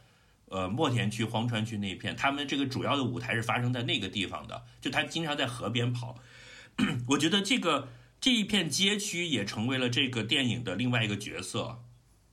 [0.48, 6.20] 呃，墨田区、荒川区那一片，他们这个主要的舞台是发生在那个地方的，就他经常在河边跑。
[7.08, 7.88] 我觉得这个
[8.20, 11.84] 这一片街区也成为了这个电影的另外一个角色，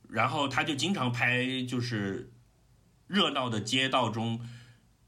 [0.08, 2.32] 然后他就经常拍就是
[3.06, 4.40] 热闹的街道中，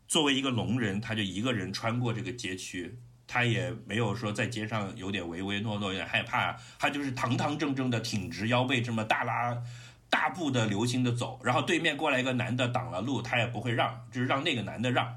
[0.06, 9.62] 作为一个聋人，他就一个人穿过这个街区，他也没有说在街上有点唯唯诺诺，有点害怕，他就是堂堂正正的挺直腰背，这么大拉。
[10.08, 15.12] 大步的流星的走，然后对面过来一个男的挡了路，他也不会让，就是让那个男的让，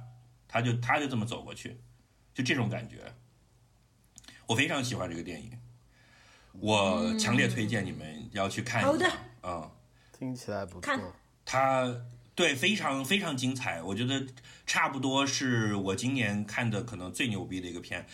[0.47, 1.79] 他就他就这么走过去，
[2.33, 3.13] 就这种感觉，
[4.49, 5.51] 我非常喜欢这个电影，
[6.53, 8.89] 我强烈推荐你们要去看一下。
[8.89, 9.11] 好的
[9.43, 9.71] 嗯，
[10.11, 10.99] 听起来不错看。
[11.45, 11.95] 他
[12.33, 14.25] 对非常非常精彩，我觉得
[14.65, 18.07] 差不多是我今年看的可能最牛逼的一个片。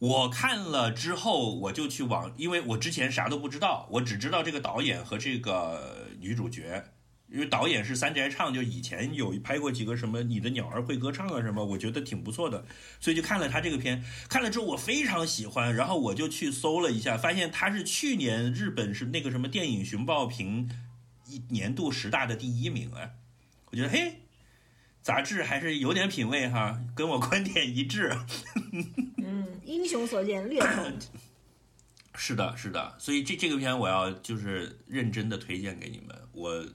[0.00, 6.84] 我看了之后，我就去网，因为我之前啥都不知道，我只知道这个导演和这个女主角，
[7.30, 12.64] 因为导演是三宅唱，就以前有拍过几个什么《你的鸟儿会歌唱》啊什么，我觉得挺不错的，
[13.00, 20.70] 所以就看了他这个片，看了之后我非常喜欢，然后我就去搜了一下，发现他是去年日本是那个什么电影寻报评
[21.26, 23.14] 一年度十大的第一名哎，
[23.70, 24.22] 我觉得嘿。
[25.00, 28.14] 杂志还是有点品位哈，跟我观点一致。
[29.24, 30.98] 嗯，英雄所见略同。
[32.14, 36.14] 是的，是的，所以这这个片我要就是认真的推荐给你们。
[36.32, 36.66] 我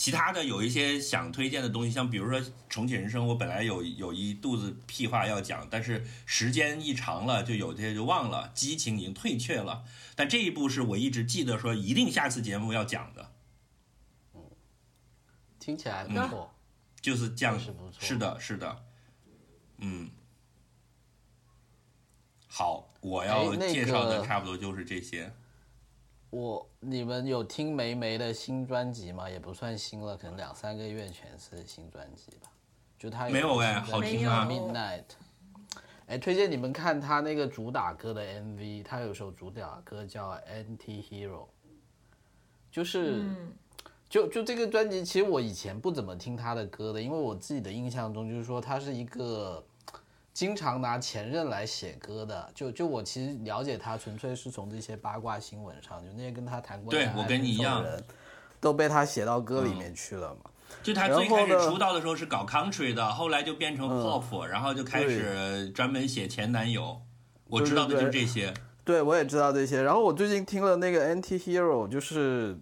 [0.00, 2.40] 其他的有一些想推荐的东西，像比如说
[2.70, 9.84] 《重启人生》，我本来有有一肚子屁话要讲，但是时间一长了，就有些就忘了，激情已经退却了。
[10.16, 13.30] 但这一部是我一直记得说一定下次节目要讲的，
[15.58, 16.50] 听起来不错。
[17.02, 18.82] 就是这样是不错是的，是的，
[19.80, 20.10] 嗯。
[22.46, 25.30] 好，我要介绍的差不多就是这些。
[26.30, 29.28] 我你们有听梅梅的新专辑吗？
[29.28, 32.50] 也不算新了，可能两三个月前是新专辑吧。
[32.98, 35.02] 就他没有哎哎，好听啊《Midnight》。
[36.06, 41.28] 哎，推荐你们看他那个主打歌的 MV，他有首主打歌叫《Anti Hero》，
[42.70, 43.22] 就是。
[43.22, 43.52] 嗯
[44.10, 49.64] 就就这个专辑，其实我以前不怎么听他的歌的，因为我自己的印象中就是说他是一个
[50.40, 52.50] 经常拿前任来写歌的。
[52.54, 58.04] 就就我其实了解他，纯粹是从这些八卦新闻上，就那些跟他谈过恋爱对我跟你一样的人，
[58.58, 60.50] 都被他写到歌里面去了嘛。
[60.82, 66.98] 就他最开始出道的时候是搞 country 的，后来就变成嗯 pop，、然后就开始专门写前男友。
[67.46, 68.54] 我知道的就是对这些。
[68.82, 69.82] 对，我也知道这些。
[69.82, 72.58] 然后我最近听了那个 Anti Hero，就是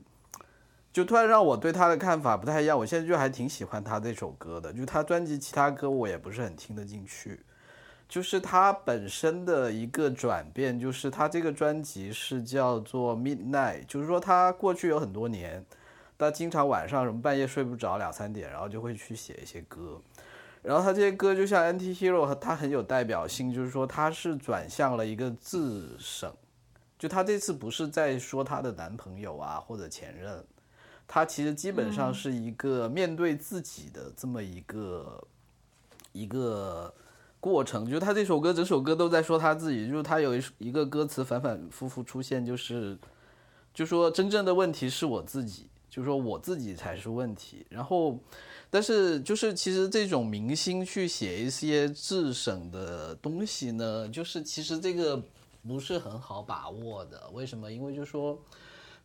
[0.93, 2.77] 就突然让我对他的看法不太一样。
[2.77, 7.39] 我现在就还挺喜欢他这首歌的，就他专辑其他歌我也不是很听得进去。
[8.09, 15.65] 就是他本身的一个转变，就是他这个专辑是叫做 Midnight，就是说他过去有很多年，
[16.17, 20.01] 他经常晚上什么半夜睡不着两三点，然后就会去写一些歌。
[20.63, 26.33] 然后他这些歌就像 Anti Hero，他很有代表性，就是说他是转向了一个自省，
[26.99, 30.45] 就他这次不是在说她的男朋友啊或者前任，
[31.07, 35.23] 他其实基本上是一个面对自己的这么一个、
[36.13, 36.93] 一个
[37.41, 37.85] 过程。
[37.87, 42.99] 就是他这首歌整首歌都在说他自己，就是他有一一个歌词反反复复出现，就是
[43.73, 47.67] 就说真正的问题是我自己，就说我自己才是问题。
[47.69, 48.19] 然后，
[48.71, 55.23] 但是就是其实这种明星去写一些自省的东西呢，就是其实这个
[55.67, 57.29] 不是很好把握的。
[57.33, 57.71] 为什么？
[57.71, 58.39] 因为就说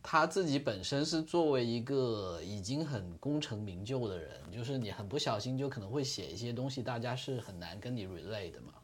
[0.06, 8.74] 他自己本身是作为一个已经很功成名就的人，就是你很不小心就可能会写一些东西，大家是很难跟你 relate 的嘛。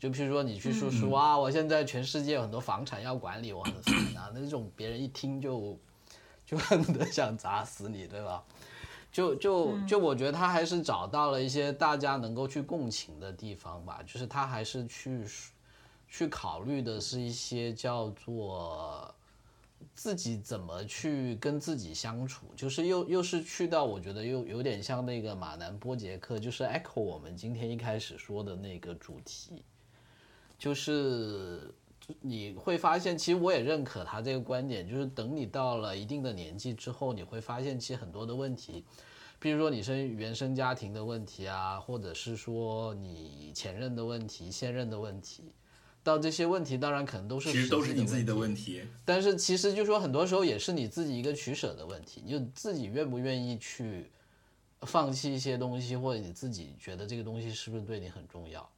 [0.00, 5.78] 就譬如说你去说说啊，我现在全世界有很多房产要管理，我很烦啊，那种别人一听就
[6.46, 8.42] 就恨不得想砸死你，对吧？
[9.12, 15.22] 就就就我觉得他还是找到了一些大家能够去共情的地方吧，就是他还是去
[16.08, 19.14] 去考虑的是一些叫做
[19.94, 29.62] 自己怎么去跟自己相处，就是又又是去到我觉得又有点像那个马南波杰克，就是 echo 我们今天一开始说的那个主题，
[30.58, 31.72] 就是
[32.20, 38.84] 你会发现，其实我也认可他这个观点，就是等你到了一定的年纪之后，你会发现其实很多的问题。
[39.38, 45.52] 比如说你是原生家庭的问题啊，或者是说你前任的问题、现任的问题，
[46.04, 48.82] 到这些问题当然可能都是其实都是你自己的问问题。
[49.04, 54.10] 但是其实就说很多时候也是你自己一个取舍的问题，你就自己愿不愿意去
[54.82, 58.68] 放弃一些东西，或者你自己觉得这个东西是不是对你很重要。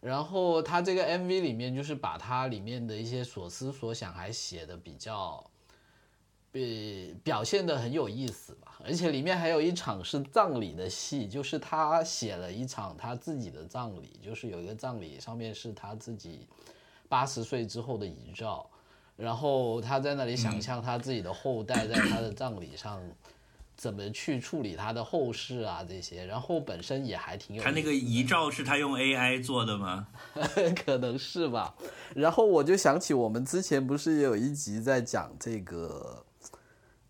[0.00, 5.42] 然后他这个 MV 里面就是把它里面的一些所思所想还写的比较，
[6.56, 8.78] 呃，表现的很有意思吧。
[8.84, 16.46] 而且里面还有一场是葬礼的戏，就是他写了一场他自己的葬礼，就是有一个葬礼上面是他自己
[17.08, 18.68] 八十岁之后的遗照，
[19.16, 23.02] 然后他在那里想象他自己的后代在他的葬礼上
[23.76, 27.62] 怎么去处理他的后事啊这些，然后本身也还挺有。
[27.62, 30.06] 他那个遗照是他用 AI 做的吗？
[30.86, 31.74] 可能是吧。
[32.14, 36.24] 然后我就想起我们之前不是也有一集在讲这个，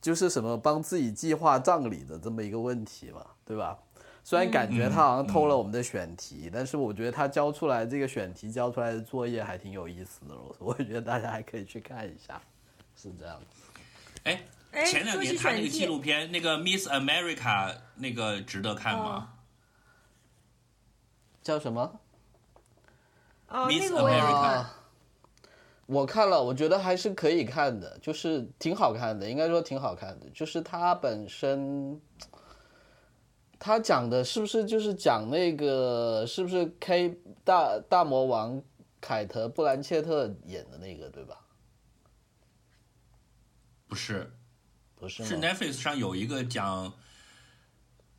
[0.07, 3.77] 就是什么帮自己计划葬礼的这么一个问题嘛，对吧？
[4.23, 12.41] 虽然感觉他好像偷了我们的选题，但是我觉得他交出来这个选题交出来的作业还挺有意思的，我我觉得大家还可以去看一下，
[12.97, 13.81] 是这样子。
[14.23, 19.33] 哎，哎前两说起选题年他那个纪录片，那个 Miss America 那个值得看吗？
[21.43, 21.99] 叫什么？
[23.49, 24.55] 哦，Miss 那个我也没 America 看。
[24.55, 24.75] 啊，
[25.87, 30.29] 我看了，我觉得还是可以看的，就是挺好看的，应该说挺好看的。
[30.31, 32.01] 就是它本身，
[33.59, 38.61] 它讲的是不是就是讲那个是不是 K 大大魔王
[39.01, 41.41] 凯特布兰切特演的那个对吧？
[43.87, 44.29] 不是，
[44.97, 45.25] 不是？
[45.25, 46.93] 是 Netflix 上有一个讲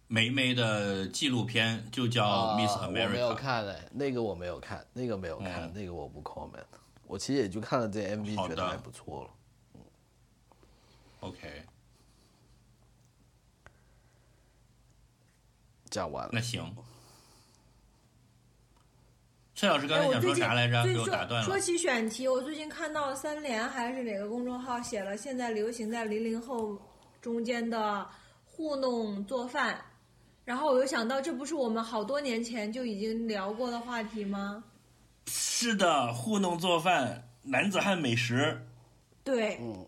[0.07, 3.35] 梅梅的纪录片，就叫啊 Miss 我没有 America。
[3.35, 6.63] 看哎，那个我没有看，那个没有看，嗯那个我不 comment。
[7.07, 9.29] 我其实也就看了这 MV，觉得还不错了。
[11.21, 11.63] OK，
[15.89, 16.75] 讲完了那，行。
[19.55, 20.83] 崔老师刚哎，才想我最近说啥来着？
[20.83, 21.45] 给我打断了。
[21.47, 26.77] 说起选题，我最近看到三联还是哪个公众号写了现在流行在零零后
[27.21, 28.07] 中间的
[28.45, 29.83] 糊弄做饭，
[30.45, 34.63] 然后我又想到，这不是我们好多年前就已经聊过的话题吗？
[35.27, 38.65] 是的，糊弄做饭，男子汉美食。
[39.23, 39.87] 对，嗯，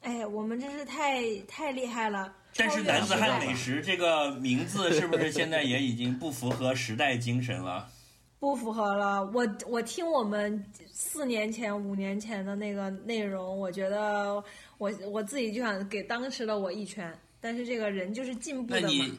[0.00, 2.34] 哎，我们真是太太厉害了。
[2.56, 7.88] 但是男子汉美食这个名字是不是现在也已经不符合时代精神了？
[8.38, 9.24] 不符合了。
[9.32, 14.42] 我我听我们四年前、五年前的那个内容，我觉得
[14.78, 17.16] 我我自己就想给当时的我一拳。
[17.40, 19.18] 但是这个人就是进步的嘛那你，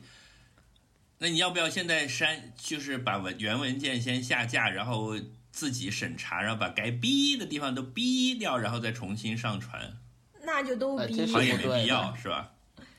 [1.19, 5.15] 那你要不要现在删，就是把文原文件先下架，然后
[5.53, 9.99] 自己审查，然后把该逼的地方都逼掉，然后再重新上传？
[10.41, 12.51] 那就都逼好像也没必要，是吧？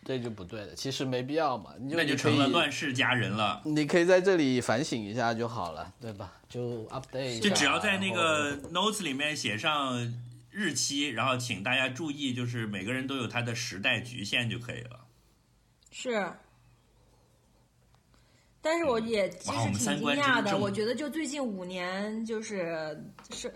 [0.04, 0.74] 这就不对了。
[0.74, 3.60] 其实没必要嘛，你就那就成了乱世佳人了。
[3.64, 6.32] 你可以在这里反省一下就好了，对吧？
[6.48, 7.40] 就 update。
[7.40, 10.14] 就只要在那个 notes 里面写上
[10.50, 15.00] 日期，然后请大家注意，就是每个人都有他的时代局限就可以了。
[15.90, 16.32] 是。
[18.64, 22.98] 但是我也其实挺惊们三观讶的，我觉得就最近五年，就是
[23.30, 23.54] 是，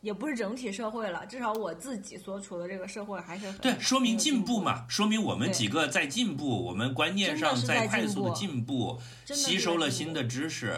[0.00, 10.76] 也不是整体社会了，至少我自己所处的这个社会还是很对，说明进步嘛，说明我们几个在进步，我们观念上在快速的进进步，吸收了新的知识。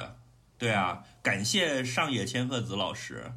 [0.59, 3.33] 对啊，感谢上野千鹤子老师。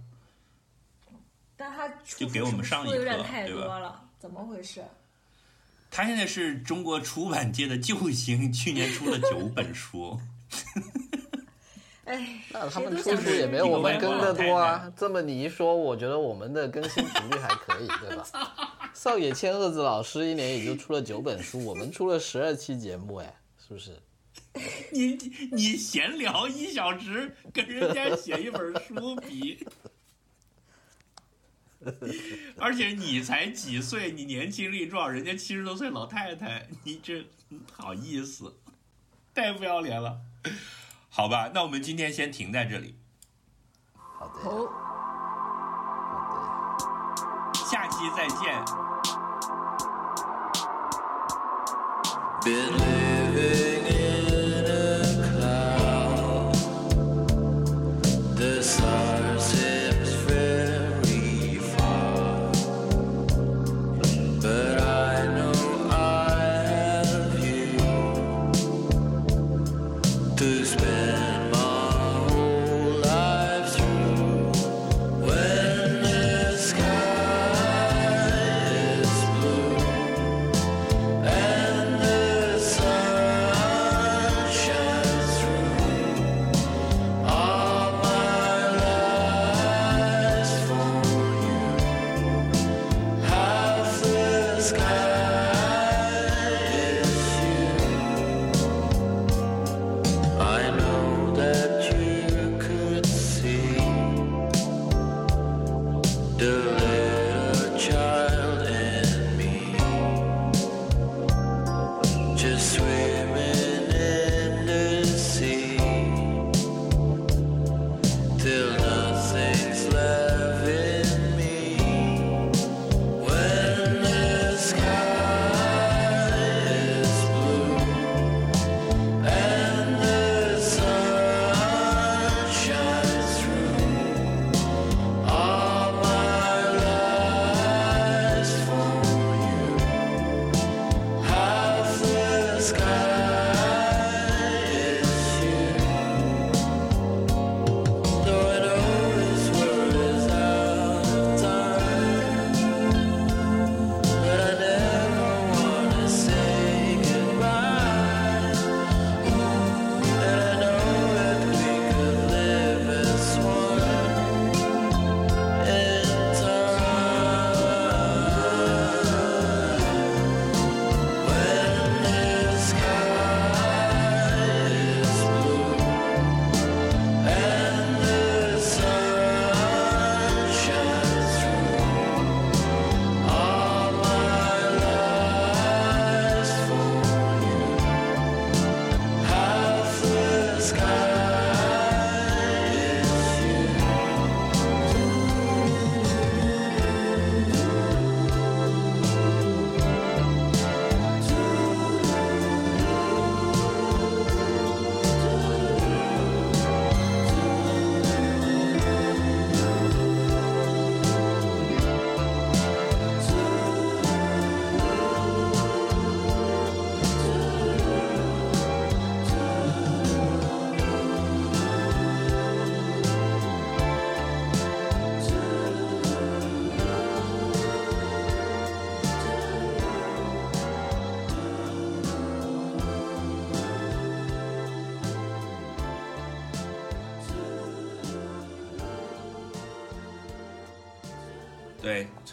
[1.55, 4.83] 但他就给我们上一课太对吧多了，怎么回事？
[5.95, 10.19] 他现在是中国出版界的救星，去年出了九本书。
[12.05, 14.91] 哎，那他们出书也没有我们更的多啊。
[14.97, 18.25] 这么你一说，我觉得我们的更新频率还可以，对吧？
[18.95, 23.31] 少爷千鹤子老师一年也就出了九本书，我们出了十二期节目，哎，
[23.67, 23.91] 是不是？
[24.91, 25.15] 你
[25.51, 29.63] 你闲聊一小时，跟人家写一本书比，
[32.57, 37.25] 而且你才几岁，你年轻力壮，人家七十多岁老太太，你这
[37.71, 38.57] 好意思，
[39.33, 40.19] 太不要脸了。
[41.09, 42.95] 好吧，那我们今天先停在这里，
[43.93, 44.67] 好的，哦，
[46.09, 47.63] 好的。
[47.65, 48.63] 下期再见。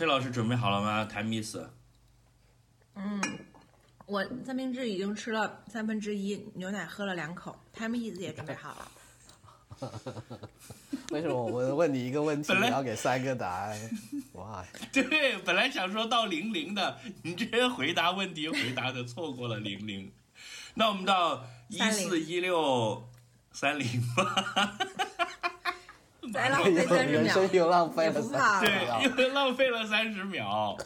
[0.00, 1.58] 崔老师准备好了吗？Time Miss，
[4.06, 8.74] 我三明治已经吃了三分之一，牛奶喝了两口，time is 也准备好
[9.78, 9.92] 了。
[11.12, 13.78] 为什么我问你一个问题，本来你要给三个答案
[14.32, 14.64] ？Why？
[14.90, 20.10] 对，本来想说到零零的，你这回答问题回答的错过了零零。
[20.72, 23.06] 那我们到一四一六
[23.52, 23.86] 三零
[24.16, 24.78] 吧。
[26.32, 29.00] 再浪费三十秒， 人生又浪费也了不怕三了。
[29.16, 30.76] 对，又浪费了三十秒。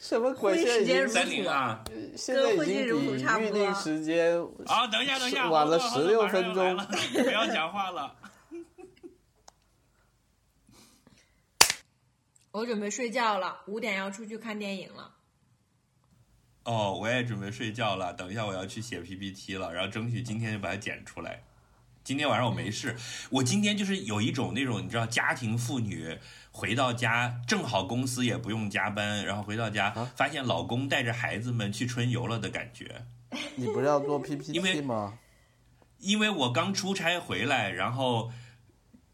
[0.00, 0.56] 什么鬼？
[0.56, 1.84] 现在已经时间如三零啊！
[2.16, 8.14] 现在已经如比预定时间啊，等一下，等一下，晚了好的16分钟了不要讲话了。
[12.52, 15.14] 我准备睡觉了，五点要出去看电影了。
[16.62, 21.42] 哦，我也准备睡觉了，等一下我要去写 PPT 了，然后争取今天就把它剪出来。
[22.08, 22.96] 今天晚上我没事，
[23.28, 26.18] 我今天就是有一种那种你知道，家庭妇女
[26.50, 33.04] 回到家正好公司也不用加班，然后回到家发现老公带着孩子们去春游了的感觉。
[33.56, 35.18] 你不是要做 PPT 吗？
[35.98, 38.32] 因为我刚出差回来，然后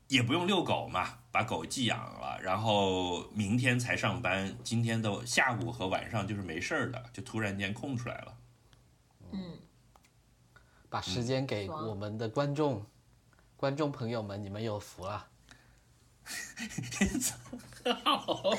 [0.07, 8.37] 也不用遛狗嘛，把狗寄养了，然后明天才上班，今天的下午和晚上就是没事儿的，就突然间空出来了。
[9.33, 9.59] 嗯，
[10.95, 12.81] 把时间给我们的观众、
[13.57, 15.27] 观众朋友们，你们有福了。
[18.05, 18.53] 好，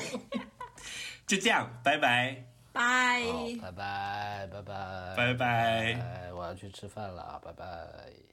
[1.26, 2.44] 就这样，拜拜，
[2.74, 3.24] 拜。
[3.58, 5.94] 拜拜，拜拜，拜拜。
[5.94, 8.25] 拜，我要去吃饭了啊，拜拜。